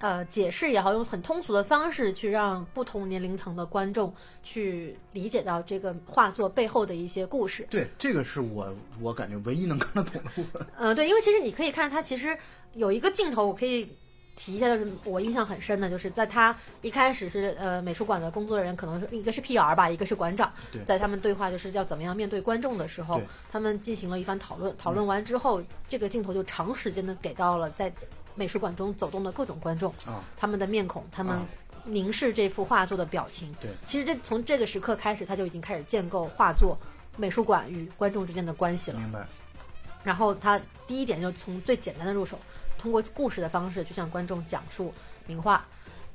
[0.04, 7.66] 呃，解释也好，用很通俗的方式去让不同年龄层的观众去理解到这个画作背后的一些故事。
[7.70, 10.68] 对，这个是我我感觉唯一能看得懂的部分。
[10.78, 12.38] 呃，对，因为其实你可以看它其实
[12.74, 13.96] 有一个镜头，我可以
[14.36, 20.52] 提一下，就是我印象很深的，就是在他一开始是呃美术馆的工作人员，可能是一个是 PR 吧，一个是馆长，
[20.86, 27.90] 在他们对话就是要怎么样面对观众的时候，他们进行了一番讨论，讨论完之后，这个镜头就长时间的给到了在
[28.36, 31.46] 美术馆中走动的各种观众，啊他们的面孔，他们啊
[31.86, 33.54] 凝视这幅画作的表情。
[33.60, 36.78] 对，其实这从这个时刻开始，他就已经开始建构画作、
[37.18, 39.00] 美术馆与观众之间的关系了。
[39.00, 39.28] 明白。
[40.04, 42.38] 然后他第一点就从最简单的入手，
[42.78, 44.94] 通过故事的方式去向观众讲述
[45.28, 45.66] 名画。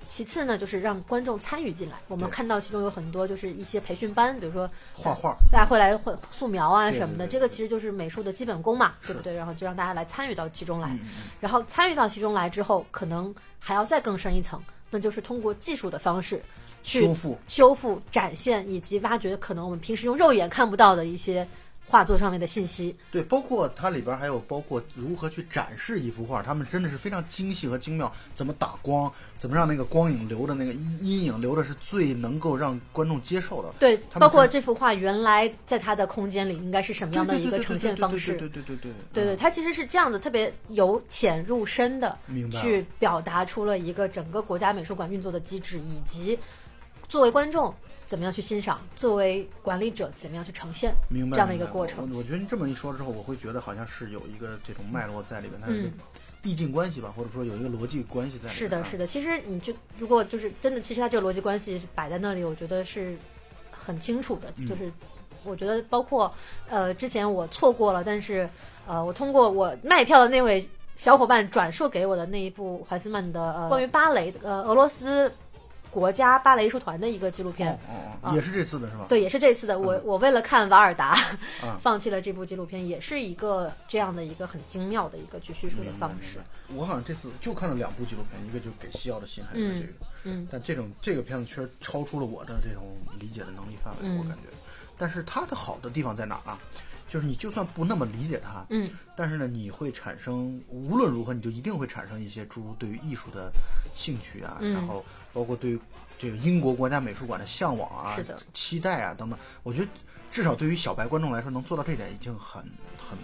[0.08, 1.96] 其次呢，就是让观众参与进来。
[2.08, 9.34] 我们看到其中有很多就是一些培训班，比如说画画，大家会来会素描啊什么的，这个其实就是美术的基本功嘛，对不对？
[9.36, 10.98] 然后就让大家来参与到其中来，
[11.38, 16.42] 然后参与到其中来之后，可能还要再更深一层，那就是通过技术的方式
[16.82, 21.46] 去修复，修复、展现以及挖掘可能我们平时用肉眼看不到的一些
[21.88, 22.94] 画作上面的信息。
[23.10, 33.72] 对，包括它里边还有包括如何去展示一幅画，他们真的是非常精细和精妙，怎么打光，怎么让那个光影留的那个阴阴影留的是最能够让观众接受的。
[33.78, 38.32] 对，包括这幅画原来在它的空间里应该是什么样的一个呈现方式。
[38.32, 42.18] 对对对对对对对，它其实是这样子，特别由浅入深的
[42.52, 46.38] 去表达出了一个整个国家美术馆运作的机制，以及
[47.08, 47.74] 作为观众
[48.08, 52.10] 怎么样去欣赏，作为管理者怎么样去呈现明白这样的一个过程。
[52.10, 55.92] 我我觉得你这么一说之后，我会觉得好像是有一个这种脉络在里面，它有一个嗯
[56.40, 58.54] 递进关系吧，或者说有一个逻辑关系在里面。
[58.54, 59.06] 是的，啊是的。
[59.06, 63.14] 其实你就如果就是真的，其实它这个逻辑关系摆在那里，我觉得是
[63.70, 64.50] 很清楚的。
[64.56, 64.90] 嗯就是
[65.44, 66.32] 我觉得包括
[66.70, 68.48] 呃之前我错过了，但是
[68.86, 75.30] 呃我通过我卖票的那位小伙伴转述给我的那一部怀斯曼的呃关于芭蕾呃俄罗斯
[75.90, 77.72] 国家芭蕾艺术团的一个纪录片。
[78.22, 79.06] 哦也是这次的是吧？
[79.08, 79.78] 对，也是这次的。
[79.78, 81.10] 我我为了看瓦尔达，
[81.62, 86.38] 啊 放弃了这部纪录片，也是一个这样的一个很精妙的一个去叙述的方式。。
[86.74, 89.92] 我好像这次就看了两部纪录片，一个就给西奥的心，还有一个这个。
[90.24, 94.48] 嗯但这种这个片子确实超出了我的这种理解的能力范围，嗯我感觉。
[94.98, 96.58] 但是它的好的地方在哪儿啊？
[97.08, 103.50] 就是你就算不那么理解它，嗯，但是呢，你会产生无论如何，你就一定会产生一些诸如对于艺术的
[103.94, 105.78] 兴趣啊，嗯然后包括对于
[106.18, 109.38] 这个英国国家美术馆的向往啊、是的期待啊等等。
[109.62, 109.86] 我觉得
[110.30, 112.62] 至少对于小白观众来说，能做到这点已经很
[112.98, 113.16] 很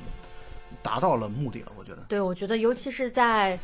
[0.82, 1.72] 达到了目的了。
[1.76, 3.58] 我觉得，对，我觉得尤其是在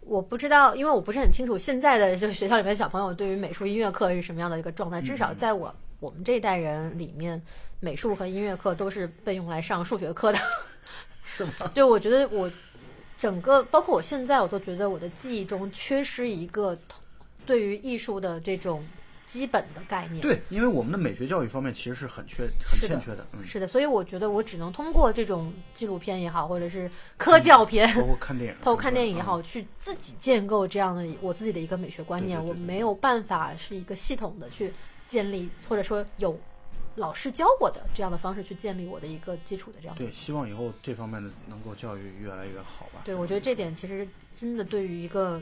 [0.00, 5.02] 我不知道，因为我不是很清楚现在的就是学校里面小朋友对于美术音乐课是什么样的一个状态。
[5.02, 7.40] 至少在我我们这一代人里面，
[7.80, 10.38] 美术和音乐课都是被用来上数学课的。
[11.24, 11.52] 是吗？
[11.74, 12.50] 对，我觉得我
[13.18, 16.76] 整个包括我现在，我都觉得我的记忆中缺失一个
[17.48, 18.86] 对于艺术的这种
[19.26, 20.20] 基本的概念。
[20.20, 23.26] 对，因为我们的美学教育方面其实是很缺、很欠缺的。
[23.32, 32.44] 嗯，是的，所以我觉得我只能通过这种纪录片也好，或者是科教片，包括看电影， 包括看电影也嗯好，去自己建构这样的我自己的一个美学观念。
[32.44, 34.70] 我没有办法是一个系统的去
[35.06, 36.38] 建立，或者说有
[36.96, 39.96] 老师教我的这样的方式去建立我的一个基础的这样。
[39.96, 43.02] 对，希望以后这方面的能够教育越来越好吧。
[43.04, 45.40] 对，我觉得这点其实真的对于一个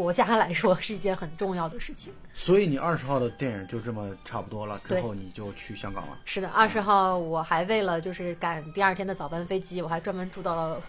[0.00, 2.10] 国家来说是一件很重要的事情。
[2.32, 6.18] 所以你二十号的电影就这么差不多了，之后你就去香港了。
[6.24, 10.80] 是的，二十号我还为了就是赶第二天的早班飞机，我还专门住到了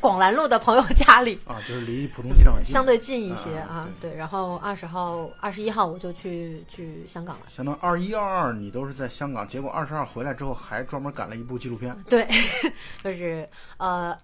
[0.00, 1.40] 广兰路的朋友家里。
[1.46, 4.14] 啊，就是离浦东机场，相对近一些啊啊，对。
[4.14, 7.46] 然后二十号、二十一号我就去去香港了。
[7.48, 11.96] 相当于二一二二你都是在香港，结果二十二回来之后还专门赶了一部纪录片。
[12.08, 12.28] 对，
[13.02, 13.48] 就是
[13.78, 14.16] 呃，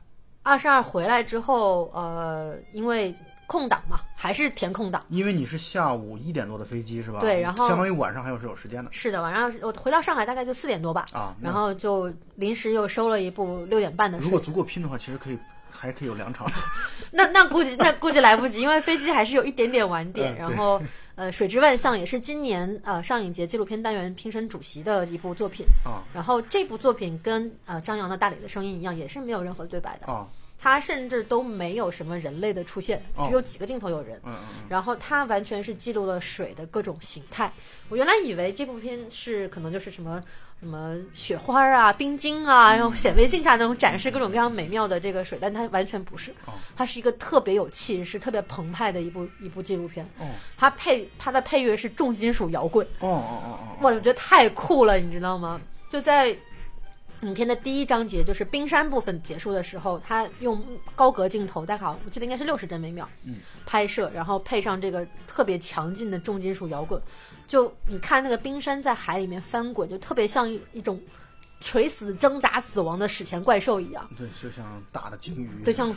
[0.43, 3.15] 二十二回来之后，呃，因为
[3.49, 5.05] 空档嘛，还是填空档。
[5.09, 7.19] 因为你是下午一点多的飞机是吧？
[7.21, 11.35] 对然后相当于晚上还有是有时间的是的，晚上我回到上海大概就四点多吧，啊。
[11.41, 14.39] 然后就临时又收了一部六点半的如果。
[14.39, 15.39] 足够拼的话，其实可以
[15.71, 16.47] 还可以有两场。
[17.11, 20.35] 那那估计那估计来不及，因为飞机还是有一点点晚点。
[20.39, 20.81] 嗯然后
[21.17, 25.67] 呃，《水之万象》也是今年呃上影节纪录片单元评审主席的一部作品。
[25.85, 30.25] 啊然后这部作品跟呃张扬的《大理的声音》一样，也是没有任何对白的，啊，
[30.61, 34.21] 它甚至都没有什么人类的出现，哦只有几个镜头有人。
[34.25, 37.51] 嗯嗯然后它完全是记录了水的各种形态。
[37.89, 40.23] 我原来以为这部片是可能就是什么
[40.61, 50.07] 什么雪花啊、冰晶啊，然后显微镜下那种展示各种各样美妙的这个水，但它完全不是哦，它是一个特别有气势、特别澎湃的一部一部纪录片。
[50.57, 55.61] 它配它的配乐是重金属摇滚，哦哦哦哦，哇，我觉得太酷了，你知道吗？
[55.91, 56.37] 就在
[57.23, 60.65] 影片的第一章节，就是冰山部分结束的时候，他用
[60.95, 67.01] 高格镜头，大概好我记得应该是六十帧每秒，嗯，拍摄，然后配上这个特别强劲的重金属摇滚，
[67.47, 71.01] 就你看那个冰山在海里面翻滚，就特别像一一种
[71.61, 75.93] 垂死挣扎死亡的史前怪兽一样，对，就像大的鲸鱼，就像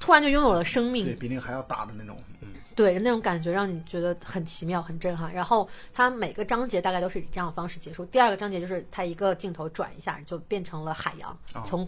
[0.00, 2.48] 突然就拥有了生命，对比那个还要大的那种，嗯，
[2.78, 5.32] 对，那种感觉让你觉得很奇妙、很震撼。
[5.32, 8.04] 然后它每个章节大概都是以这样的方式结束。
[8.04, 11.84] 第二个章节就是它一个镜头转一下，就变成了海洋，哦从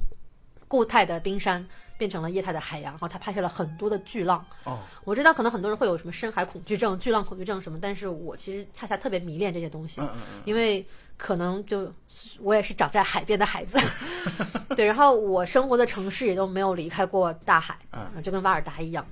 [0.66, 1.64] 固态的冰山
[1.96, 2.92] 变成了液态的海洋。
[2.92, 4.44] 然后它拍摄了很多的巨浪。
[4.64, 10.00] 哦，我知道可能很多人会有什么深海恐惧症、巨浪恐惧症什么，但是我其实恰恰特别迷恋这些东西。
[10.00, 10.84] 嗯嗯嗯，因为
[11.16, 11.92] 可能就
[12.40, 13.78] 我也是长在海边的孩子，
[14.74, 19.06] 对，然后我生活的城市也都没有离开过大海，嗯就跟瓦尔达一样，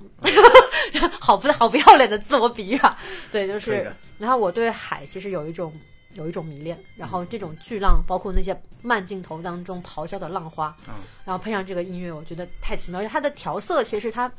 [1.19, 2.97] 好不好不要脸的自我比喻啊，
[3.31, 5.73] 对，就是然后我对海其实有一种
[6.13, 10.93] 有一种迷恋，然后这种巨浪，包括那些慢镜头当中咆哮的浪花，嗯
[11.25, 14.31] 然后配上这个音乐，我觉得太奇妙，而且它的调色其实它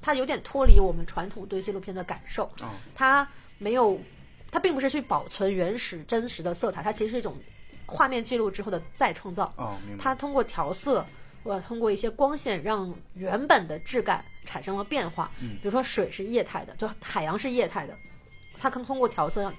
[0.00, 3.26] 它有点脱离我们传统对纪录片的感受，哦它
[3.58, 4.00] 没有，
[4.50, 7.36] 它并不是去保存原始真实的色彩，它其实是一种
[7.86, 9.52] 画面记录之后的再创造。
[9.98, 11.06] 它通过调色，
[11.42, 15.30] 或者通过一些光线，让原本的质感产生了变化。
[15.40, 17.94] 嗯比如说水是液态的，就海洋是液态的，
[18.58, 19.54] 它可能通过调色让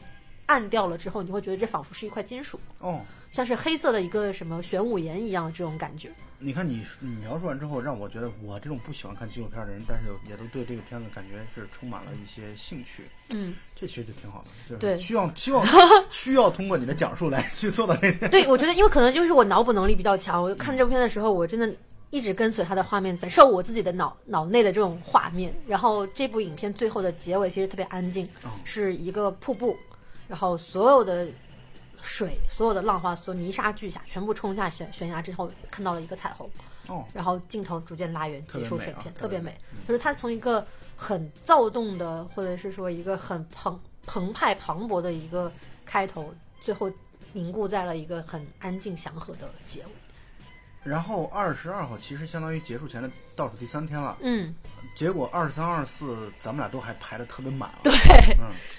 [0.45, 3.01] 暗掉了之后，你会觉得这仿佛是一块金属，哦。
[3.31, 6.11] 像是黑色的一个什么玄武岩一样的这种感觉。
[6.37, 13.05] 你看你你描述完之后，让我觉得我这种不喜欢看纪录片的人，但是也都对这个片子感觉是充满了一些兴趣。
[13.33, 15.65] 嗯，这其实就挺好的，就是对需要希望
[16.11, 18.29] 需要通过你的讲述来去做到这点。
[18.29, 21.73] 对，我觉得因为可能就是我脑补能力比较强，我看这部片的时候，我真的
[22.11, 25.51] 一直跟随他的画面在受我自己的脑脑内的这种画面。
[25.65, 29.75] 然后这部影片最后的结尾其实特别安静，哦是一个瀑布，
[30.27, 31.27] 然后所有的
[32.01, 36.49] 水、所有的浪花、所有泥沙俱下，全部冲下悬悬崖之后，看到了一个彩虹。
[36.87, 39.87] 哦，然后镜头逐渐拉远，结束选片，特别美特别美。
[39.87, 40.65] 就是它从一个
[40.97, 45.49] 很躁动的，或者是说一个很澎澎湃磅礴的一个
[45.85, 46.91] 开头，最后
[47.31, 49.91] 凝固在了一个很安静祥和的结尾。
[50.83, 54.53] 然后二十二号其实相当于结束前的倒数第三天了，嗯，
[54.93, 57.79] 结果二十三、二十四咱们俩都还排的特别满、啊。
[57.83, 57.93] 对。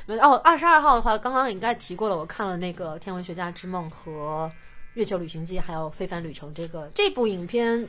[0.06, 4.50] 嗯，哦，二十二号的话，刚刚应该提过了，我看了那个《天文学家之梦》和
[4.94, 7.88] 《月球旅行记》，还有《非凡旅程》这个这部影片。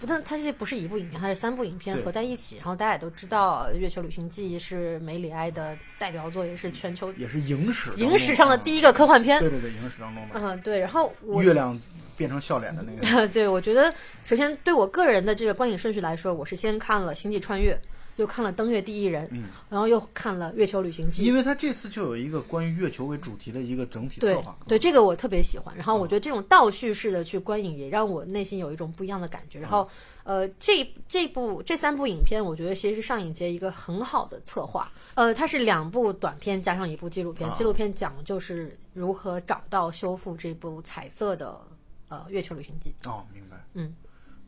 [0.00, 2.56] 不，但它这不是一部影片，它是三部影片合在一起。
[2.56, 9.38] 然后大家也都知道，《月球旅行记》是梅里埃的代表作，也是全球也是影史影史上的第一个科幻片。
[9.38, 10.80] 对对对，影史当中的、嗯，对。
[10.80, 11.80] 然后我月亮
[12.16, 13.28] 变成笑脸的那个。
[13.28, 13.92] 对我觉得，
[14.24, 17.74] 首先对我个人的这个观影顺序来说，我是先看了《星际穿越》，
[18.16, 21.22] 又看了《登月第一人》，嗯，然后又看了《月球旅行记》。
[21.26, 24.56] 因为他这次就有一个关于月球为主题的一个整体策对划。
[24.68, 25.74] 对，这个我特别喜欢。
[25.76, 29.58] 然后我觉得这种倒叙式的去观影，也让我内心有一种不一样的感觉。
[29.58, 29.88] 然后，
[30.22, 34.90] 呃，这这部这三部影片，我觉得其实是上影节一个很好的策划。
[35.14, 41.60] 呃，它是两部短片加上一部纪录片，啊纪录片讲的就是如何找到修复这部彩色的
[42.08, 42.94] 呃月球旅行记。
[43.04, 43.56] 哦，明白。
[43.74, 43.94] 嗯，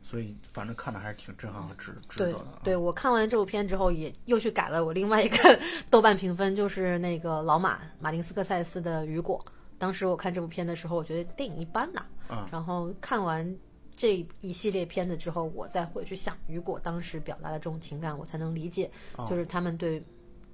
[0.03, 2.59] 所以反正看的还是挺震撼和值值得的啊。
[2.63, 9.43] 对，我看完这部片之后，也又去改了我另外一个 豆瓣评分，就是那个老马马丁斯科塞斯的《雨果》。
[9.79, 12.05] 当时我看这部片的时候，我觉得电影一般呐。
[12.29, 13.55] 嗯然后看完
[13.95, 20.01] 这一系列片子之后，我再回去想雨果当时表达的这种情感，我才能理解，哦就是他们对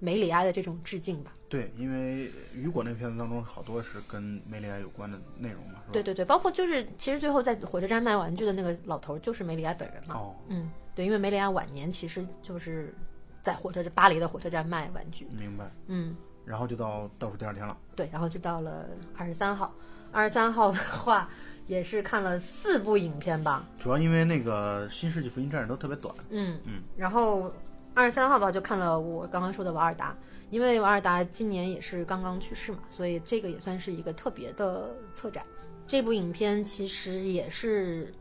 [0.03, 1.31] 梅里埃的这种致敬吧。
[1.47, 10.15] 对，因为雨果那片子当中好多是跟梅里埃有关的内容嘛，对对对，包括就是其实最后在火车站卖玩具的那个老头就是梅里埃本人嘛。
[10.15, 12.93] 哦，嗯，对，因为梅里埃晚年其实就是
[13.41, 15.25] 在火车站巴黎的火车站卖玩具。
[15.31, 15.71] 明白。
[15.87, 16.15] 嗯。
[16.45, 17.77] 然后就到倒数第二天了。
[17.95, 18.85] 对，然后就到了
[19.15, 19.73] 二十三号。
[20.11, 21.29] 二十三号的话，
[21.65, 23.65] 也是看了四部影片吧。
[23.79, 26.13] 主要因为那个《新世纪福音战士》都特别短。
[26.29, 26.81] 嗯嗯。
[26.97, 27.51] 然后
[27.93, 30.15] 二十三号的话，就看了我刚刚说的瓦尔达，
[30.49, 35.45] 因为瓦尔达今年也是刚刚去世嘛，所以这个也算是一个特别的策展。
[35.85, 38.13] 这部影片其实也是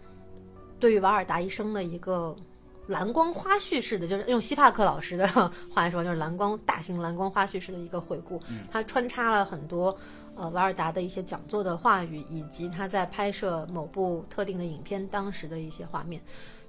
[0.78, 2.36] 对于瓦尔达一生的一个
[2.88, 5.26] 蓝光花絮式的，就是用希帕克老师的
[5.72, 8.42] 话来说，就是蓝光大型蓝光花絮式的一个回顾。
[8.70, 9.96] 它穿插了很多
[10.34, 16.20] 呃瓦尔达的一些讲座的话语，以及他在拍摄某部特定的影片当时的一些画面，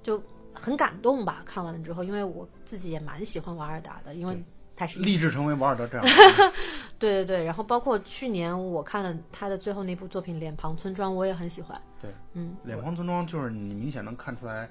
[0.02, 0.22] 就
[0.54, 1.42] 很感动吧。
[1.44, 4.42] 看完了之后，因为我自己也蛮喜欢瓦尔达的，因为
[4.76, 6.52] 他是立志成为瓦尔德这样 的。
[6.98, 11.80] 对对对，然后包括去年我看了他的最后那部作品《脸庞村庄》，我也很喜欢。
[12.00, 14.68] 对，嗯，脸庞村庄就是你明显能看出来，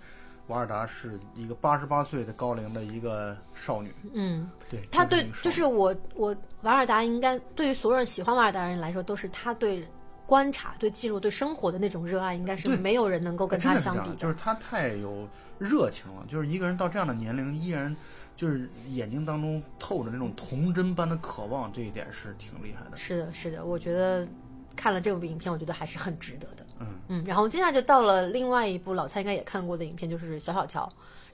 [0.48, 3.94] 瓦尔达是一个八十八岁的高龄的一个少女。
[4.14, 9.86] 嗯，对，他对就是我我瓦尔达应该对于所有人喜欢瓦尔达的人来说，都是他对
[10.34, 14.16] 观察、对记录、对生活的那种热爱，应该是没有人能够跟他相比的。
[14.16, 15.30] 就是他太有
[15.60, 17.96] 热情了，就是一个人到这样的年龄，依然
[18.36, 22.98] 就是眼睛当中透着那种童真般的渴望，这一点是挺厉害的。
[22.98, 24.28] 是的，是的，我觉得
[24.76, 26.66] 看了这部影片，我觉得还是很值得的。
[26.80, 30.82] 嗯嗯，然后接下来就到了另外一部老蔡应该也看过的影片，就是《小小乔》，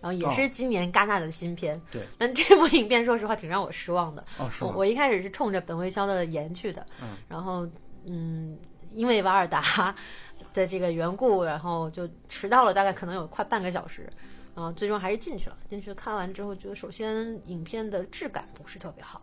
[0.02, 1.78] 然后也是今年戛纳的新片。
[1.78, 4.26] 哦对，但这部影片说实话挺让我失望的。
[4.38, 4.66] 哦，是？
[4.66, 7.66] 我我一开始是冲着本维肖的颜去的，嗯然后
[8.06, 8.58] 嗯，
[8.92, 9.96] 因为瓦尔达
[10.54, 14.10] 的这个缘故，然后就迟到了大概可能有快半个小时，
[14.56, 15.58] 然后最终还是进去了。
[15.70, 19.22] 进去看完之后，觉得首先影片的质感不是特别好，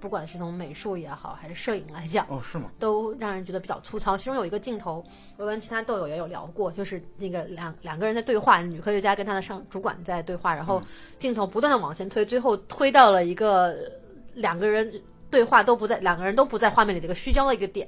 [0.00, 2.26] 不管是从美术也好，还是摄影来讲。
[2.28, 2.70] 哦，是吗？
[2.78, 4.16] 都让人觉得比较粗糙。
[4.16, 5.04] 其中有一个镜头，
[5.36, 10.82] 我跟其他豆友也有聊过，就是那个两两个人在对话，女科学家跟她的上主管在对话，然后
[11.18, 13.76] 镜头不断的往前推，最后推到了一个
[14.34, 14.90] 两个人
[15.30, 17.86] 对话都不在，两个人都不在画面里的一个虚焦的一个点。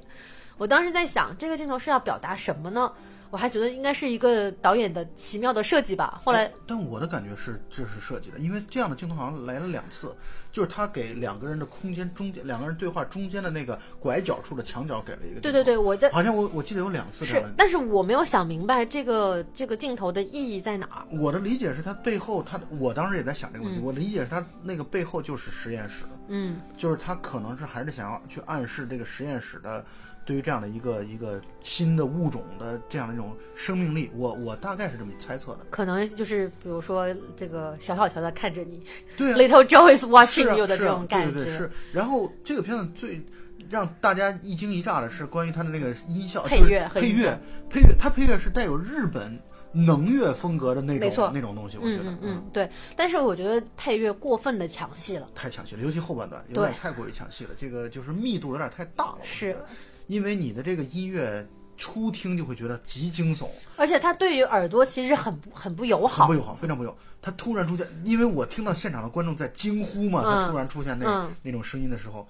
[0.57, 2.91] 我当时在想，这个镜头是要表达什么呢？
[3.31, 6.21] 我还觉得应该是一个导演的奇妙的设计吧。
[6.23, 10.15] 后来哎但我的感觉是这是设计的，因为这样的镜头好像来了两次，
[10.53, 15.41] 就是他给两个人的空间中间，两个人对话中间的那个拐角处的墙角给了一个。
[15.41, 17.43] 对对对，我在好像我我记得有两次是，。
[17.57, 21.05] 但是我没有想明白这个这个镜头的意义在哪儿。
[21.17, 23.81] 我的理解是他背后，他我当时也在想这个问题。
[23.81, 29.83] 我的理解是他那个背后就是实验室，嗯，就是他可能是还是想要去暗示这个实验室的
[30.25, 34.09] 对于这样的一个一个新的物种的这样的一种生命力。
[34.13, 35.59] 我我大概是这么猜测的。
[35.69, 37.07] 可能就是比如说
[37.37, 38.83] 这个小小乔在看着你
[39.15, 41.31] 对啊，， Little Joe is watching 啊 you 的这种感觉。
[41.31, 41.71] 对对对是。
[41.93, 43.23] 然后这个片子最
[43.69, 49.39] 让大家一惊一乍的是关于它的那个音效配乐配乐配乐，它配乐是带有日本
[49.71, 52.69] 能乐风格的那没错种那种东西，我觉得嗯对。
[52.95, 55.27] 但是我觉得配乐过分的抢戏了。
[55.35, 59.17] 太抢戏了，尤其后半段有点太过于抢戏了，这个就是密度有点太大了。
[59.23, 59.65] 是得，
[60.07, 61.45] 因为你的这个音乐
[61.77, 66.39] 初听就会觉得极惊悚，而且它对于耳朵其实很不很不友好很不。
[66.41, 66.97] 友好，非常不友好。
[67.21, 72.27] 它突然出现，因为我听到现场的观众在惊呼嘛，它嗯突然出现那、嗯那种声音的时候，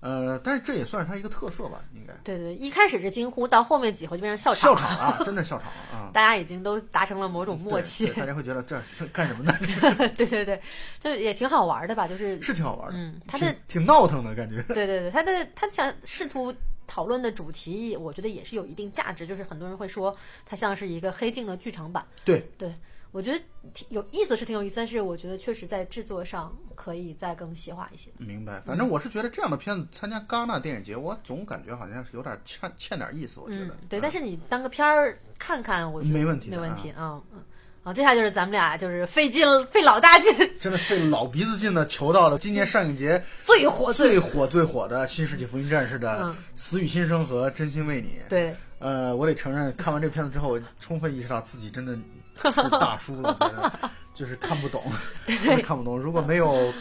[0.00, 2.12] 呃，但是这也算是它一个特色吧，应该。
[2.24, 6.10] 对对对，一开始是惊呼，到后面几回就变成笑场笑场了啊， 真的笑场啊！
[6.12, 8.16] 大家已经都达成了某种默契对。
[8.16, 9.56] 大家会觉得这这干什么呢？
[10.18, 10.60] 对对对，
[10.98, 12.08] 就也挺好玩的吧？
[12.08, 14.60] 就是是挺好玩的，嗯，他是挺闹腾的感觉。
[14.74, 16.52] 对对对，他的他想试图
[16.86, 19.26] 讨论的主题，我觉得也是有一定价值。
[19.26, 22.06] 就是很多人会说，它像是一个黑镜的剧场版。
[22.24, 22.74] 对对，
[23.10, 23.40] 我觉得
[23.72, 28.10] 挺有意思是挺有意思，但是我觉得确实在制作上可以再更细化一些。
[28.18, 33.66] 明白，反正我是觉得这样的片子参加戛纳电影节，我总感觉好像是有点欠欠点意思，我觉得。
[33.66, 37.22] 嗯，对，但是你当个片儿看看，我觉得没问题没问题啊。
[37.32, 37.42] 嗯，
[37.84, 48.08] 啊，接下来就是咱们俩就是费劲费老大劲， 真的费老鼻子劲的求到了今年上影节最火最火最火的《新世纪福音战士》的嗯《死与新生》和《真心为你》。
[48.28, 51.92] 对，呃，我得承认，看完这片子之后，我充分意识到自己真的
[52.36, 54.80] 是大叔了，觉得 就是看不懂，
[55.26, 55.98] 真的看不懂。
[55.98, 56.72] 如果没有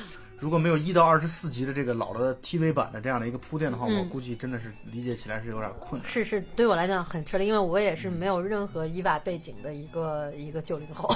[0.41, 6.09] 如果没有一到二十四集的这个老的 TV 版的这样的一个铺垫的话，嗯我估计真的是理解起来是有点困难。
[6.09, 11.07] 是是，对我来讲很吃力，因为我也是没有任何伊娃背景的一个一个九零后。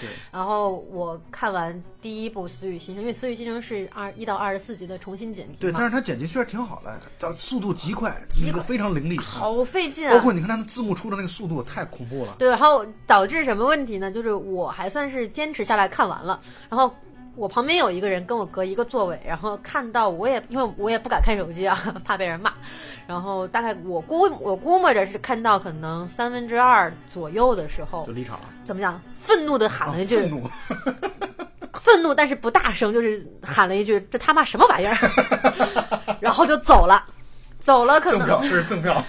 [0.00, 10.14] 对， 然后我看完第一部《死与新生》，因为《死与新生》是二一到二十四集的重新剪辑对，但，是它剪辑确实挺好的，它速度极快，极那个非常凌厉，好费劲啊！
[10.14, 12.36] 包括你看它的字幕出的那个速度太恐怖了。
[12.38, 14.08] 对，然后导致什么问题呢？
[14.08, 16.94] 就是我还算是坚持下来看完了，然后
[17.38, 22.52] 我旁边有一个人跟我隔一个座位，然后看到我也因为我也不敢看手机啊， 怕被人骂，
[23.06, 29.00] 然后大概我估我估摸着是看到可能三分之二左右的时候就，离场了，怎么讲？
[29.20, 30.42] 愤怒的喊啊了一句，愤怒，
[31.80, 34.96] 愤怒但是不大声，就是喊了一句：“这他妈什么玩意儿？”
[36.20, 37.04] 然后就走了，
[37.60, 39.04] 走了，可赠票，能这是赠票。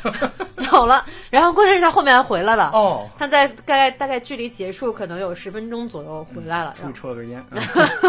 [0.70, 1.06] 走了。
[1.30, 2.70] 然后关键是他后面还回来了。
[2.74, 7.44] 哦，他在大概大概距离结束可能有十分钟左右回来了，出去抽了根烟。
[7.52, 7.62] 嗯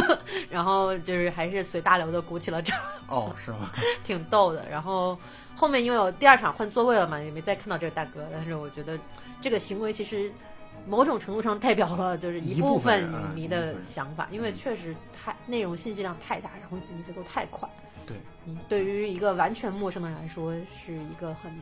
[0.49, 2.77] 然后就是还是随大流的鼓起了掌，
[3.09, 3.71] 哦，是吗？
[4.05, 4.65] 挺逗的。
[4.71, 5.17] 然后
[5.57, 8.99] 后面因为有第二场换座位了嘛，也没再看到这个大哥，但是我觉得
[9.41, 10.33] 这个行为其实
[10.87, 17.69] 某种程度上代表了就是一部部分影迷的想法，因为确实太内容信息量太大，然后剪辑节奏太快。
[18.07, 20.53] 对，嗯，对于一个完全陌生的人来说，
[20.85, 21.53] 是一个很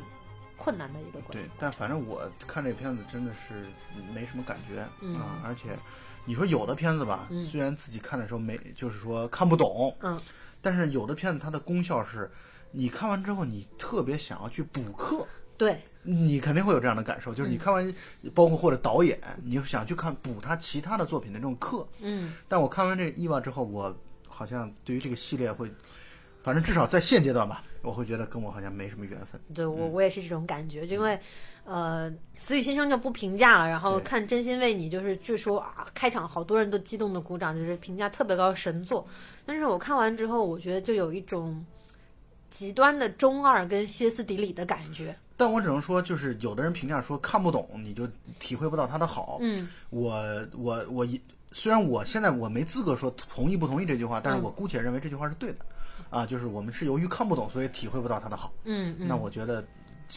[0.59, 3.67] 困难的一个关对，但反正我看这片子真的是
[4.13, 5.79] 没什么感觉啊、嗯而且
[6.27, 7.43] 你说有的片子吧，嗯。
[7.43, 10.21] 虽然自己看的时候没，就是说看不懂，嗯，
[10.61, 12.31] 但是有的片子它的功效是，
[12.73, 15.27] 你看完之后你特别想要去补课。
[15.57, 17.59] 对，你肯定会有这样的感受，就是你嗯。
[17.59, 17.95] 看完，
[18.35, 21.89] 包括或者导演，你就想去看补他其他的作品的这种课。
[22.01, 22.35] 嗯。
[22.47, 23.97] 但我看完这个伊娃之后，我
[24.29, 25.73] 好像对于这个系列会，
[26.49, 29.39] 反正至少在现阶段吧，我会觉得跟我好像没什么缘分。
[29.55, 31.21] 对我我也是这种感觉，就因为
[31.65, 39.07] 呃，死与新生就不评价了，然后看真心为你，就是据说啊，开场好多人都激动的鼓掌，就是评价特别高，神作。
[39.45, 41.63] 但是我看完之后，我觉得就有一种
[42.49, 45.15] 极端的中二跟歇斯底里的感觉。
[45.37, 48.09] 但我只能说，就是有的人评价说看不懂，你就
[48.41, 49.37] 体会不到他的好。
[49.43, 50.19] 嗯我
[50.57, 51.21] 我我一
[51.53, 55.59] 虽然我现在我没资格说同意不同意这句话，但是嗯我姑且认为这句话是对的。
[56.11, 58.53] 啊，就是我们是由于看不懂，所以体会不到它的好。
[58.65, 59.65] 嗯嗯，那我觉得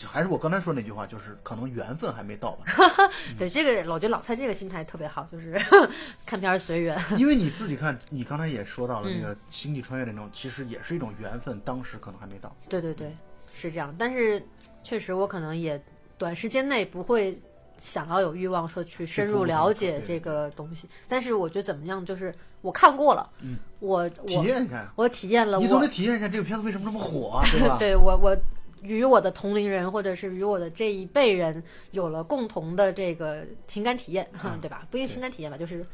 [0.05, 2.65] 还是我刚才说那句话，就是可能缘分还没到吧。
[3.37, 5.59] 对这个，我觉得老蔡这个心态特别好，就是
[6.25, 6.97] 看片儿随缘。
[7.17, 12.55] 因为你自己看，你刚才也说到了嗯那个星际穿越那种，其实也是一种缘分，当时可能还没到。
[12.69, 13.15] 对对对，
[13.53, 13.93] 是这样。
[13.97, 14.41] 但是
[14.83, 15.81] 确实，我可能也
[16.17, 17.37] 短时间内不会
[17.77, 20.87] 想要有欲望说去深入了解这个东西。
[21.09, 27.75] 但是我觉得怎么样，就是我看过了，嗯我体验一下，我体验了你总得体验一下这个片子为什么这么火、啊，对吧？
[27.81, 28.37] 对我我
[28.81, 31.61] 与我的同龄人或者是与我的这一辈人
[31.91, 34.87] 有了共同的这个情感体验，哈对吧？
[34.89, 35.85] 不一定情感体验吧，就是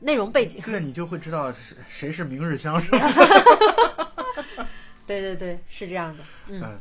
[0.00, 0.60] 内容背景。
[0.62, 2.98] 对，你就会知道谁谁是明日香，是吧？
[5.06, 6.22] 对对对，是这样的。
[6.48, 6.78] 嗯嗯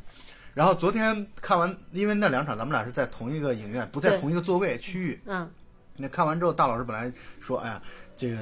[0.54, 5.22] 然后昨天看完，因为那两场咱们俩是在同一个影院，不在同一个座位区域。
[5.28, 5.48] 嗯
[6.00, 7.82] 那看完之后，大老师本来说：“哎呀，
[8.16, 8.38] 这个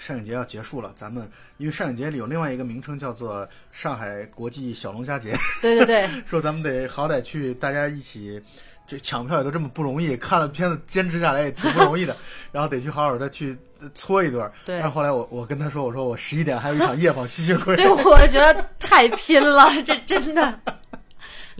[0.00, 8.42] 上影节要结束了，咱们因为上影节里有另外一个名称叫做上海国际小龙虾节，对对对， 说咱们得好歹去，大家一起。”
[8.90, 12.16] 这抢票也都这么不容易，看了片子坚持下来也挺不容易的，
[12.50, 14.52] 然后得去好好的去呃搓一顿儿。
[14.64, 17.76] 对但是后来我我跟他说，我说我十一点还有一场夜访吸血鬼。
[17.76, 20.60] 对，我觉得太拼了，这真的。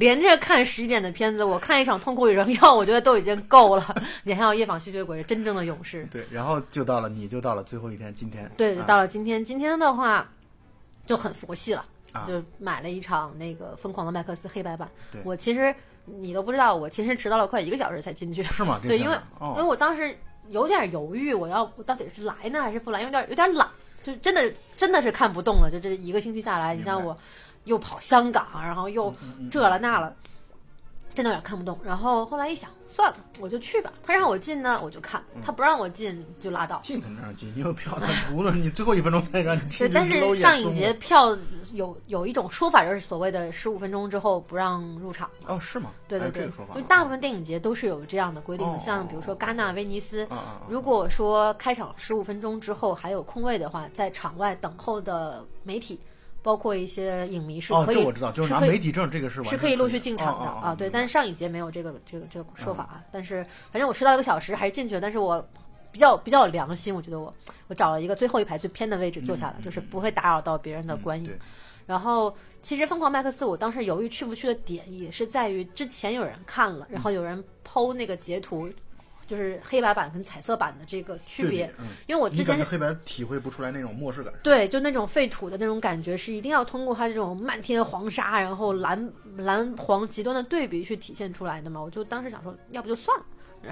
[0.01, 3.95] 连着看十一点的片子，我看一场《痛苦与荣耀》，我觉得都已经够了。
[4.25, 6.09] 你还要夜访吸血鬼，真正的勇士。
[6.11, 8.51] 对，然后就到了，你就到了最后一天，今天。
[8.57, 10.27] 对，啊到了今天，今天的话
[11.05, 15.21] 就很佛系了，啊就买了一场那个《疯狂的麦克斯》黑白版对。
[15.23, 15.75] 我其实
[16.07, 18.43] 你都不知道，我其实迟到了快一个小时才进去。
[18.43, 18.81] 是吗？
[18.83, 20.17] 对，因为因为哦，我当时
[20.49, 23.69] 有点犹豫，我要我到底是来呢还是不来，有点有点懒，
[24.03, 25.71] 就真的真的是看不动了。
[25.71, 27.17] 就这一个星期下来，你像我
[27.65, 29.15] 又跑香港，然后又
[29.51, 30.15] 这了那了，
[31.21, 31.79] 真的有点看不懂。
[31.85, 33.93] 然后后来一想，算了，我就去吧。
[34.03, 36.81] 他让我进呢，我就看；嗯他不让我进就拉倒。
[36.83, 41.37] 进肯定让进，你有票，他无论你最后一分钟再让你进，对，但是上影节票
[41.75, 45.29] 有有一种说法，就是所谓的十五分钟之后不让入场。
[45.47, 45.91] 哦，是吗？
[46.09, 50.27] 对对对，就大部分电影节都是有这样的规定的，哦像比如说戛纳、威尼斯，
[50.69, 56.01] 如果说开场十五分钟之后还有空位的话，在场外等候的媒体，
[56.43, 60.75] 包括一些影迷是哦，可以、这我知道，就是拿媒体证，这个是是可以陆续进场的啊。
[60.75, 63.03] 对，但是上一节没有这个这个这个说法啊。
[63.13, 65.45] 但是反正我迟到一个小时还是进去了，但是我
[65.93, 67.35] 比较比较有良心，我觉得我
[67.69, 71.27] 我找了一个最后一排最偏的位置坐下来，嗯就是不会打扰到别人的观影。
[71.27, 71.39] 对，
[71.87, 72.33] 然后，
[72.63, 78.69] 其实《疯狂麦克斯》，我当时犹豫去不去的点，也是在于之前有人看了，然后有人剖那个截图，
[79.31, 81.73] 就是黑白版跟彩色版的这个区别。
[81.79, 84.35] 嗯，因为我之前黑白体会不出来那种末世感。
[84.43, 91.81] 对，就那种废土的那种感觉，是一定要通过它这种漫天黄沙，然后蓝蓝黄极端的对比去体现出来的嘛。
[91.81, 93.25] 我就当时想说，要不就算了。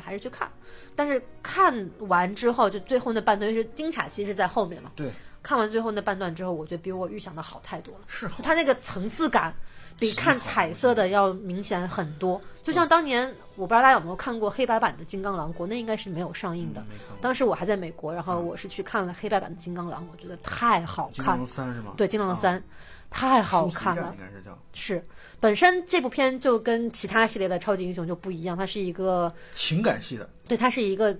[0.04, 0.46] 还是去看，
[0.94, 4.92] 但是看完之后，就最后那半段，是精彩期是在后面嘛。
[4.94, 5.10] 对，
[5.42, 8.00] 看完最后那半段之后，我觉得比我预想的好太多了。
[8.06, 9.54] 是好，它那个层次感
[9.98, 12.38] 比看彩色的要明显很多。
[12.62, 16.82] 就像当年，我不知道大家有没有看过黑白版的《金刚狼》，国内应该是没有上映的。
[17.20, 21.44] 当时我还在美国，然后我是去看了黑白版的《金刚狼》，我觉得太好金看刚。
[21.44, 21.92] 三是吗？
[21.96, 22.60] 对，《金刚狼啊三》
[23.10, 24.14] 太好看了。
[24.16, 25.02] 应该是叫是，
[25.40, 31.16] 本身这部片就跟其他系列的超级英雄就不一样，它是一个，情感系的对，它是一个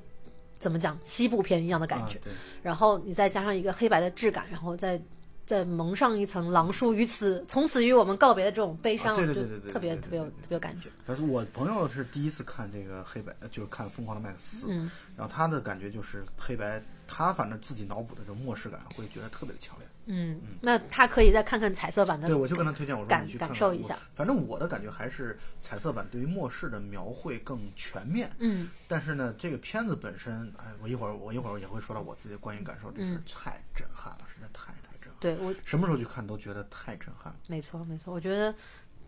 [0.61, 2.19] 怎么讲西部片一样的感觉。
[2.19, 2.31] 啊，
[2.63, 5.01] 然后你再加上一个黑白的质感，然后再
[5.49, 10.91] 再蒙上一层狼叔，于此从此与我们告别的这种悲伤，啊对对对对对特别特别有特别有感觉。
[11.07, 19.89] 反正我朋友是第一次看这个黑白，呃就是看《疯狂的麦克斯》，嗯，然后他的感觉就是黑白，他反正自己脑补的这种漠视感会觉得特别的强烈。
[20.11, 23.97] 嗯，那他可以再看看彩色版的，对，我就跟他推荐，我说感你去感受一下。
[24.15, 28.31] 反正我的感觉还是彩色版对于末世的描绘更全面。
[28.39, 34.75] 嗯，但是呢，这个片子本身，哎，我一会儿我一会儿也会说到我自己的观影感受，这是太震撼了，实在太。
[35.21, 38.55] 对我什么时候去看都觉得太震撼了，没错没错，我觉得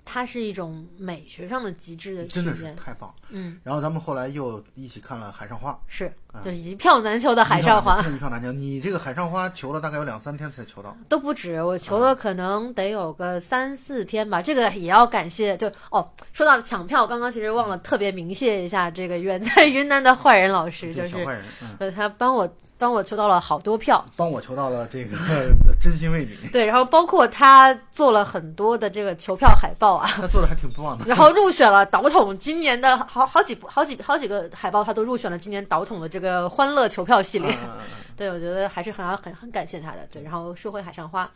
[0.05, 2.75] 它是一种美学上的极致的真的是。
[2.75, 3.15] 太棒了。
[3.29, 8.51] 嗯，然后咱们后来又一起看了《海上花》，是，啊就是一票难求的海上花一票难求。
[8.51, 14.43] 你这个海上花求了大概有两三天才求到，都不止，我求了可能得有个三四天吧。
[14.43, 24.03] 这个也要感谢，就哦，说到抢票，刚刚其实忘了特别鸣谢一下这个远在云南的坏人老师，就是小坏人，嗯，呃他帮我帮我求到了好多票。
[24.17, 25.17] 帮我求到了这个
[25.79, 31.05] 真心为你， 对，然后包括他做了很多的这个求票海报啊，他做的还挺棒的。
[31.05, 37.55] 然后入选了导统今年的好好几部好几好几个海报，他都入选了今年导统的这个欢乐求票系列。
[38.17, 39.99] 对，我觉得还是很很很感谢他的。
[40.11, 41.31] 对，然后说回海上花，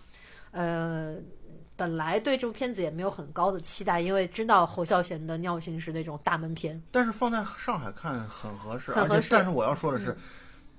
[0.51, 1.14] 呃，
[1.76, 6.80] 本来对这部片子也没有很高的期待，因为知道侯孝贤的尿性是那种大门片。
[6.90, 10.16] 但是放在上海看很合适，很合适但是我要说的是，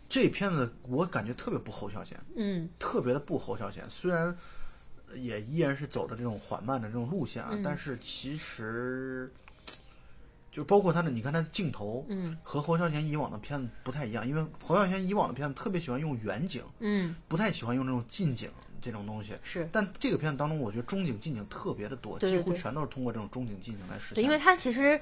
[0.07, 3.83] 这片子我感觉特别不侯孝贤，嗯特别的不侯孝贤。
[3.89, 4.35] 虽然
[5.15, 9.31] 也依然是走的这种缓慢的这种路线啊，嗯但是其实
[10.51, 18.49] 就包括他的，你看他的镜头嗯和侯孝贤以往的片子不太一样，因为侯孝贤以往的片子特别喜欢用远景，嗯，不太喜欢用这种近景
[18.81, 19.33] 这种东西。
[19.41, 24.15] 是但这个片子当中，我觉得中景、近景特别的多，对对对几乎全都是通过这种中景、近景来实现。
[24.15, 24.99] 对，因为它其实。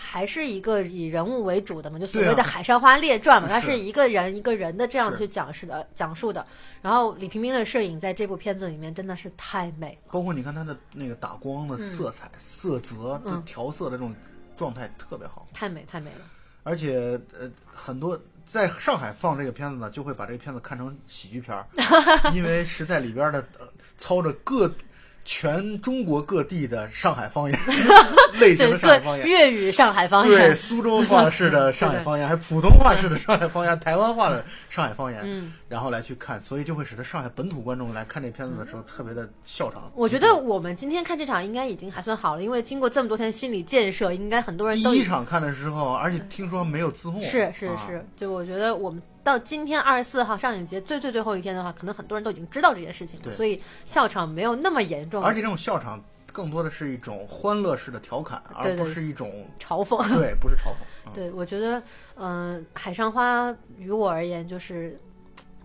[0.00, 6.46] 还是一个以人物为主的嘛，就所谓的《海上花列传》嘛，它是是一个人一个人的这样去讲述的讲述的。
[6.80, 14.14] 然后李平冰的摄影在这部片子里面真的是太美了，包括你看他的那个打光的色彩、色泽、调色的这种
[14.56, 16.20] 状态特别好，太美太美了。
[16.62, 21.66] 而且呃很多在上海放这个片子呢，就会把这个片子看成喜剧片儿，
[22.34, 24.70] 因为是在里边的呃操着各
[25.30, 27.60] 全中国各地的上海方言
[28.40, 29.26] 类型对的上海方，言。
[29.26, 30.38] 粤语上海方言。
[30.38, 39.92] 对，苏州话式的上海方言，还普通话式的上海方言，台湾话的上海方言，嗯，然后来去看，所以就会使得上海本土观众来看这片子的时候特别的笑场。
[39.94, 47.84] 我觉得我们今天看这场应该已经还算好了，因为经过这么多天心理建设，应该很多人第一场看的时候，而且听说没有字幕，是是啊。
[47.86, 56.02] 是，就我觉得我们到今天二十四号上影节最最最后一天的话，可能很多人都已经知道这件事情了，所以笑场没有那么严重，而且这种笑场
[56.32, 60.02] 更多的是一种欢乐式的调侃，而不是一种嘲讽。
[60.18, 60.82] 对，不是嘲讽。
[61.04, 61.82] 嗯对，我觉得，
[62.16, 64.98] 嗯、海上花于我而言就是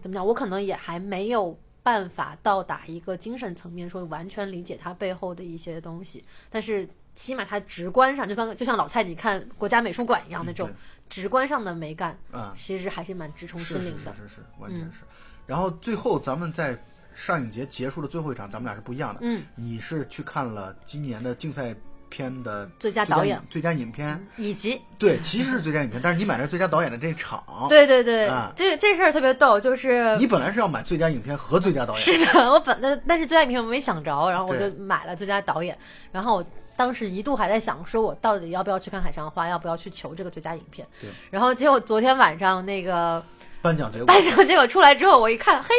[0.02, 10.76] 怎么讲，我可能也还没有办法到达一个精神层面说完全理解它背后的一些东西，但是起码它直观上，就刚就像老蔡你看国家美术馆一样那种嗯
[11.10, 14.14] 直观上的美感，对啊，其实还是蛮直冲心灵的。
[14.16, 15.02] 是是是，完全嗯是。
[15.46, 16.78] 然后最后咱们在
[17.14, 19.20] 上影节结束的最后一场，咱们俩是不一样的。
[19.22, 21.76] 嗯，你是去看了今年的竞赛
[22.10, 23.42] 片的最佳导演。
[23.50, 24.82] 最佳影片，以及？
[24.98, 27.44] 对，其实是最佳影片，但是你买的是最佳导演的这场。
[27.70, 28.54] 对对对，啊。
[28.56, 35.78] 这这事儿特别逗，就是你本来是要买最佳影片和最佳导演，是的，我本来但是最佳影片我没想着，然后我就买了最佳导演，
[36.12, 36.46] 然后我
[36.76, 41.10] 当时一度还在想，说我到底要不要去看《海上花》，要不要去求这个最佳影片对。
[41.30, 43.24] 然后结果昨天晚上那个
[43.62, 45.70] 颁奖结果颁奖结果出来之后，我一看，嘿，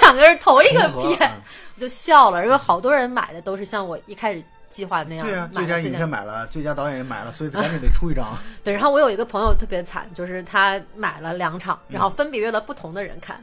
[0.00, 1.42] 两个人同一个片， 嗯
[1.76, 8.26] 我就笑了，因为好多人买的都是像我一开始计划那样对呀、买了最最佳影片买了，最佳导演也买了，所以赶紧得出一张。
[8.62, 13.36] 对，然后我有一个朋友特别惨，就是他买了两场，嗯然后分别约了不同的人看，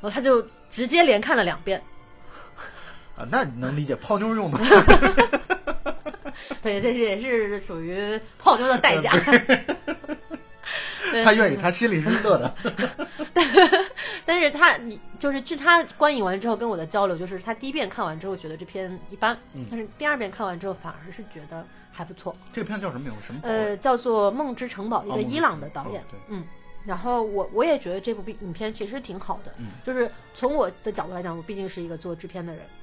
[0.00, 1.82] 然后他就直接连看了两遍。
[3.16, 4.58] 啊，那你能理解泡妞用的。
[6.62, 9.10] 对，这是也是属于泡妞的代价。
[11.10, 12.54] 对他愿意，他心里是乐的。
[14.24, 22.36] 但是他你就是据他观影完之后跟我的交流，就是他第一遍看完之后觉得这片一般，嗯但是第二遍看完之后反而是觉得还不错。
[22.52, 23.26] 这个片叫什么名字？
[23.26, 23.40] 什么？
[23.42, 26.00] 呃，叫做《梦之城堡》，一个伊朗的导演。
[26.10, 26.44] 对嗯，
[26.84, 32.79] 然后我我也觉得这部影片其实挺好的，嗯就是从我的角度来讲，我毕竟是一个做制片的人，嗯，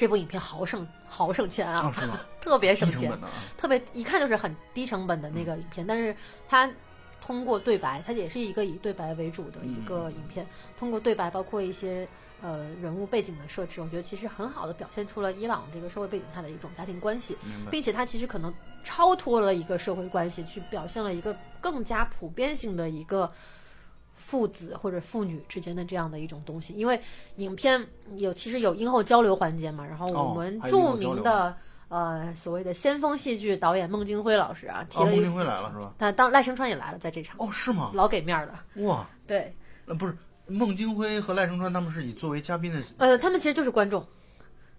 [0.00, 2.18] 这部影片好省好省钱啊，啊，是吗？
[2.40, 3.12] 特别省钱。
[3.58, 6.16] 特别一看就是很低成本的那个影片，但是
[6.48, 6.70] 它
[7.20, 10.46] 通过对白，它也是一个以对白为主的一个影片，
[10.78, 12.08] 通过对白，包括一些
[12.40, 17.36] 呃人物背景的设置，我觉得其实很好的表现出了伊朗这个社会背景下的一种家庭关系，
[17.70, 18.50] 并且它其实可能
[18.82, 23.30] 超脱了一个社会关系，去表现了一个更加普遍性的一个。
[24.30, 27.00] 父子或者父女之间的这样的一种东西，因为
[27.36, 27.84] 影片
[28.16, 31.56] 有其实有映后交流环节嘛，然后哦我们著名的、
[31.88, 35.92] 呃所谓的先锋戏剧导演孟京辉老师啊，提啊，了一孟京辉来了是吧？
[35.98, 37.90] 但当赖声川也来了，在这场，哦，是吗？
[37.92, 38.84] 老给面儿的。
[38.84, 39.52] 哇，对，
[39.86, 40.16] 呃，不是，
[40.46, 42.80] 孟京辉和赖声川他们是以作为嘉宾的。
[42.98, 44.06] 呃，他们其实就是观众，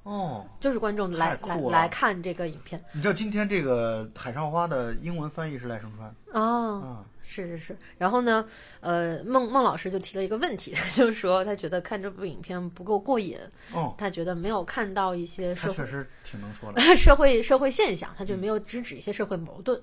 [0.04, 7.06] 哦，就是观众来来来看这个影片你知道今天这个《海上花》的英文翻译是赖声川哦，啊？
[7.24, 7.78] 是是是。
[7.98, 8.46] 然后呢，
[8.80, 13.38] 呃，孟孟老师就提了一个问题，就是说他觉得看这部影片不够过瘾，
[13.74, 16.82] 哦，他觉得没有看到一些社会确实挺能说的。
[16.98, 19.80] 社会社会现象，他就没有直指一些社会矛盾。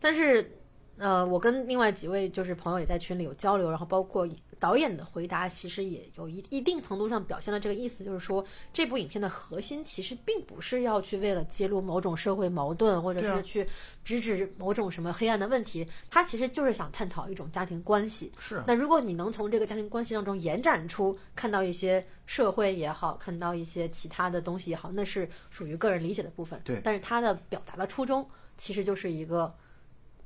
[0.00, 0.58] 但是，
[0.98, 13.64] 呃，我跟另外几位就是朋友也在群里有交流，然后包括导演的回答，其实也有一一定程度上表现了这个意思，就是说这部影片的核心其实并不是要去为了揭露某种社会矛盾，或者是去
[14.04, 18.32] 直指某种什么黑暗的问题，它其实就是想探讨一种家庭关系。
[18.36, 26.60] 是那如果你能从这个家庭关系当中延展出看到一些社会也好，看到一些其他的东西也好，那是属于个人理解的部分。
[26.64, 29.54] 对但是他的表达的初衷其实就是一个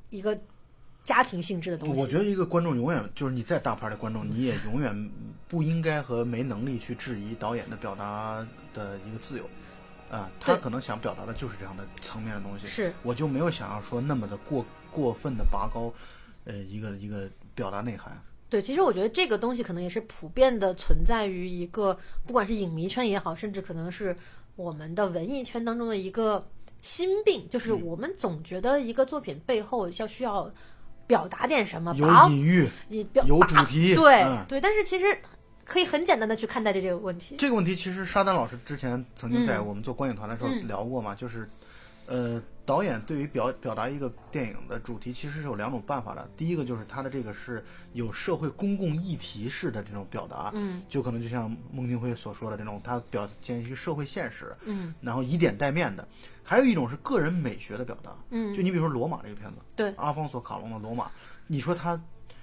[0.09, 0.41] 一个
[1.05, 2.01] 家庭性质的东西。
[2.01, 5.11] 我觉得一个观众永远就是你再大牌的观众，你也永远
[5.49, 9.45] 不应该和没能力去质疑导演的表达的一个自由。
[10.11, 12.67] 啊，他可能想表达的就是这样的层面的东西。
[12.67, 15.91] 是我就没有想要说那么的过过分的拔高，
[16.45, 18.23] 呃，一个一个表达内涵。
[18.51, 24.15] 对，其实我觉得这个东西可能也是普遍的存在于一个，不管是影迷圈也好，甚至可能是
[24.55, 26.47] 我们的文艺圈当中的一个
[26.83, 30.53] 心病，就是嗯我们总觉得一个作品背后要需要
[31.13, 35.05] 表达点什么，有隐喻，你表有主题对、嗯对，但是其实
[35.63, 37.37] 可以很简单的去看待这个问题。
[37.37, 41.47] 这个问题其实沙丹老师之前曾经在嗯我们做观影团的时候嗯聊过嘛，就是，
[42.07, 46.27] 呃，导演对于表表达一个电影的主题，其实是有两种办法的。
[46.35, 47.63] 第一个就是他的这个是
[47.93, 56.09] 有社会公共议题式的这种表达，嗯就可能就像孟京辉所说的这种，他表现一个社会现实，嗯然后以点带面的。
[56.43, 61.05] 还有一种是个人美学的表达，嗯，就你比如说《罗马》这个片子，对阿方索卡隆的《罗马》，
[61.47, 62.01] 你说他。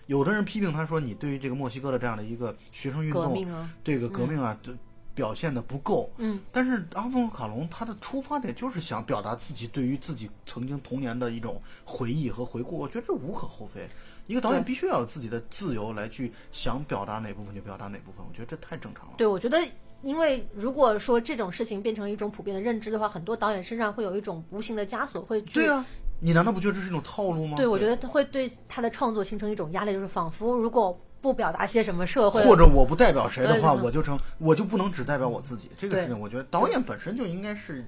[0.07, 4.75] 有的人批评他说，你对于这个墨西哥的这样的一个学生运动，啊，这个革命啊，这
[5.13, 6.11] 表现的不够。
[6.17, 13.87] 嗯但是阿方索卡隆他的出发点就是想表达自己对于自己曾经童年的一种回忆和回顾，我觉得这无可厚非。
[14.25, 19.13] 一个导演必须要有自己的自由来去想表达哪部分就表达哪部分，我觉得这太正常了。
[19.15, 19.61] 对，我觉得。
[20.01, 25.85] 因为如果说这种事情变成一种普遍的认知的话，很多导演身上会有一种无形的枷锁，会对啊，
[26.19, 27.57] 你难道不觉得这是一种套路吗？
[27.57, 35.69] 对，我觉得会对他的创作形成一种压力，就是仿佛如果不表达些什么社会，或者我不代表谁的话，呃我就成我就不能只代表我自己。
[35.77, 37.85] 这个事情，我觉得导演本身就应该是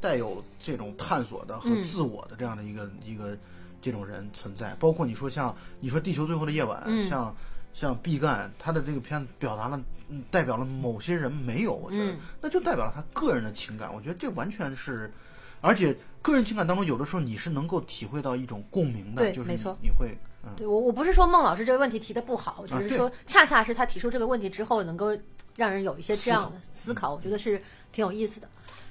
[0.00, 3.36] 带有这种探索的和嗯自我的这样的一个、一个
[3.82, 4.74] 这种人存在。
[4.80, 7.36] 包括你说像你说《地球最后的夜晚》嗯像
[7.74, 9.78] 像毕赣，他的这个片子表达了。
[10.08, 13.92] 嗯代表了某些人没有，我觉得、嗯那就代表了他个人的情感。
[13.92, 15.12] 我觉得这完全是，
[15.60, 25.16] 而且个人情感当中，有的时候你是能够体会到一种共鸣的，就是你对没错你会嗯，对我我不是说孟老师这个问题提的不好，我只啊对是说恰恰是他提出这个问题之后，能够
[25.56, 27.60] 让人有一些这样的思嗯考，我觉得是
[27.90, 28.48] 挺有意思的。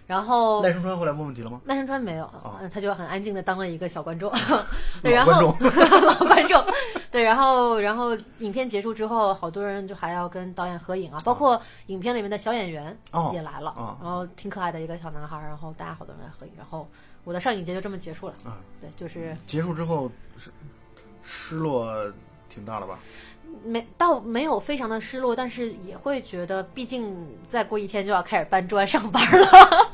[0.08, 1.60] 然后赖声川后来问问题了吗？
[1.66, 2.58] 赖声川没有，哦。
[2.62, 4.32] 嗯，他就很安静的当了一个小观众，
[5.02, 6.64] 对，然后老观众。
[7.12, 13.32] 对，然后然后影片结束之后，好多人就还要跟导演合影啊，包括影片里面的小演员哦。
[13.34, 13.98] 也来了，哦。
[14.02, 16.88] 然后挺可爱的一个小男孩，然后大家好多人来合影，然后
[17.24, 18.52] 我的上影节就这么结束了，嗯。
[18.82, 20.52] 对，就是结束之后是
[21.24, 21.88] 失落
[22.48, 23.00] 挺大的吧？
[23.64, 27.16] 没倒没有非常的失落，但是也会觉得，毕竟
[27.48, 29.92] 再过一天就要开始搬砖上班了。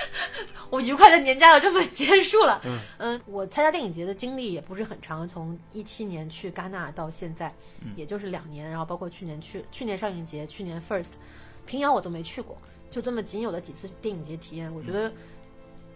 [0.70, 2.60] 我愉快的年假就这么结束了。
[2.64, 7.54] 嗯嗯，我参加电影节的经历也不是很长，从一七年去戛纳到现在，
[7.84, 11.12] 嗯也就是两年，然后包括去年去去年上影节，去年 First，
[11.66, 12.56] 平遥我都没去过，
[12.90, 15.12] 就这么仅有的几次电影节体验，我觉得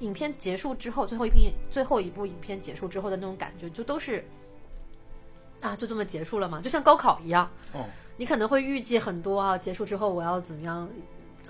[0.00, 4.22] 影片结束之后，最后一片最后一部影片结束之后的那种感觉，就都是
[5.60, 7.50] 啊，就这么结束了嘛，就像高考一样。
[7.72, 7.86] 哦，
[8.18, 10.86] 你可能会预计很多啊，结束之后我要怎么样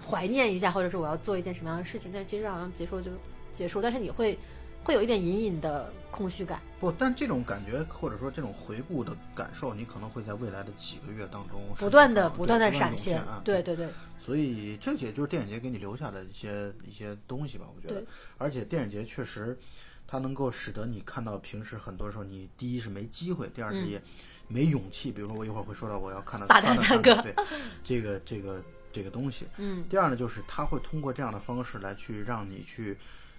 [0.01, 3.11] 怀念一下，或者是我要做一件什么样的事情，但是其实好像结束就
[3.53, 4.39] 结束，但是你会
[4.85, 6.61] 会有一点隐隐的空虚感。
[6.79, 13.89] 不，但这种感觉或者说这种回顾的感受，你可能会在未来的几个月当中不断的的不断的闪现啊，对对对，
[14.25, 18.07] 所以这也就是电影节给你留下的一些一些东西吧，我觉得对。
[18.39, 19.59] 而且电影节确实，
[20.07, 24.01] 它能够使得你看到平时很多时候你第一是没机会，第二是也
[24.49, 25.11] 没勇气。
[25.11, 27.35] 比如说我一会儿会说到我要看到嗯撒旦旦探戈对
[27.83, 28.63] 这个这个
[28.97, 29.47] 这个东西。
[29.59, 32.97] 嗯，第二呢，就是他会通过这样的方式来去让你去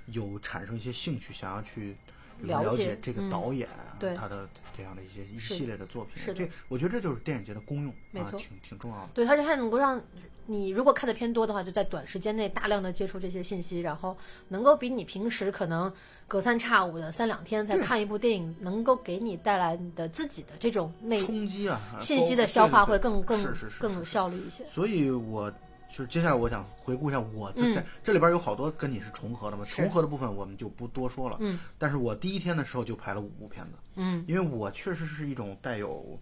[0.07, 1.97] 有产生一些兴趣，想要去。
[2.43, 4.47] 了解这个嗯导演啊，对他的
[4.77, 9.09] 这样的一些一系列的作品，是的这我觉得这就是电影节的功用，没错啊、挺挺重要的。
[9.15, 9.99] 对，而且它能够让
[10.45, 14.15] 你如果看的偏多的话，就在短时间内大量的接触这些信息，然后
[14.49, 15.91] 能够比你平时可能
[16.27, 23.41] 隔三差五的三两天才看一部电影，能够给你带来你的自己的这种内冲击啊，信息的消化会更更
[23.79, 24.65] 更有效率一些。
[24.65, 25.49] 所以我
[25.89, 31.37] 就是接下来我想回顾一下我这嗯、这里边有好多跟你是重合的嘛，重合的部分我们就不多说了。
[31.39, 36.19] 嗯，但是我第一天的时候就排了五部片子，嗯，因为我确实是一种带有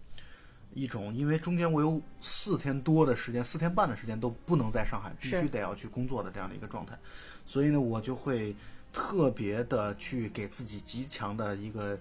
[0.75, 6.95] 一种，因为中间我有四天多的时间，四天半的时间都不能在上海，必须得要去工作的这样的一个状态，
[7.43, 8.55] 所以呢，我就会
[8.95, 11.99] 特别的去给自己极强的一个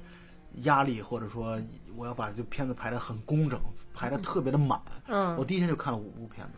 [0.63, 1.61] 压力，或者说
[1.97, 3.61] 我要把这片子排得很工整，
[3.93, 4.81] 排得特别的满。
[5.09, 5.37] 嗯。
[5.37, 6.53] 我第一天就看了五部片子，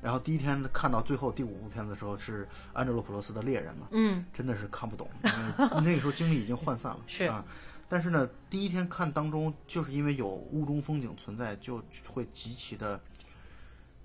[0.00, 7.00] 然后第一天看到最后第五部片子的时候是安哲罗普罗斯的《猎人》嘛，嗯，真的是看不懂，因为那个时候精力已经涣散了。
[7.06, 7.24] 是。
[7.24, 7.44] 啊，
[7.86, 12.98] 但是呢，第一天看当中，就是因为有雾中风景存在，就会极其的、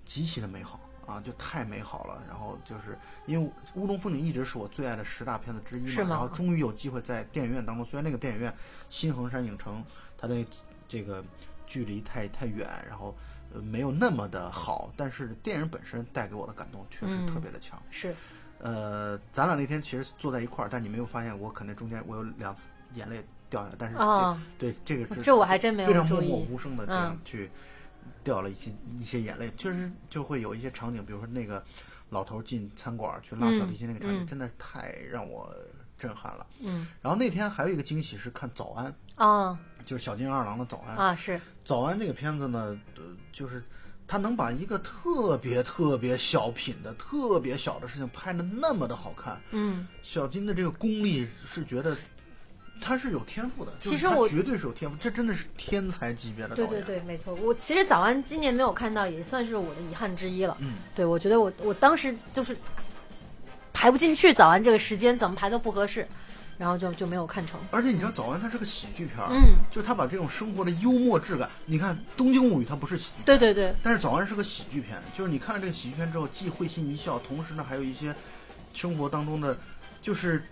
[0.04, 0.78] 极其的美好
[1.12, 2.22] 啊，就太美好了。
[2.28, 8.52] 然后就是因为乌龙风景一直是我最爱的十大片子之一嘛，是然后终于有机会在电影院当中，虽然那个电影院
[8.88, 9.84] 新衡山影城，
[10.16, 10.44] 它的
[10.88, 11.24] 这个
[11.66, 13.14] 距离太太远，然后。
[13.54, 17.78] 呃，没有那么的好，但是电影本身带给我的感动确实嗯特别的强。
[17.90, 18.14] 是
[18.58, 22.62] 呃，咱俩那天其实坐在一块儿，但你没有发现我可能中间我有两次
[22.94, 27.50] 眼泪掉下来，但是哦，对对这个是这我还真没有非常默默无声的这样嗯去
[28.24, 31.64] 掉了一些一些眼泪，确实就会有一些场景，比如说那个
[32.10, 35.54] 老头进餐馆去拉小提琴那个场景，嗯真的太让我
[35.98, 36.46] 震撼了。
[36.60, 40.96] 嗯然后那天还有一个惊喜是看《早安》，啊就是小津二郎的《早安》。
[41.00, 43.02] 啊是早安这个片子呢，呃，
[43.32, 43.62] 就是
[44.06, 49.40] 他能把一个特别特别小品的、特别小的事情拍的那么的好看。
[49.50, 51.96] 嗯小金的这个功力是觉得
[52.82, 56.56] 他是有天赋的，其实我他绝对是有天赋，这真的是天才级别的。
[56.56, 57.32] 对对对，没错。
[57.36, 60.56] 我其实早安今年没有看到，也算是我的遗憾之一了。
[60.60, 62.56] 嗯，对，我觉得我我当时就是
[63.72, 66.06] 排不进去早安这个时间，怎么排都不合适，
[66.58, 67.58] 然后就就没有看成。
[67.70, 78.14] 而且你知道早安它是个喜剧片，嗯，就是他把这种生活的幽默质感，你看《东京物语》它不是喜剧片，对对对，但是早安是个喜剧片，就是你看了这个喜剧片之后，既会心一笑，同时呢还有一些
[78.74, 79.56] 生活当中的，
[80.00, 80.44] 就是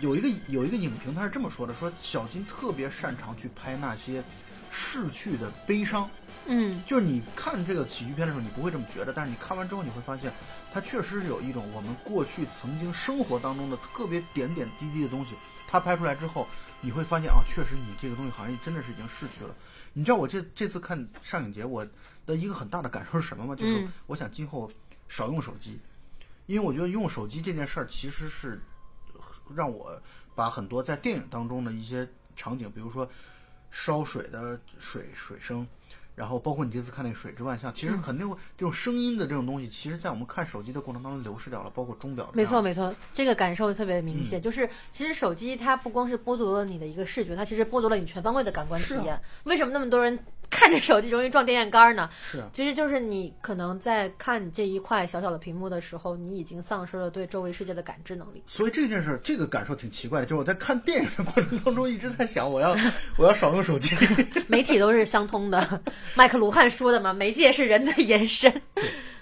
[0.00, 4.22] 有一个有一个影评他是这么说的，说小金特别擅长去拍那些
[4.70, 6.08] 逝去的悲伤。
[6.46, 10.30] 嗯就是你看这个喜剧片的时候，你不会这么觉得，但是你看完之后，你会发现，
[10.72, 15.34] 它确实是有一种我们过去曾经生活当中的特别点点滴滴的东西，
[15.66, 16.46] 它拍出来之后，
[16.82, 19.54] 你会发现啊，确实你这个东西好像真的是已经逝去了。
[19.94, 21.86] 你知道我这这次看上影节，我
[22.26, 23.54] 的一个很大的感受是什么吗？
[23.54, 24.70] 就是嗯我想今后
[25.08, 25.78] 少用手机，
[26.44, 28.60] 因为我觉得用手机这件事儿其实是
[29.54, 30.00] 让我
[30.34, 33.08] 把很多在电影当中的一些场景，比如说
[33.70, 35.66] 烧水的水水声。
[36.16, 42.30] 然后包括你这次看那个水之万象，嗯其实肯定会这种声音的这种东西，其实在我们看手机的过程当中流失掉了，包括钟表。
[42.32, 44.40] 没错，没错，这个感受特别明嗯显。
[44.40, 49.20] 就是其实手机它不光是剥夺了你的一个视觉，它其实剥夺了你全方位的感官体验。
[49.42, 50.16] 为什么那么多人
[50.54, 52.08] 看着手机容易撞电线杆呢？
[52.22, 58.40] 是啊，其实就是你可能在看这一块小小的屏幕的时候，你已经丧失了对周围世界的感知能力。
[58.46, 62.76] 所以这件事，这个感受挺奇怪的，就是我在看电影的过程当中一直在想，我要
[63.18, 63.96] 我要少用手机。
[64.46, 65.82] 媒体都是相通的，
[66.14, 68.62] 麦克卢汉说的嘛，媒介是人的延伸。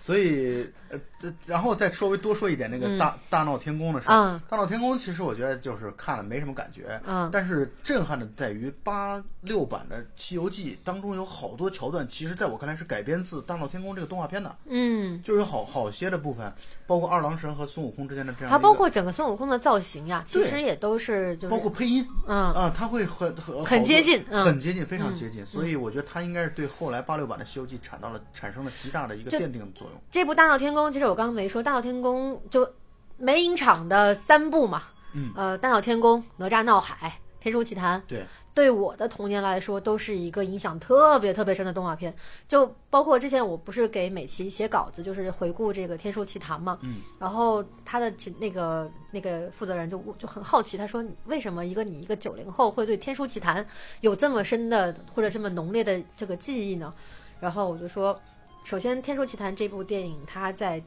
[0.03, 2.99] 所以呃，这然后再稍微多说一点那个嗯。
[2.99, 4.13] 大、大闹天宫的事儿。
[4.13, 16.53] 嗯大闹天宫其实我觉得就是看了没什么感觉，嗯但是震撼的在于八六版的《西游记》当中有好多桥段，其实在我看来是改编自《大闹天宫》这个动画片的，嗯，就是有好好些的部分，
[16.85, 22.05] 包括二郎神和孙悟空之间的这样还一个包括整个孙悟空的造型呀，其实也都是就是包括配音。
[22.27, 22.53] 嗯。
[22.53, 24.45] 啊，他会很很很接近嗯。
[24.45, 29.92] 很接近，非常嗯接近，所以我觉得他应该是对后来八六版的《西游记》产到了产生了极大的一个奠定作用。
[30.11, 32.69] 这部《大闹天宫》，其实我刚刚没说，《大闹天宫》就
[33.17, 34.83] 梅影厂的三部嘛，
[35.15, 37.09] 嗯呃，《大闹天宫》《哪吒闹海》
[37.43, 38.25] 《天书奇谭》，对，
[38.55, 42.15] 对我的童年来说都是一个影响特别特别深的动画片。
[42.47, 53.63] 就包括之前我不是给美琪写稿子，就是回顾这个《天书奇谭》嘛，嗯，然后他的那个那个负责人就就很好奇，他说为什么一个你一个九零后会对《天书奇谭》
[54.03, 56.93] 有这么深的或者这么浓烈的这个记忆呢？
[57.41, 58.21] 然后我就说，
[58.65, 60.83] 首先《天书奇谭》这部电影它在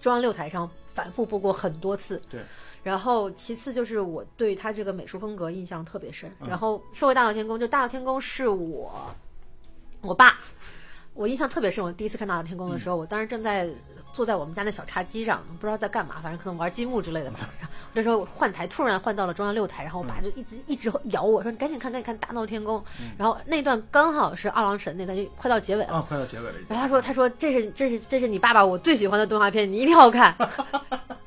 [0.00, 2.40] 中央六台上反复播过很多次，对。
[2.82, 6.30] 然后其次就是我对它这个美术风格印象特别深。
[6.40, 9.14] 嗯然后说回《大闹天宫》，就《大闹天宫》是我
[10.00, 10.38] 我爸，
[11.12, 11.84] 我印象特别深。
[11.84, 13.68] 我第一次看《大闹天宫》的时候，我当时正在
[14.12, 17.38] 坐在我们家那小茶几上，不知道在干嘛，反正可能玩积木之类的吧。
[17.92, 22.78] 那时候换台，突然换到了中央六台，然后我爸就一直一直咬我说：“你赶紧看，赶紧看《大闹天宫》。
[23.16, 25.94] 然后那段刚好是二郎神那段，就快到结尾了。
[25.94, 26.54] 啊，快到结尾了。
[26.68, 30.34] 然后他说：“他说这是这是这是你爸爸我最喜欢的动画片，你一定要看。”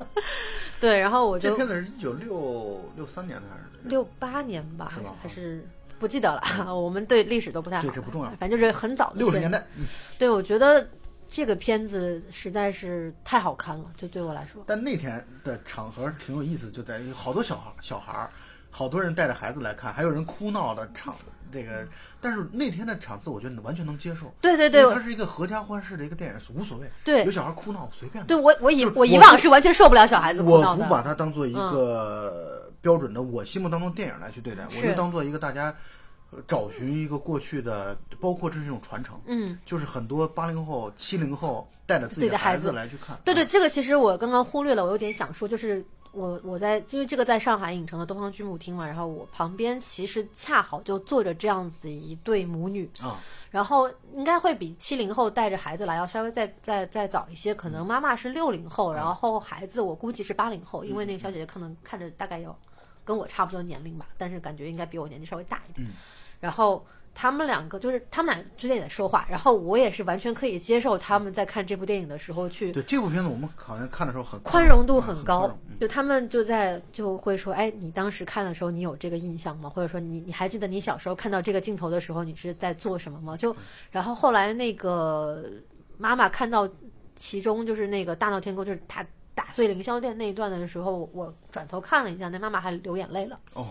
[0.80, 3.64] 对，然后我就这片子是一九六六三年的还是？
[3.90, 5.66] 六八年吧，是吧还是
[6.00, 6.42] 不记得了。
[6.74, 9.66] 我们对历史都不太好，对这不重要反正就是很早的六十年代。
[9.78, 9.86] 嗯
[10.18, 10.86] 对，我觉得
[11.34, 14.64] 这个片子实在是太好看了，就对我来说。
[14.68, 18.30] 但那天的场合挺有意思，就在于好多小孩小孩儿，
[18.70, 21.16] 好多人带着孩子来看，还有人哭闹的场
[21.52, 21.88] 这个。
[22.22, 24.32] 但是那天的场次，我觉得完全能接受。
[24.42, 26.88] 对对对它是一个合家欢式的一个电影，无所谓。
[27.04, 28.24] 对有小孩哭闹随便。
[28.28, 30.84] 对，我我以我以往是完全受不了小孩子哭我闹的。
[30.84, 35.76] 不把它当做一个标准的我心目当中电影来去对待，我就当做一个大家呃
[36.48, 39.20] 找寻一个过去的，包括这是一种传承。
[39.26, 43.18] 嗯，就是很多八零后、七零后带着自自己的孩子子来去看。
[43.24, 53.20] 对对，啊，这个其实我刚刚忽略了，我有点想说，就是我我在因为这个在上海影城的东方剧目厅嘛，然后我旁边其实恰好就坐着这样子一对母女，啊，
[53.50, 62.56] 然后应该会比七零后带着孩子来要稍微再再再早一些，可能妈妈是六零后，然后孩子我估计是八零后，因为那个小姐姐可能看着大概要
[63.04, 65.88] 跟我差不多年龄吧，但是感觉应该比我年纪稍微大一点。
[65.88, 65.94] 嗯
[66.44, 79.70] 然后他们两个就是他们俩之间也在说话，然后我也是完全可以接受他们在看这部电影的时候去对这部片子，我们好像看的时候很宽容度嗯很高就他们就在就会说，哎，你当时看的时候，你有这个印象吗？
[79.70, 83.38] 或者说你你还记得你小时候看到这个镜头的时候，你是在做什么吗？
[83.38, 83.56] 就
[83.90, 85.46] 然后后来那个
[85.98, 86.68] 妈妈看到
[87.16, 93.40] 其中就是那个大闹天宫，就是他打碎凌霄殿那一段的时候，我转头看了一下，那妈妈还流眼泪了。
[93.54, 93.66] 哦，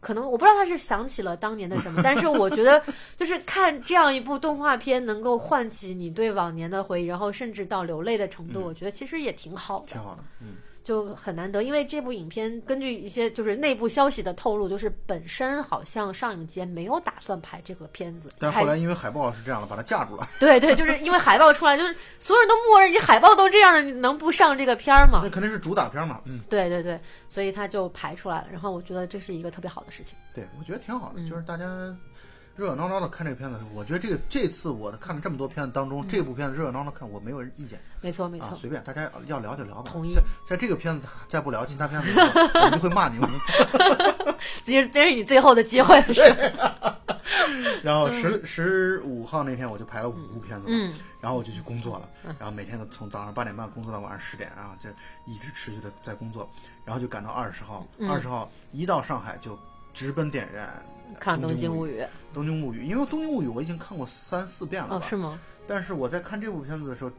[0.00, 2.82] 可能我不知道他是想起了当年的什么，但是我觉得
[3.16, 9.86] 就是看这样一部动画片，能够唤起你对往年的回忆，然后甚至到流泪的程度，嗯我觉得其实也挺好的。
[9.86, 10.54] 挺好的，嗯，
[10.88, 20.26] 就很难得，因为这部影片根据一些就是内部消息的透露，就是本身好像上影节没有打算拍这个片子，但后来因为海报是这样的，把它架住了。
[20.40, 25.28] 对对， 就是因为海报出来，就是所有人都默认你海报都这样了，你能不上这个片儿吗那？
[25.28, 26.98] 肯定是主打片嘛，嗯，对对对，
[27.28, 28.46] 所以他就排出来了。
[28.50, 30.16] 然后我觉得这是一个特别好的事情。
[30.32, 31.66] 对，我觉得挺好的，嗯就是大家
[32.58, 33.56] 热热闹闹的看这个片子。
[33.72, 37.78] 我觉得这个这次我看了这么多片子当中，这部片子热热闹闹看，我没有意见。
[38.00, 39.82] 没错没错，，啊随便大家要聊就聊吧。
[39.84, 40.12] 同意。
[40.12, 43.30] 在在这个片子再不聊其他片子我就会骂你们。
[44.66, 46.02] 这是这是你最后的机会。
[46.12, 46.20] 是
[47.84, 50.92] 然后十十五号那天我就排了五部片子嘛，嗯。
[51.20, 52.08] 然后我就去工作了，
[52.40, 54.90] 然后每天都从早上八点半工作到晚上十点，然后就
[55.32, 56.48] 一直持续的在工作，
[56.84, 58.10] 然后就赶到二十号，嗯。
[58.10, 59.56] 二十号一到上海就
[59.94, 60.68] 直奔电影院
[61.18, 62.00] 看《东京物语》。
[62.32, 65.40] 东京物语，因为东京物语我已经看过三四遍了吧，哦，是吗？
[65.66, 67.10] 但是我在看这部片子的时候，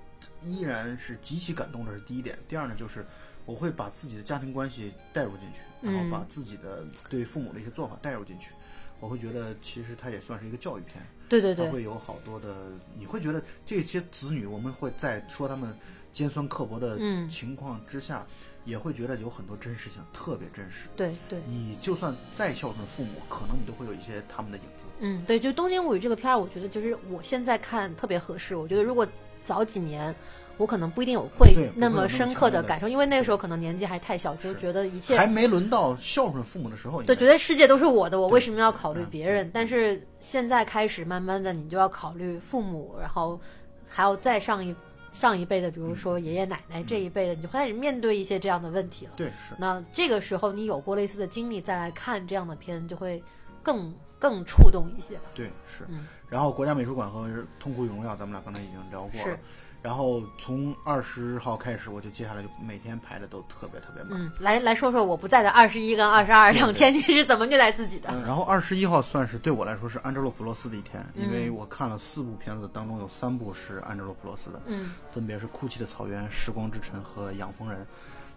[0.44, 2.38] 依然是极其感动，这是第一点。
[2.48, 3.06] 第二呢，就是
[3.46, 8.52] 我会把自己的家庭关系带入进去，然后嗯把自己的对父母的一些做法带入进去。
[9.00, 12.68] 我会觉得，其实它也算是一个教育片，对对对，它会有好多的，
[12.98, 15.74] 你会觉得这些子女，我们会在说他们
[16.12, 18.28] 尖酸刻薄的嗯情况之下，
[18.66, 20.88] 也会觉得有很多真实性，特别真实。
[20.96, 21.40] 对对。
[21.48, 24.86] 你就算再孝顺父母，可能你都会有一些他们的影子。
[25.00, 28.56] 嗯，对，就《东京物语》这个片儿，我觉得就是我现在看特别合适。
[28.56, 29.08] 我觉得如果
[29.44, 30.14] 早几年，
[30.58, 39.50] 我可能不一定有会那么深刻的感受，因为那个时候可能年纪还太小，就觉得一切还没轮到孝顺父母的时候，对，觉得世界都是我的，我为什么要考虑嗯别人？
[39.54, 43.40] 但是现在开始，慢慢的你就要考虑父母，然后
[43.88, 44.76] 还要再上一
[45.12, 49.12] 上一辈的，比如说爷爷奶奶这一辈的，你就开始面对一些这样的问题了。
[49.16, 53.22] 对，是那这个时候你有过类似的经历，再来看这样的片，就会
[53.64, 55.24] 更更触动一些吧。
[55.34, 56.08] 对是嗯。
[56.30, 57.28] 然后国家美术馆和
[57.60, 59.40] 《痛苦与荣耀》，咱们俩刚才已经聊过是了。
[59.82, 64.20] 然后从二十号开始，我就接下来就每天排的都特别特别满。
[64.20, 68.10] 嗯，来来说说我不在的二十一跟二十二两天，你是怎么虐待自己的？
[68.12, 77.82] 嗯，然后二十一号算是对我来说是安哲罗普洛斯的一天，因嗯为我看了四部片子，当中有三部是安哲罗普洛斯的，嗯分别是《哭泣的草原》《时光之城》和《养蜂人》。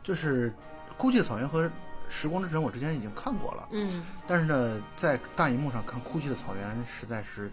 [0.05, 0.51] 就是
[0.97, 1.67] 《哭泣的草原》和
[2.09, 7.51] 《时光之城》，我之前已经看过了，嗯但是呢，在大荧幕上看《哭泣的草原》实在是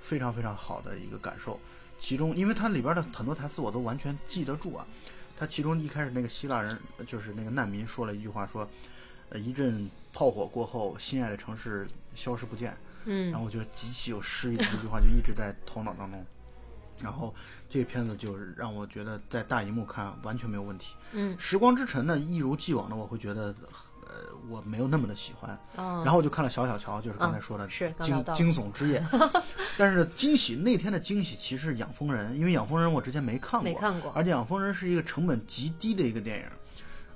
[0.00, 1.58] 非常非常好的一个感受。
[2.00, 4.84] 其中，因为它里边的很多台词我都完全记得住啊。
[5.38, 8.68] 它其中一开始那个希腊人，就是那个难民说了一句话，说
[9.30, 16.22] ：“呃，一阵炮火过后，心爱的城市消失不见。”嗯然嗯后我觉得极其有诗意的一句话就一直在头脑当中。
[17.02, 17.34] 然后
[17.66, 20.94] 这个片子就是让我觉得在大荧幕看完全没有问题。
[21.12, 23.68] 嗯时光之城呢，一如既往的我会觉得，呃，
[24.48, 25.50] 我没有那么的喜欢。
[25.76, 29.02] 哦，然后我就看了小小乔，就是刚才说的惊惊悚之夜。
[29.78, 34.12] 但是惊喜那天的惊喜其实是养蜂人，因为养蜂人我之前没看过，没看过。
[34.14, 36.44] 而且养蜂人是一个成本极低的一个电影，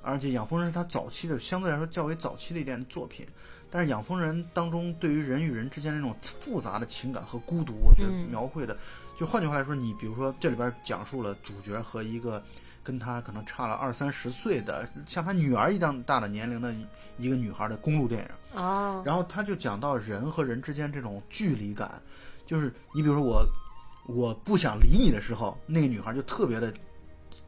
[0.01, 3.27] 而且养蜂人是他早期的相对来说较为早期的一点作品。
[3.69, 8.77] 但是养蜂人当中对于人与人之间那种复杂的情感和孤独，我觉得嗯描绘的，
[9.17, 12.41] 就换句话来说，你比如说这里边讲述了主角和一个
[12.85, 16.71] 跟他可能差了二三十岁的，像他女儿一样大的年龄的
[17.17, 18.61] 一个女孩的公路电影。
[18.61, 21.99] 哦，然后他就讲到人和人之间这种距离感，
[22.45, 23.43] 就是你比如说我，
[24.07, 26.71] 我不想理你的时候，那个女孩就特别的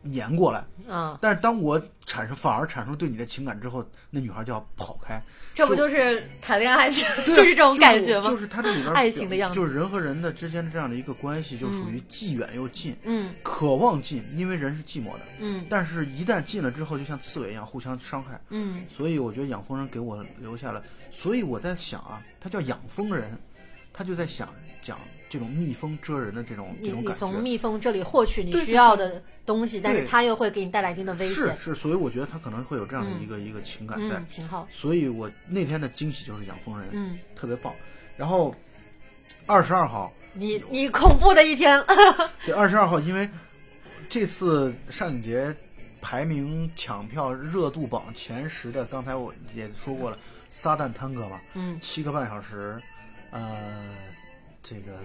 [0.01, 5.21] 黏过来，嗯，但是当我产生反而产生对你的情感之后，那女孩就要跑开，
[5.53, 8.29] 这不就是谈恋爱就 是这种感觉吗？
[8.29, 9.55] 就是它这里边爱情的样子。
[9.55, 13.33] 就是人和人的之间的这样的一个关系，就属于既远又近，嗯。
[13.43, 15.65] 渴望近，因为人是寂寞的，嗯。
[15.69, 18.39] 但是一旦近了之后，就像刺猬一样互相伤害。
[18.49, 18.85] 嗯。
[18.89, 23.37] 所以我觉得养蜂人给我留下了，所以我在想啊，他叫养蜂人，
[23.91, 24.47] 他就在想
[24.81, 24.97] 讲
[25.29, 27.19] 这种蜜蜂蛰人的这种这种感觉。
[27.19, 31.57] 从蜜蜂这里获取你需要的东西，但是它又会给你带来一定的危险。
[31.57, 34.15] 是是，所以我觉得他可能会有这样的一个、一个情感在。
[34.17, 34.67] 嗯，挺好。
[34.71, 37.73] 所以我那天的惊喜就是养蜂人，嗯，特别棒。
[38.15, 38.53] 然后
[39.45, 41.83] 二十二号，你你恐怖的一天。
[42.45, 43.29] 对，二十二号，因为
[44.09, 45.55] 这次上影节
[46.01, 50.15] 排名抢票热度榜前十的，刚才我也说过了，
[50.49, 52.79] 《撒旦探戈》嘛，嗯七个半小时，
[53.31, 53.93] 呃，
[54.69, 54.99] 这个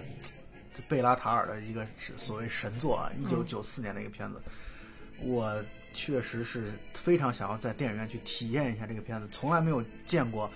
[0.73, 4.41] 这贝拉塔尔的一个是所谓神作啊，一九九四年的一个片子，
[5.21, 5.55] 我
[5.93, 10.51] 确实是非常想要在电影院去体验一下这个片子，从来没有见过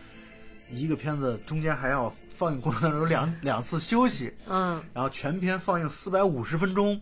[0.70, 4.84] 一个片子中间还要放映过程当中两 两次休息，嗯。
[4.94, 7.00] 然后全片放映四百五十分钟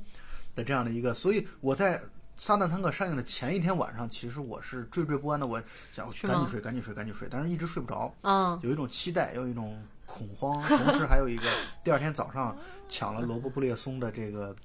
[0.53, 1.98] 的这样的一个，所以我在
[2.38, 5.60] 《撒旦坦克》上映的前一天晚上，其实我是惴惴不安的，我
[5.91, 8.60] 想赶紧睡，赶紧睡，赶紧睡，但是一直睡不着，嗯。
[8.61, 11.44] 有一种期待，有一种恐慌，同时还有一个
[11.84, 12.56] 第二天早上
[12.88, 14.56] 抢了罗伯布列松的这个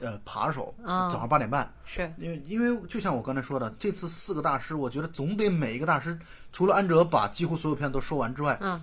[0.00, 2.12] 呃扒手，嗯早上八点半，是。
[2.18, 6.18] 因为因为就像我刚才说的，这次四个大师，我觉得总得每一个大师，
[6.52, 8.82] 除了安哲把几乎所有片子都收完之外，嗯。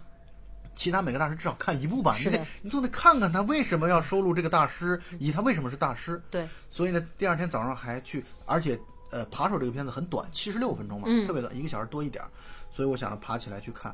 [0.76, 6.22] 其他每个大师至少看一部吧，你得你总得看看他为什么要收录这个大师，以及他为什么是大师。
[6.32, 8.80] 对，所以呢，第二天早上还去，而且
[9.12, 11.28] 呃，扒手这个片子很短，七十六分钟嘛，嗯。
[11.28, 12.32] 特别短，一个小时多一点儿，
[12.72, 13.94] 所以我想着爬起来去看，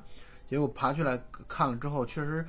[0.49, 2.45] 结果爬起来看了之后，确实，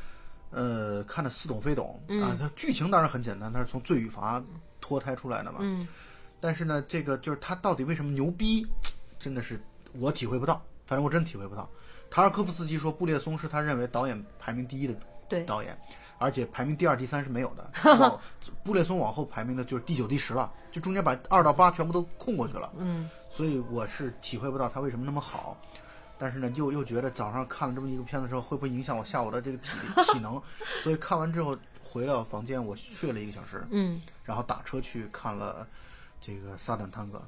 [0.51, 2.36] 呃，看得似懂非懂、嗯啊。
[2.39, 4.43] 它剧情当然很简单，它是从罪与罚
[4.81, 5.59] 脱胎出来的嘛。
[5.62, 5.86] 嗯
[6.39, 8.64] 但是呢，这个就是他到底为什么牛逼，
[9.18, 9.59] 真的是
[9.94, 11.68] 我体会不到，反正我真体会不到。
[12.10, 14.94] 塔尔科夫斯基说，布列松是他认为导演排名第一的
[15.28, 15.77] 对导演，
[16.18, 17.70] 而且排名第二、第三是没有的。
[17.98, 18.20] 往
[18.62, 22.70] 布列松往后排名的就是第九、第十了，就中间把二到八全部都空过去了。
[22.77, 25.56] 嗯所以我是体会不到他为什么那么好。
[26.18, 29.70] 但是呢，又又觉得早上看了这么一个片子之后，会不会影响我下午的这个体
[30.12, 30.40] 体能？
[30.82, 35.66] 所以看完之后回到房间，我睡了一个小时，嗯然后打车去看了
[36.20, 37.18] 这个《撒旦探戈》，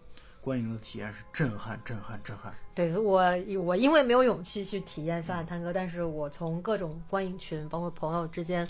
[0.40, 2.52] 观影的体验是震撼、震撼、震撼。
[2.74, 3.22] 对我，
[3.62, 8.66] 我因为没有勇气去体验《撒旦探戈》，但是我从各种观影群，包括朋友之间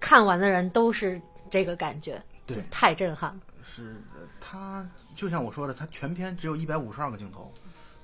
[0.00, 1.20] 看完的人都是
[1.50, 3.40] 这个感觉，对太震撼了。
[3.64, 4.84] 是的，他
[5.14, 7.52] 就像我说的，他全片只有一百五十二个镜头，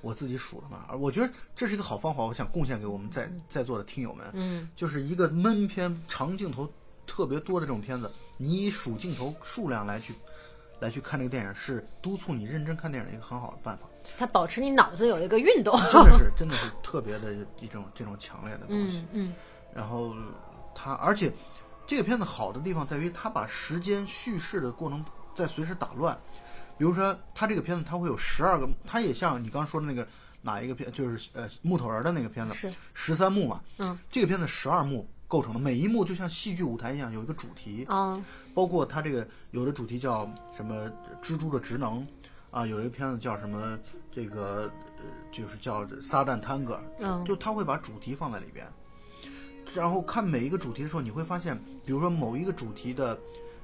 [0.01, 0.85] 我自己数了嘛。
[0.87, 6.71] 而我觉得这是一个好方法，我想贡献给我们在在座的听友们，嗯就是一个闷片、长镜头
[7.05, 10.13] 特别多的这种片子，你以数镜头数量来去
[10.79, 13.85] 来去看这个电影，是督促你认真看电影的一个很好的办法。
[14.17, 15.77] 它保持你脑子有一个运动。
[15.91, 18.99] 真的是， 真的是特别的一种这种强烈的东西。
[19.11, 19.33] 嗯嗯
[19.75, 20.15] 然后
[20.73, 21.31] 它，而且
[21.85, 25.03] 这个片子好的地方在于，它把时间叙事的过程
[25.35, 26.17] 在随时打乱。
[26.79, 30.07] 比如说，它这个片子它会有十二个，它也像你刚刚说的那个
[30.43, 32.73] 哪一个片，就是呃木头人的那个片子，是。
[32.93, 33.61] 十三幕嘛。
[33.79, 37.85] 嗯，这个片子十二幕构成的，每一幕就像戏剧舞台一样，有一个主题。
[37.89, 38.17] 啊，
[38.53, 40.89] 包括它这个有的主题叫什么
[41.21, 42.07] 蜘蛛的职能，
[42.49, 43.77] 啊，有一个片子叫什么
[44.09, 45.03] 这个呃，
[45.33, 47.25] 就是叫撒旦探戈，嗯。
[47.25, 48.65] 就他会把主题放在里边，
[49.75, 53.19] 然后看每一个主题的时候，你会发现，比如说某一个主题的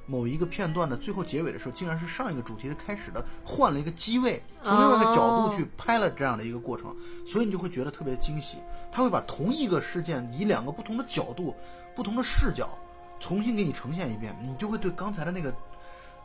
[0.06, 6.95] 某一个片段的最后结尾的时候，竟然是上一个主题的开始的换了一个机位，从另外一个角度去拍了这样的一个过程，
[7.26, 8.57] 所以你就会觉得特别惊喜。
[8.91, 11.53] 他会把同一个事件以两个不同的角度、
[11.95, 12.69] 不同的视角
[13.19, 15.53] 重新给你呈现一遍，你就会对刚才的那个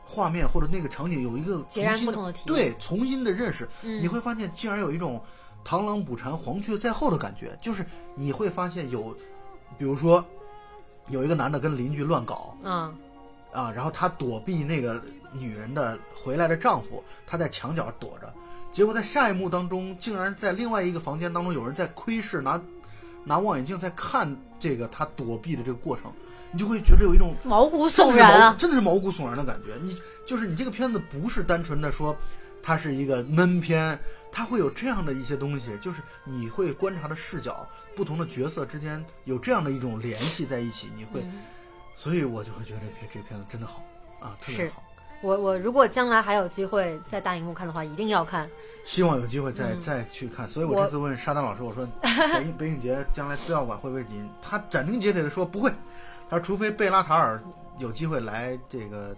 [0.05, 3.69] 画面或者那个场景有一个截然重新不同的体验对重新的认识。
[3.82, 5.20] 你会发现竟然有一种
[5.65, 7.85] 螳螂捕蝉，黄雀在后的感觉，就是
[8.15, 9.16] 你会发现有，
[9.78, 10.24] 比如说
[11.09, 12.94] 有一个男的跟邻居乱搞嗯
[13.53, 15.01] 啊，然后他躲避那个
[15.33, 18.33] 女人的回来的丈夫，他在墙角躲着，
[18.73, 22.61] 结果在下一幕当中，竟然在另外一个房间当中有人在窥视，拿
[23.25, 26.13] 拿望远镜在看这个他躲避的这个过程，
[26.53, 28.57] 你就会觉得有一种毛骨悚然啊！
[28.59, 29.75] 真的是毛骨悚然的感觉。
[29.83, 29.97] 你
[30.27, 32.17] 就是你这个片子不是单纯的说
[32.63, 33.99] 它是一个闷片，
[34.33, 41.33] 它会有这样的一些东西，就是你会观察的视角，不同的角色之间有这样的一种联系在一起，你会，嗯
[42.03, 43.83] 所以我就会觉得这片这片子真的好
[44.21, 44.83] 啊，特别好。
[45.21, 48.49] 我我如果将来还有机会在大荧幕看的话，一定要看。
[48.87, 54.27] 希望有机会再、嗯再去看，所以我我这次问沙丹老师，我说 北影北影节将来资料馆会不会引？
[54.41, 55.71] 他斩钉截铁的说不会，
[56.31, 57.39] 他说除非贝拉塔尔
[57.77, 59.15] 有机会来这个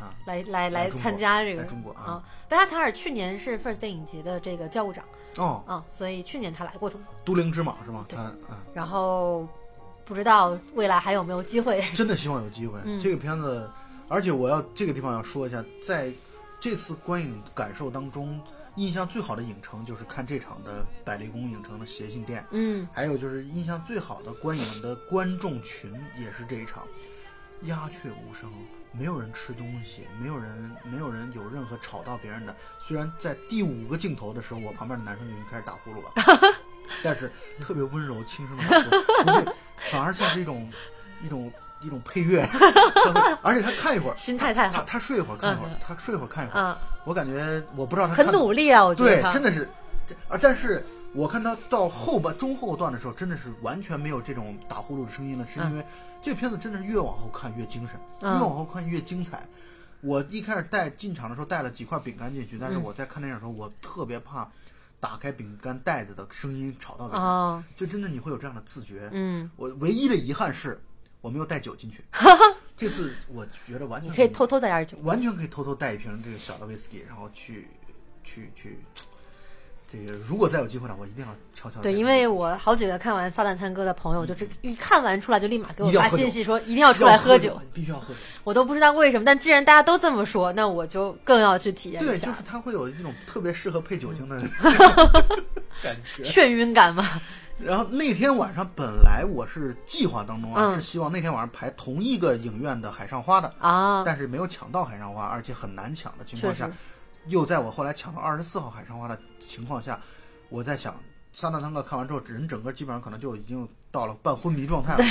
[0.00, 5.04] 啊来来来参加这个中国啊啊，贝拉塔尔去年是 First 电影节的这个教务长
[5.36, 8.06] 哦，啊，所以去年他来过中国，都灵之马是吗？
[8.08, 8.56] 对他嗯。
[8.72, 9.46] 然后
[10.12, 11.80] 不知道未来还有没有机会。
[11.96, 12.78] 真的希望有机会。
[12.84, 13.68] 嗯这个片子，
[14.08, 16.12] 而且我要这个地方要说一下，在
[16.60, 18.38] 这次观影感受当中，
[18.76, 26.86] 印象最好的影城就是看这场的百丽宫影城的协信店，嗯，还有就是印象最好的观影的观众群也是这一场，
[27.62, 28.50] 鸦雀无声。
[28.94, 32.54] 没有人吃东西，没有人，没有人有任何吵到别人的。
[32.78, 36.12] 虽然在第五个镜头的时候，我旁边的男生就已经开始打呼噜了，
[37.02, 37.30] 但是
[37.60, 39.54] 特别温柔轻声的打呼噜，不会，
[39.90, 40.70] 反而像是一种
[41.22, 42.46] 一种一种配乐。
[43.42, 46.62] 而且他看一会儿，心态太好他他睡一会儿看一会儿嗯，他睡一会儿看一会儿。
[46.62, 49.68] 啊，我感觉我不知道他很看努力啊，我觉得对，真的是，
[50.06, 50.84] 这啊，但是
[51.14, 55.84] 我看他到后半中后段的时候，真的是完全没有这种打呼噜的声音了，是因为
[56.22, 59.42] 这个片子真的是越往后看越精神，嗯越往后看越精彩。
[60.00, 64.48] 我一开始带进场的时候带了几块饼干进去，但是嗯我在看电影的时候，我特别怕
[65.02, 69.10] 打开饼干袋子的声音吵到别人，啊，就真的你会有这样的自觉。
[69.12, 70.80] 嗯，我唯一的遗憾是
[71.20, 72.04] 我没有带酒进去，
[72.76, 74.96] 这次我觉得完全你可以偷偷带点酒。
[75.02, 77.66] 完全可以偷偷带一瓶这个小的威士忌，然后去
[78.22, 78.78] 去去，
[79.92, 88.20] 这个如果再有机会了，我一定要悄悄对，因为我好几个看完《撒旦探戈》的朋友，就是一看完出来就立马给我发信息说一定要出来喝酒，必须要喝酒。
[88.42, 94.40] 我都不知道为什么，但既然大家都这么说，那我就更要去体验，一下对就是它会有一种特别适合配酒精的
[95.82, 96.22] 感觉。
[96.22, 97.06] 眩晕感嘛。
[97.58, 106.68] 然后那天晚上本来我是计划当中啊，嗯是希望那天晚上排同一个影院的《海上花》的，啊，但是没有抢到《海上花》，而且很难抢的情况下
[107.26, 110.00] 又在我后来抢到二十四号海上花的情况下，
[110.48, 110.94] 我在想，
[111.32, 115.04] 萨纳汤克看完之后，人整个基本上可能就已经到了半昏迷状态了。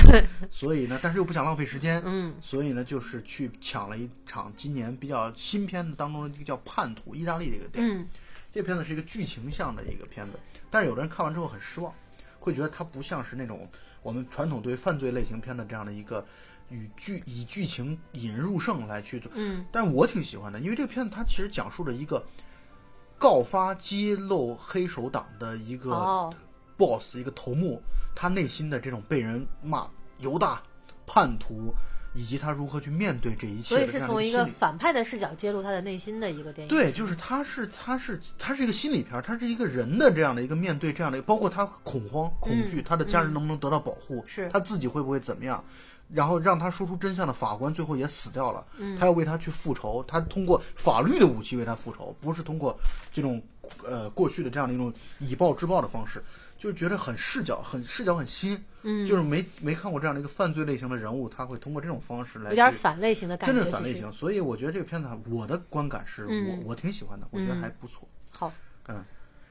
[0.49, 7.99] 所以呢，但是又不想浪费时间，嗯所以呢，就是去抢了一场今年比较新片子当中的一个叫《叛徒》，意大利的一个电影。
[7.99, 8.09] 嗯
[8.53, 10.37] 这片子是一个剧情向的一个片子，
[10.69, 11.93] 但是有的人看完之后很失望，
[12.37, 13.65] 会觉得它不像是那种
[14.01, 16.25] 我们传统对犯罪类型片的这样的一个
[16.71, 19.31] 以剧以剧情引入胜来去做。
[19.35, 22.25] 嗯但我挺喜欢的，因为这个片子它其实讲述了一个
[23.19, 26.33] 告发揭露黑手党的一个哦
[26.77, 27.79] boss，、一个头目，
[28.15, 29.87] 他内心的这种被人骂
[30.17, 30.63] 犹大、
[31.05, 31.71] 叛徒，
[32.15, 34.43] 以及他如何去面对这一切所以是从一个。
[34.47, 36.69] 反派的视角揭露他的内心的一个电影。
[36.69, 45.63] 对，就是他是他是他是一个心理片，他是一个人的这样的一个面对这样的，包括他恐慌、恐惧，嗯他的家人能不能得到保护，是他自己会不会怎么样，
[46.13, 48.97] 然后让他说出真相的法官最后也死掉了，嗯。
[48.99, 52.77] 他要为他去复仇，他通过法律的武器为他复仇，不是通过
[53.11, 53.41] 这种
[53.85, 56.23] 呃过去的这样的一种以暴制暴的方式，
[56.57, 66.59] 就觉得很视角很视角很新，嗯，就是没没看过这样的一个犯罪类型的人物，他会通过这种方式来有点反类型的感觉，真的反类型，所以我觉得这个片子我的观感是嗯。
[66.61, 68.07] 我我挺喜欢的，我觉得还不错。
[68.31, 68.51] 好。
[68.87, 69.05] 嗯，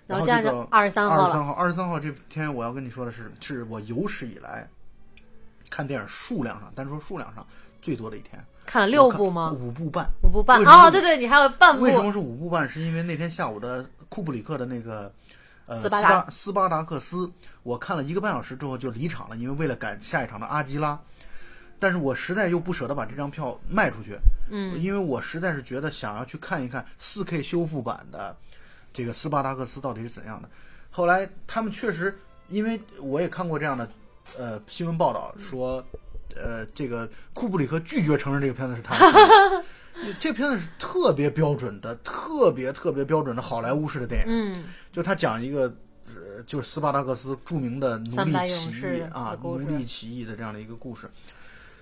[0.08, 4.68] 然后接下来这个二十三号，二十三号，二十三号这天我要跟你说的是，是我有史以来
[5.70, 7.46] 看电影数量上，单说数量上
[7.80, 9.52] 最多的一天，看了六部吗？
[9.52, 10.06] 五部半。
[10.22, 12.68] 五部半哦，对对，你还有半部为什么是五部半？
[12.68, 15.10] 是因为那天下午的库布里克的那个
[15.66, 17.30] 呃斯巴达达斯巴达克斯，
[17.62, 21.00] 我看了一个半小时之后就离场了，因为为了赶下一场的阿基拉。
[21.78, 24.18] 但是我实在又不舍得把这张票卖出去，
[24.50, 28.36] 嗯，因为我实在是觉得想要去看一看 4K 修复版的
[28.92, 30.48] 这个斯巴达克斯到底是怎样的。
[30.90, 32.18] 后来他们确实，
[32.48, 33.90] 因为我也看过这样的
[34.38, 35.84] 呃新闻报道说，
[36.36, 39.64] 呃，这个库布里克拒绝承认这个片子是他的。
[40.18, 44.32] 这片子是特别标准的、特别特别标准的好莱坞式的电影。
[44.32, 45.62] 嗯，就他讲一个，
[46.06, 51.10] 呃，就是斯巴达克斯著名的奴隶起义啊，奴隶起义的这样的一个故事。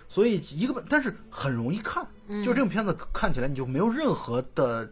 [0.09, 4.91] 所以一个，但是很容易看，嗯就这种片子看起来你就没有任何的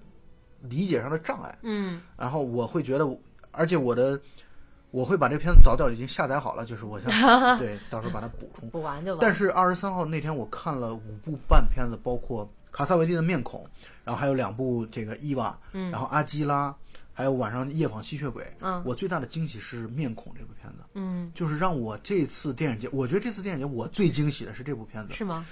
[0.61, 1.59] 理解上的障碍。
[1.63, 3.19] 嗯然后我会觉得，
[3.51, 4.21] 而且我的
[4.91, 7.11] 我会把这片子早早已经下载好了，就是我想
[7.59, 8.69] 对到时候把它补充。
[8.71, 9.19] 补完就完。
[9.21, 13.67] 但是二十三号那天我看了五部半片子，包括卡萨维蒂的面孔，
[14.05, 16.75] 然后还有两部这个伊娃，嗯然后阿基拉，
[17.13, 18.47] 还有晚上夜访吸血鬼。
[18.61, 25.13] 嗯我最大的惊喜是面孔这部片子，嗯，就是让我这次电影节，我觉得这次电影节我最惊喜的是这部片子。
[25.15, 25.45] 是吗？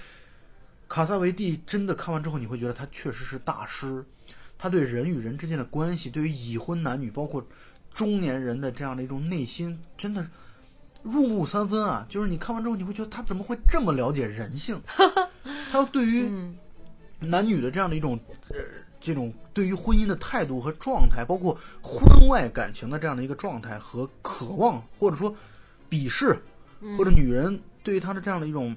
[0.87, 4.05] 卡萨维蒂真的看完之后，你会觉得他确实是大师，
[4.57, 7.43] 他对人与人之间的关系，对于已婚男女，包括
[7.95, 10.29] 中年人的这样的一种内心，真的是
[11.01, 12.05] 入木三分啊！
[12.09, 14.77] 就是你看完之后，你会觉得他怎么会这么了解人性？
[15.71, 16.57] 他对于嗯
[17.19, 18.19] 男女的这样的一种
[18.49, 18.57] 呃
[18.99, 25.33] 这种对于婚姻的态度和状态，包括婚外感情的这样的一个状态和渴望，或者说
[25.89, 26.37] 鄙视，
[26.97, 28.75] 或者女人对于他的这样的一种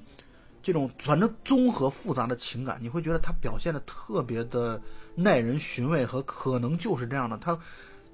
[0.63, 4.81] 这种反正综合复杂的情感，你会觉得他表现的特别的
[5.17, 7.59] 耐人寻味和可能就是这样的他。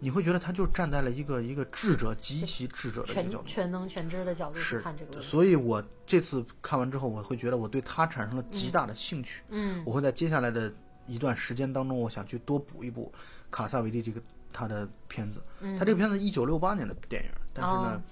[0.01, 5.27] 你会觉得他就站在了一个一个智者极其智者的一个角度，全能全知的角度看这个问题。
[5.27, 9.43] 所以我这次看完之后，我会觉得我对他产生了极大的兴趣。
[9.49, 10.73] 嗯我会在接下来的
[11.07, 13.12] 一段时间当中，我想去多补一补
[13.51, 14.21] 卡萨维蒂这个
[14.53, 15.43] 他的片子。
[15.61, 18.03] 嗯，他这个片子一九六八年的电影，但是呢，哦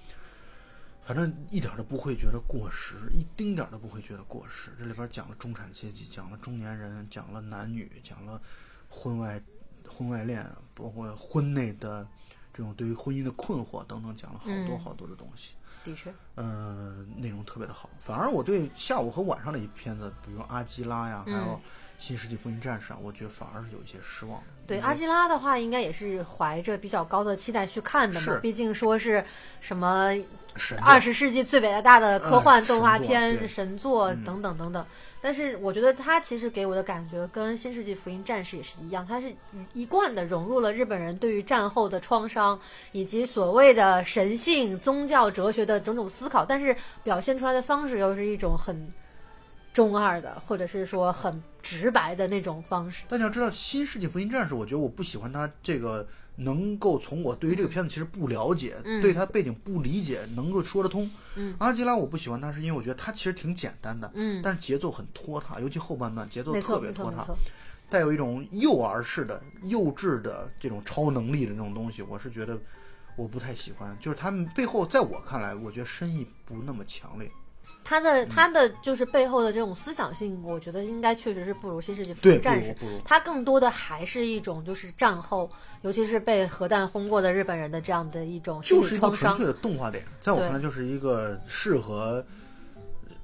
[1.04, 4.70] 反正一点都不会觉得过时，一丁点儿都不会觉得过时。
[4.78, 8.40] 这里边讲了中产阶级，讲了中年人，讲了男女，讲了
[8.88, 9.42] 婚外
[9.88, 10.44] 婚外恋，
[10.74, 12.06] 包括婚内的
[12.52, 15.54] 这种对于婚姻的困惑等等，讲了好多嗯好多的东西。
[15.84, 17.90] 的确，嗯，内容特别的好。
[17.98, 21.56] 反而我对下午和晚上的一片子，比如阿基拉呀，还有嗯
[21.98, 29.24] 《新世纪福音战士》啊，我觉得反而是有一些失望对阿基拉的话，应该也是怀着比较高的期待去看的嘛，毕竟说是
[29.60, 30.12] 什么
[30.80, 34.86] 二十世纪最伟大的科幻嗯动画神作片、对神作嗯等等等等。
[35.20, 39.32] 但是我觉得它其实给我的感觉跟《新世纪福音战士》也是一样，它是
[39.72, 42.58] 一贯的融入了日本人对于战后的创伤
[42.90, 48.92] 以及所谓的神性、宗教、哲学的种种思考，但是表现出来的方式又是一种很
[49.72, 53.04] 中二的，或者是说很直白的那种方式。
[53.08, 56.06] 但你要知道，《新世纪福音战士》，我觉得我不喜欢他这个
[56.36, 61.10] 能够从我对于这个片子其实不了解，嗯对他背景不理解，能够说得通。
[61.36, 67.26] 嗯阿基拉我不喜欢他，是因为我觉得他其实挺简单的，嗯，但是节奏很拖沓，尤其后半段节奏特别拖沓
[67.90, 72.58] 带有一种幼儿式的、幼稚的这种超能力的那种东西，我是觉得
[73.16, 73.94] 我不太喜欢。
[74.00, 77.30] 就是他们背后，在我看来，我觉得深意不那么强烈。
[77.84, 82.92] 他的他的就是背后的这种思想性，我觉得应该确实是不如《新世纪福，音战士不如》。
[82.94, 83.02] 不如。
[83.04, 85.50] 它更多的还是一种就是战后，
[85.82, 89.36] 尤其是被核弹轰过的日本人的这样的一种心就是创伤。
[89.36, 92.24] 纯粹的动画电影，在我看来就是一个适合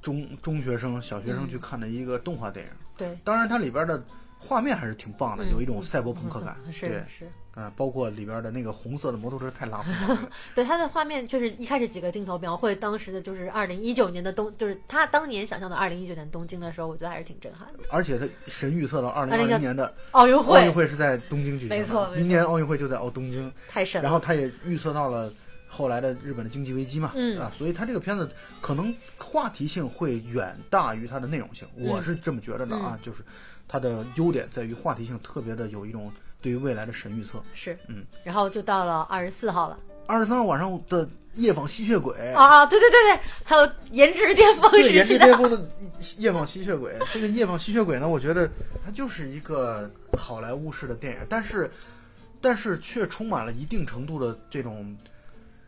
[0.02, 2.72] 中中学生、小学生嗯去看的一个动画电影。
[2.97, 4.02] 对，当然，它里边的
[4.39, 6.56] 画面还是挺棒的，嗯有一种赛博朋克感。
[6.70, 7.28] 是，是，
[7.59, 10.30] 嗯，包括里边的那个红色的摩托车太拉风了。
[10.55, 17.80] 对它的画面就是一开始几个镜头描绘当时的就是二零一九年的东，就是他当年想象的二零一九年东京的时候，我觉得还是挺震撼的。
[17.90, 23.52] 而且他神预测到二零二零年的奥运会奥运会会是在东京举行的，明年奥运会就在哦东京。
[23.68, 25.32] 太神了，然后他也预测到了
[25.66, 28.30] 后来的日本的经济危机嘛，嗯啊，所以他这个片子
[28.60, 33.22] 可能话题性会远大于它的内容性，我是这么觉得的啊，就是
[33.66, 36.10] 它的优点在于话题性特别的有一种
[36.40, 37.43] 对于未来的神预测。
[37.55, 39.78] 是，嗯，然后就到了二十四号了。
[40.06, 45.70] 二十三号晚上的夜访吸血鬼，啊，对对对对，还有颜值巅峰对，时颜值期的巅峰的
[46.16, 48.51] 夜访吸血鬼， 这个夜访吸血鬼呢，我觉得
[48.82, 51.70] 它就是一个好莱坞式的电影，但是
[52.40, 54.97] 但是却充满了一定程度的这种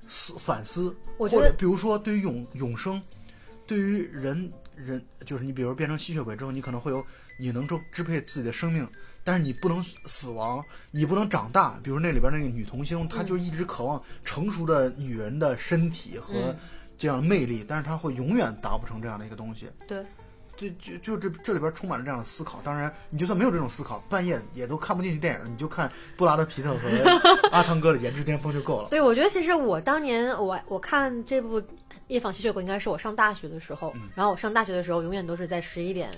[0.08, 3.00] 思反思，我觉得或者比如说对于永永生，
[3.66, 7.04] 对于人人就是你比如变成吸血鬼之后，你可能会有
[7.38, 8.88] 你能支支配自己的生命。
[9.22, 11.78] 但是你不能死亡，你不能长大。
[11.82, 16.56] 比如那里边那个女童星，她就一直渴望成熟的女人的身体和嗯
[16.98, 19.68] 这样的魅力，但是她会永远达不成这样的一个东西。
[19.88, 20.04] 对，
[20.56, 22.60] 就就就这这里边充满了这样的思考。
[22.62, 26.88] 当然，你就算没有这种思考，半夜也都看不进去电影，你就看布拉德皮特和
[27.52, 28.88] 阿汤哥的颜值巅峰就够了。
[28.90, 31.60] 对，我觉得其实我当年我我看这部
[32.08, 36.10] 《夜访吸血鬼》应该是我上大学的时候，然后我上大学的时候永远都是在十一点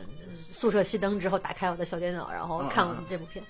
[0.53, 3.45] 宿舍熄灯之后打开我的小电脑，然后看完这部片。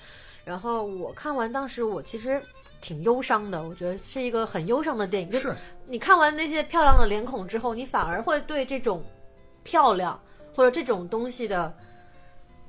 [0.45, 2.43] 然后我看完当时我其实
[2.81, 5.31] 挺忧伤的，我觉得是一个很忧伤的电影。
[5.31, 5.55] 就是
[5.87, 9.05] 你看完那些漂亮的脸孔之后，你反而会对这种
[9.63, 10.19] 漂亮
[10.57, 11.73] 或者这种东西的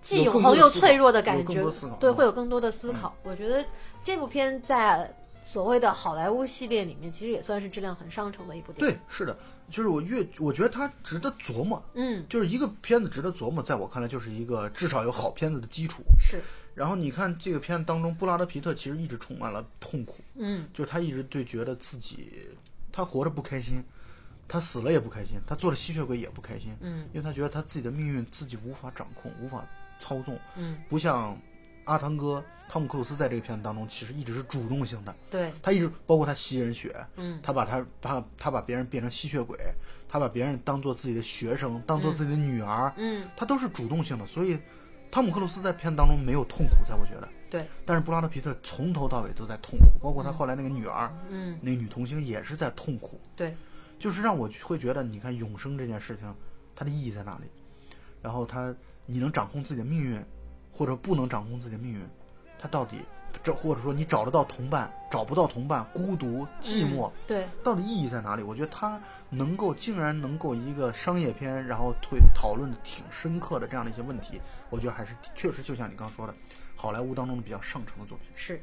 [0.01, 1.63] 既永恒又脆弱的感觉，
[1.99, 3.15] 对，会有更多的思考。
[3.23, 3.65] 我觉得
[4.03, 5.11] 这部片在
[5.43, 8.95] 所谓的好莱坞系列里面，其实也算是质量很上乘的一部电影。
[8.95, 9.35] 对，是的，
[9.69, 11.83] 就是我越我觉得它值得琢磨。
[11.93, 16.03] 嗯，就是一个片子值得琢磨，在我看来就是一个至少有好片子的基础。
[16.19, 16.41] 是。
[16.75, 22.31] 然后你看这个片子当中，布拉德皮特其实一直充满了痛苦，嗯，就他一直对觉得自己
[22.91, 23.83] 他活着不开心，
[24.47, 29.63] 他死了也不开心，他做了吸血鬼也不开心，嗯，因为他觉得他自己的命运自己无法掌控，无法
[29.99, 31.39] 操纵，嗯，不像
[31.85, 39.57] 阿汤哥汤姆克鲁斯在这个片子当中其实一直是主动性的，对，他一直包括他吸人血，嗯，他把他他他把别人变成吸血鬼，
[40.07, 44.59] 他把别人当做自己的学生，当做自己的女儿，嗯，他都是主动性的，所以。
[45.11, 47.67] 汤姆克鲁斯在片子当中没有痛苦，在我觉得，对。
[47.85, 53.55] 但是布拉德皮特从头到尾都在痛苦，包括他后来那个女儿，嗯，那女童星也是在痛苦，对。
[53.99, 56.35] 就是让我会觉得，你看永生这件事情，
[56.75, 57.43] 它的意义在哪里？
[58.23, 60.19] 然后他，你能掌控自己的命运，
[60.73, 62.01] 或者不能掌控自己的命运，
[62.59, 62.97] 他到底？
[63.41, 68.43] 这或者说你找得到同伴，找不到同伴，孤独寂寞，对，到底意义在哪里？
[68.43, 69.01] 我觉得他
[69.31, 74.39] 能够竟然能够一个商业片，然后会讨论的挺深刻的这样的一些问题，
[74.69, 76.35] 我觉得还是确实就像你刚说的，
[76.75, 78.27] 好莱坞当中的比较上乘的作品。
[78.35, 78.61] 是，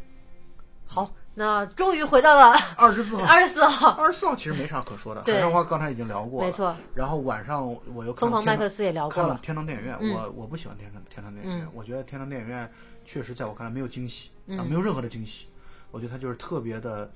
[0.87, 6.77] 好，那终于回到了二十四号， 二十四号，二十四号其实没啥可说的，海上花刚才已经聊过了，没错。
[6.94, 12.70] 然后晚上我又疯狂麦克斯也聊过了，天堂电影院，我我不喜欢天堂天堂电影院，我觉得天堂电影院。
[13.02, 15.48] 确实，在我看来没有惊喜啊，没有任何的惊喜。
[15.90, 17.11] 我觉得它就是特别的，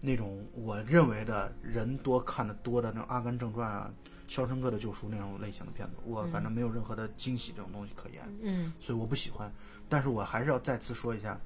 [0.00, 3.90] 那种我认为的人多看的多的那种《阿甘正传》啊，
[4.32, 8.22] 《肖申克的救赎》那种类型的片子，我反正没有任何的惊喜这种东西可言。
[8.42, 9.52] 嗯，所以我不喜欢。
[9.88, 11.32] 但是我还是要再次说一下，《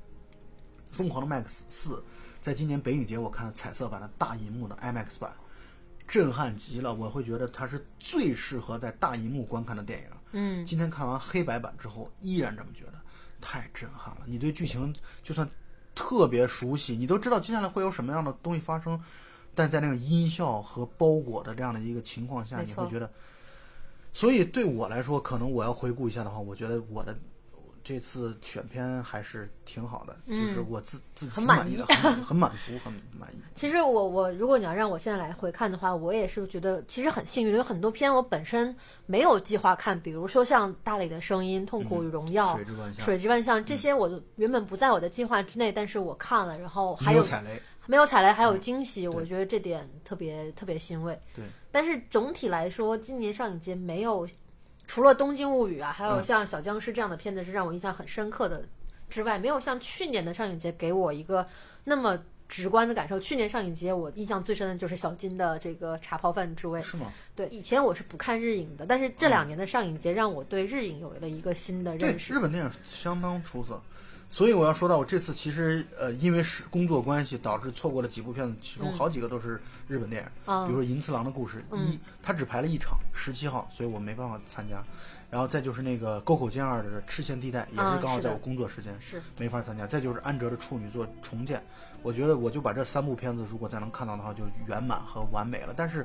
[0.90, 1.94] 疯狂的 MAX 四》
[2.40, 5.32] 在今年北影节我看了彩色版的大银幕的 IMAX 版，
[6.06, 6.94] 震撼极了。
[6.94, 10.06] 我会觉得它是最适合在大银幕观看的电影。
[10.32, 12.92] 嗯，今天看完黑白版之后，依然这么觉得。
[13.38, 14.22] 太震撼了！
[14.26, 14.92] 你对剧情
[15.22, 15.48] 就算
[15.94, 19.00] 特别熟悉，你都知道接下来会有什么样的东西发生，
[19.54, 23.08] 但在那个音效和包裹的这样的一个情况下，你会觉得，
[24.12, 27.16] 所以对我来说，可能我要回顾一下的话，我觉得我的。
[27.86, 33.36] 这次选片还是挺好的，就是我自自己很满意的，很很满足，很满意。
[33.54, 38.74] 其实我我如果你要让我现在来回看的话，我也是觉得其实很幸运，有很多片我本身
[39.06, 51.16] 没有计划看，比如说像《大理的声音》《痛苦与荣耀》《水之万象》《水之万象》这些，我原本不在我的计划之内，但是我看了，然后还有踩雷，没有踩雷，还有惊喜，我觉得这点特别特别欣慰。
[51.36, 54.26] 对，但是总体来说，今年上影节没有。
[54.86, 58.64] 除了《东京物语》啊，还有像《小僵尸》这样的片子是让我印象很深刻的
[59.10, 61.46] 之外，没有像去年的上影节给我一个
[61.84, 62.18] 那么
[62.48, 63.18] 直观的感受。
[63.18, 66.80] 去年上影节我印象最深的就是小金的这个茶泡饭之味。
[66.82, 67.12] 是吗？
[67.34, 72.32] 对，以前我是不看日影的，但是这两年的上影节让我对日影有了一个新的认识。
[72.32, 73.82] 日本电影相当出色。
[74.36, 79.58] 所以我要说到，我这次其实呃，因为是工作关系导致错过了几部片子，其中好几个都是
[79.88, 80.28] 日本电影，
[80.66, 84.84] 比如说《银次郎的故事》一，他只排了一场，十七号，所以我没办法参加。
[85.30, 89.86] 然后再就是那个沟口健二的《赤线地带》，也是刚好在我工作时间，是没法参加。
[89.86, 91.58] 再就是安哲的处女作《重建》，
[92.02, 95.72] 我觉得我就把这三部片子如果再能看到的话，就圆满和完美了。
[95.74, 96.04] 但是，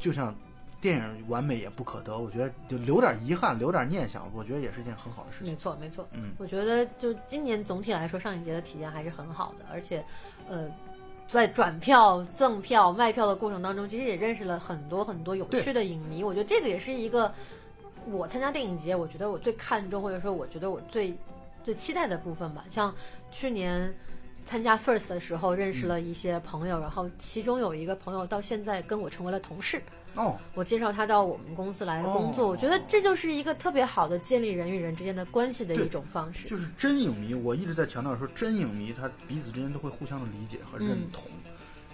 [0.00, 0.34] 就像。
[0.80, 5.52] 电影完美也不可得，我觉得就留点遗憾，留点念想，我觉得也是一件很好的事情。
[5.52, 6.08] 没错，没错。
[6.12, 10.02] 嗯，我觉得就今年总体来说，上影节的体验还是很好的，而且，
[10.48, 10.70] 呃，
[11.28, 16.24] 在转票、赠票、卖票的过程当中，其实也认识了很多很多有趣的影迷。
[16.24, 17.30] 我觉得这个也是一个
[18.06, 21.14] 我参加电影节，我觉得我最看重，或者说我觉得我最
[21.62, 22.64] 最期待的部分吧。
[22.70, 22.94] 像
[23.30, 23.94] 去年
[24.46, 29.82] 参加 First 的时候，认识了一些朋友，然后其中有一个朋友到现在跟我成为了同事。
[30.16, 36.48] 哦，我介绍他到我们公司来工作，我觉得这就是一个特别好的建立人与人之间的关系的一种方式。
[36.48, 41.30] 就是真影迷，我一直在强调说，真影迷他彼此之间都会互相的理解和认同。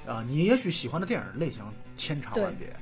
[0.06, 1.62] 啊，你也许喜欢的电影类型
[1.96, 2.74] 千差万别，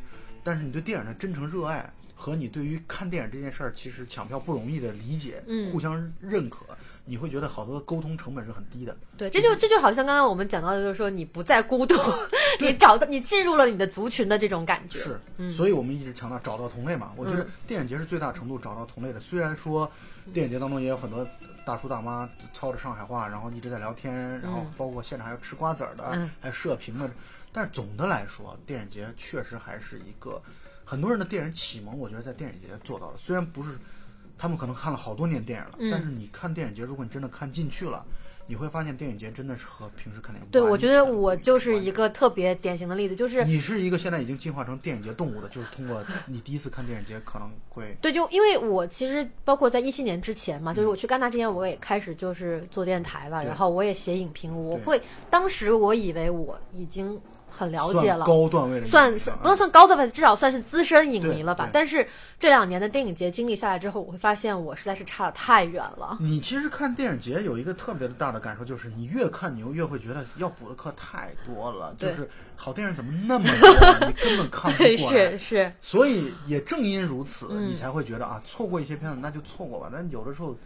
[0.42, 5.70] 但是你对电影的真诚热爱，和你对于看电影这件事儿其实抢票不容易的理解，嗯。
[5.72, 6.66] 互相认可，
[7.06, 8.96] 你会觉得好多沟通成本是很低的。
[9.16, 11.94] 对，这就这就好像刚刚我们讲到的，就是说你不再孤独，
[12.60, 14.98] 你找到你进入了你的族群的这种感觉。
[14.98, 17.12] 是，嗯所以我们一直强调找到同类嘛。
[17.16, 19.20] 我觉得电影节是最大程度找到同类的。
[19.20, 19.90] 虽然说
[20.32, 21.26] 电影节当中也有很多
[21.66, 27.10] 大叔大妈操着上海话，然后一直在聊天，然后包括现场还有吃瓜子儿的，嗯还有射频的，
[27.52, 30.42] 但是总的来说，电影节确实还是一个
[30.84, 31.98] 很多人的电影启蒙。
[31.98, 33.72] 我觉得在电影节做到了，虽然不是
[34.36, 35.90] 他们可能看了好多年电影了，嗯。
[35.90, 38.04] 但是你看电影节，如果你真的看进去了。
[38.46, 50.74] 你会发现电影节真的是和平时看电影对，完我觉得我就是一个特别典型的例子，就是你是一个现在已经进化成电影节动物的，就是通过你第一次看电影节可能会对，就因为我其实包括在一七年之前嘛，嗯。
[50.74, 53.48] 就是我去戛纳之前，我也开始就是做电台了，对。
[53.48, 55.00] 然后我也写影评，我会
[55.30, 57.18] 当时我以为我已经
[57.56, 58.24] 很了解了。
[58.24, 61.68] 高段位的算影迷了不能算高段位，至少算是资深影迷了吧。
[61.72, 62.06] 但是
[62.38, 66.18] 这两年的电影节经历下来之后，我会发现我实在是差的太远了。
[66.20, 75.38] 你其实看电影节有一个特别的大的感受，就是你越看你又越会觉得要补的课太多了，就是好电影怎么那么多啊，你根本看不对，过来是。
[75.38, 79.88] 是， 所以也正因如此，嗯你才会觉得啊，错过一些片子那就错过吧。
[79.92, 80.56] 但有的时候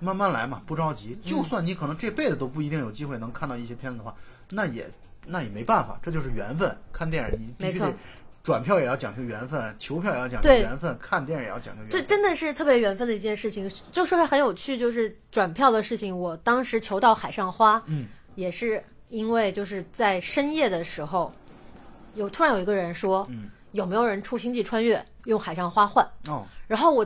[0.00, 1.18] 慢慢来嘛，不着急。
[1.22, 4.14] 就嗯算你可能这辈子都不一定有机会能看到一些片子的话，
[4.50, 4.90] 那也
[5.26, 6.76] 那也没办法，这就是缘分。
[6.92, 7.92] 看电影你必须得
[8.42, 12.00] 转票也要讲究缘分，求票也要讲究缘分，看电影也要讲究缘分。
[12.00, 13.70] 这真的是特别缘分的一件事情。
[13.90, 16.16] 就说来很有趣，就是转票的事情。
[16.16, 21.32] 我当时求到《海上花》，嗯，也是因为就是在深夜的时候，
[22.14, 26.06] 有突然有一个人说，嗯有没有人出星际穿越用海上花换？
[26.28, 27.04] 哦，然后我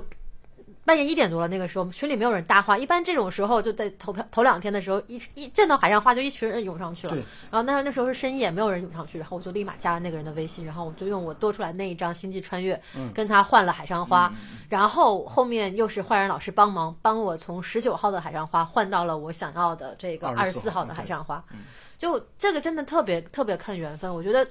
[0.88, 7.22] 半夜一点多了，那个时候群里没有人搭话，一般这种时候就在投票头两天的时候，一一见到海上花就一群人涌上去了对。
[7.50, 14.32] 然后那时候那时候是深夜，没有人涌上去，然后我就立马加了那个人的微信，然后我就用我多出来那一张星际穿越，嗯跟他换了海上花。
[14.70, 21.58] 然后后面又是坏人老师帮忙，帮我从十九号的海上花换到了我想要的这个二十四号的海上花嗯。
[21.98, 24.48] 就这个真的特别特别看缘分，我觉得。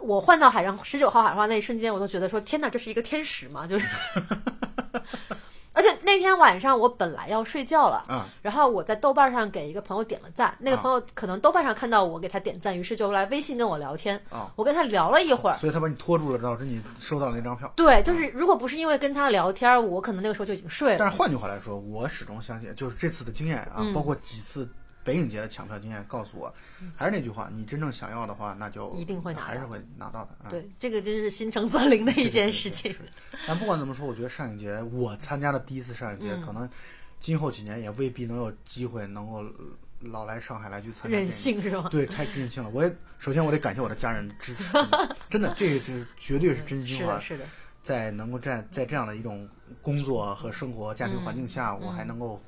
[0.00, 3.66] 我换到海上十九号海上花那一瞬间，我都觉得说天哪，这是一个天使嘛？
[3.66, 3.86] 就是，
[5.72, 14.20] 而且那天晚上我本来要睡觉了，啊，然后我在豆瓣上给一个朋友点了赞，那个啊朋友可能豆瓣上看到我给他点赞，于是就来微信跟我聊天。
[14.28, 17.72] 啊我跟他聊了一会儿，所以他把你拖住了，导致你收到了那张票。
[17.76, 20.96] 对，就是如果不是因为跟他聊天，我可能那个时候就已经睡了。
[20.98, 24.68] 但是换句话来说，我始终相信，就是这次的经验啊，嗯包括几次
[25.04, 26.52] 北影节的抢票经验，告诉我，
[26.94, 30.30] 还是那句话，你真正想要的话，那就一定会拿到还是会拿到的。
[30.44, 32.92] 啊、对，这个真是心诚则灵的一件事情。
[32.92, 33.00] 是
[33.46, 36.68] 但不管怎么说，我觉得上影节，我参加的第一次上影节，嗯可能
[37.18, 39.42] 今后几年也未必能有机会能够
[40.00, 41.32] 老来上海来去参加电任。
[41.32, 41.88] 性是吗？
[41.90, 42.70] 对，太任性了。
[42.70, 47.38] 我也首先我得感谢我的家人的支持，嗯真的，这个是绝对是真心话 是的，。
[47.38, 47.44] 是的，
[47.82, 49.48] 在能够在在这样的一种
[49.82, 52.40] 工作和生活家庭环境下，嗯我还能够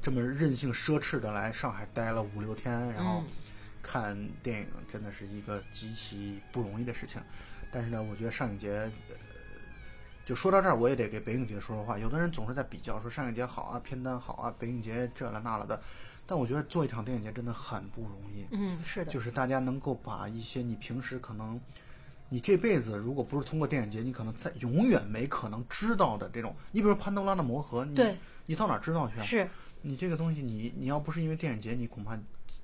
[0.00, 3.26] 这么任性奢侈的来上海待了五六天，然后嗯
[3.82, 7.20] 看电影，真的是一个极其不容易的事情。
[7.70, 9.16] 但是呢，我觉得上影节，呃，
[10.24, 11.98] 就说到这儿，我也得给北影节说说话。
[11.98, 15.80] 有的人总是在比较说上影节好啊，片单好啊，北影节这了那了的。
[16.26, 18.46] 但我觉得做一场电影节真的很不容易。
[18.50, 21.58] 嗯，是的，就是大家能够把一些你平时可能，
[22.28, 29.22] 你这辈子如果不是通过电影节，你可能在永远没可能知道的这种，你比如说潘多拉的魔盒，你，你到哪儿知道去啊？
[29.22, 29.48] 是，
[29.82, 32.18] 你这个东西你，你要不是因为电影节，你恐怕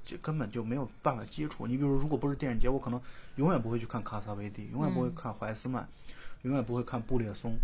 [0.05, 1.67] 就根本就没有办法接触。
[1.67, 3.01] 你比如如果不是电影节，我可能
[3.37, 5.89] 永远不会去看卡萨维蒂，永远不会看怀斯曼，
[6.43, 7.57] 永远不会看布列松，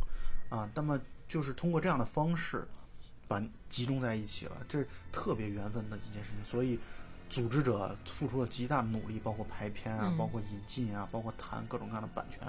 [0.49, 0.99] 啊，那么
[1.29, 2.67] 就是通过这样的方式，
[3.29, 6.45] 把集中在一起了，这是特别缘分的一件事情。
[6.45, 6.79] 所以，
[7.29, 12.41] 组织者付出了极大的努力，包括排片啊，嗯包括引进啊，包括谈各种各样的版权，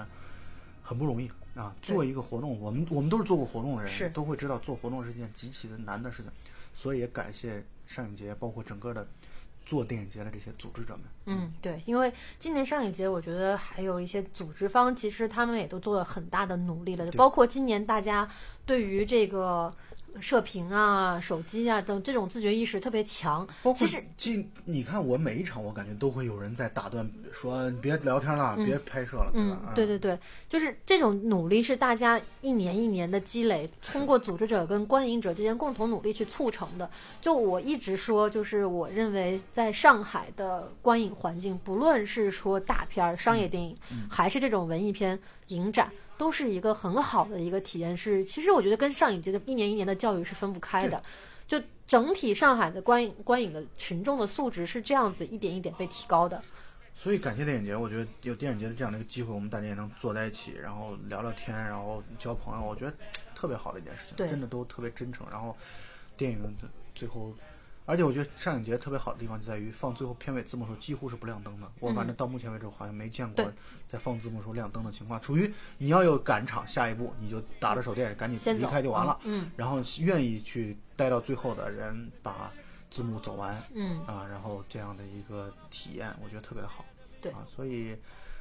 [0.82, 1.74] 很不容易啊。
[1.80, 6.32] 做一个活动，我们我们都是做过活动的人，都会知道做活动是一件极其的难的事情。
[6.74, 9.06] 所以也感谢上影节，包括整个的
[9.64, 11.02] 做电影节的这些组织者们。
[11.26, 18.28] 嗯，对，因为今年上影节，我觉得还有一些组织方，其实他们也都做了很大的努力了，包括今年大家
[18.66, 19.72] 对于这个
[20.20, 23.46] 射频啊、手机啊等这种自觉意识特别强。
[23.62, 29.58] 包括其实今你看我每一场，我感觉都会有人在打断说别聊天了，别拍摄了，对吧？
[29.62, 30.18] 嗯，啊对对对，
[30.48, 36.88] 就是这种努力是大家一年一年的积累，通过组织者跟观影者之间共同努力去促成的。
[37.20, 43.76] 就我一直说，就是我认为在上海的观影环境，不论是说大片儿、商业电影，
[44.10, 45.18] 还是这种文艺片
[45.56, 45.92] 影展。
[46.18, 51.02] 都是一个很好的一个体验，是其实我觉得跟上影节的一年一年的教育是分不开的。
[51.48, 56.40] 就整体上海的观影观影的群众的素质是这样子一点一点被提高的。
[56.94, 62.94] 所以感谢电影节，我觉得有电影节的这样的一个机会，我们大家也能坐在一起，然后聊聊天，然后交朋友，我觉得
[63.34, 65.26] 特别好的一件事情，真的都特别真诚。
[65.28, 65.56] 然后
[66.16, 67.34] 电影的最后，
[67.92, 71.70] 而且我觉得上影节特别好的地方就在于放最后片尾字幕的时候几乎是不亮灯的。
[71.78, 73.52] 我反正到目前为止好像没见过
[73.86, 79.20] 在放字幕时候亮灯的情况，处于你要有赶场，下一步你就打着手电赶紧离开就完了。
[79.24, 82.50] 嗯然后愿意去待到最后的人把
[82.88, 86.86] 字幕走完，嗯啊，然后这样的一个体验，我觉得特别的好。
[87.20, 87.94] 对啊，所以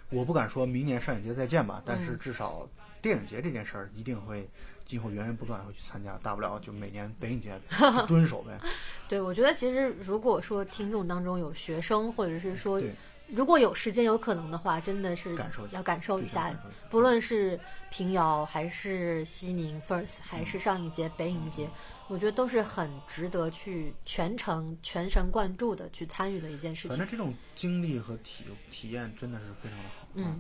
[0.10, 2.66] 我不敢说明年上影节再见吧，但嗯是至少
[3.02, 4.50] 电影节这件事儿一定会
[4.92, 8.60] 今后源源不断的会去参加，大不了就每年北影节就蹲守呗。
[9.08, 12.84] 对，我觉得其实如果说听众当中有学生，或者是说
[13.28, 16.54] 如果有时间有可能的话，真的是感受要感受一下
[16.90, 17.58] 不论是
[17.90, 21.70] 平遥还是西宁 First，还是上一节北影节，
[22.10, 26.98] 我觉得都是很值得去全程全神贯注的去参与的一件事情。
[26.98, 30.06] 反正这种经历和体体验真的是非常的好。
[30.16, 30.36] 嗯啊，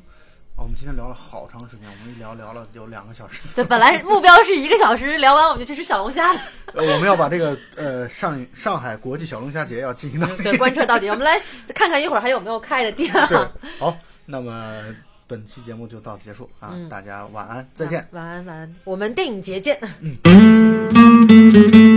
[0.55, 3.41] 哦，我们今天聊了好长时间，我们一聊聊了有两个小时。
[3.55, 6.41] 对，本来目标是一个小时，聊完我们就去吃小龙虾了。
[6.73, 11.09] 呃我们要把这个呃上上海国际小龙虾节要进行到对，贯彻到底。
[11.09, 11.41] 我们来
[11.73, 13.11] 看看一会儿还有没有开的店。
[13.27, 13.37] 对，
[13.79, 14.83] 好，那么
[15.27, 18.07] 本期节目就到此结束啊，嗯大家晚安，再见。
[18.11, 19.79] 晚安，晚安，我们电影节见。
[21.31, 21.90] Espérame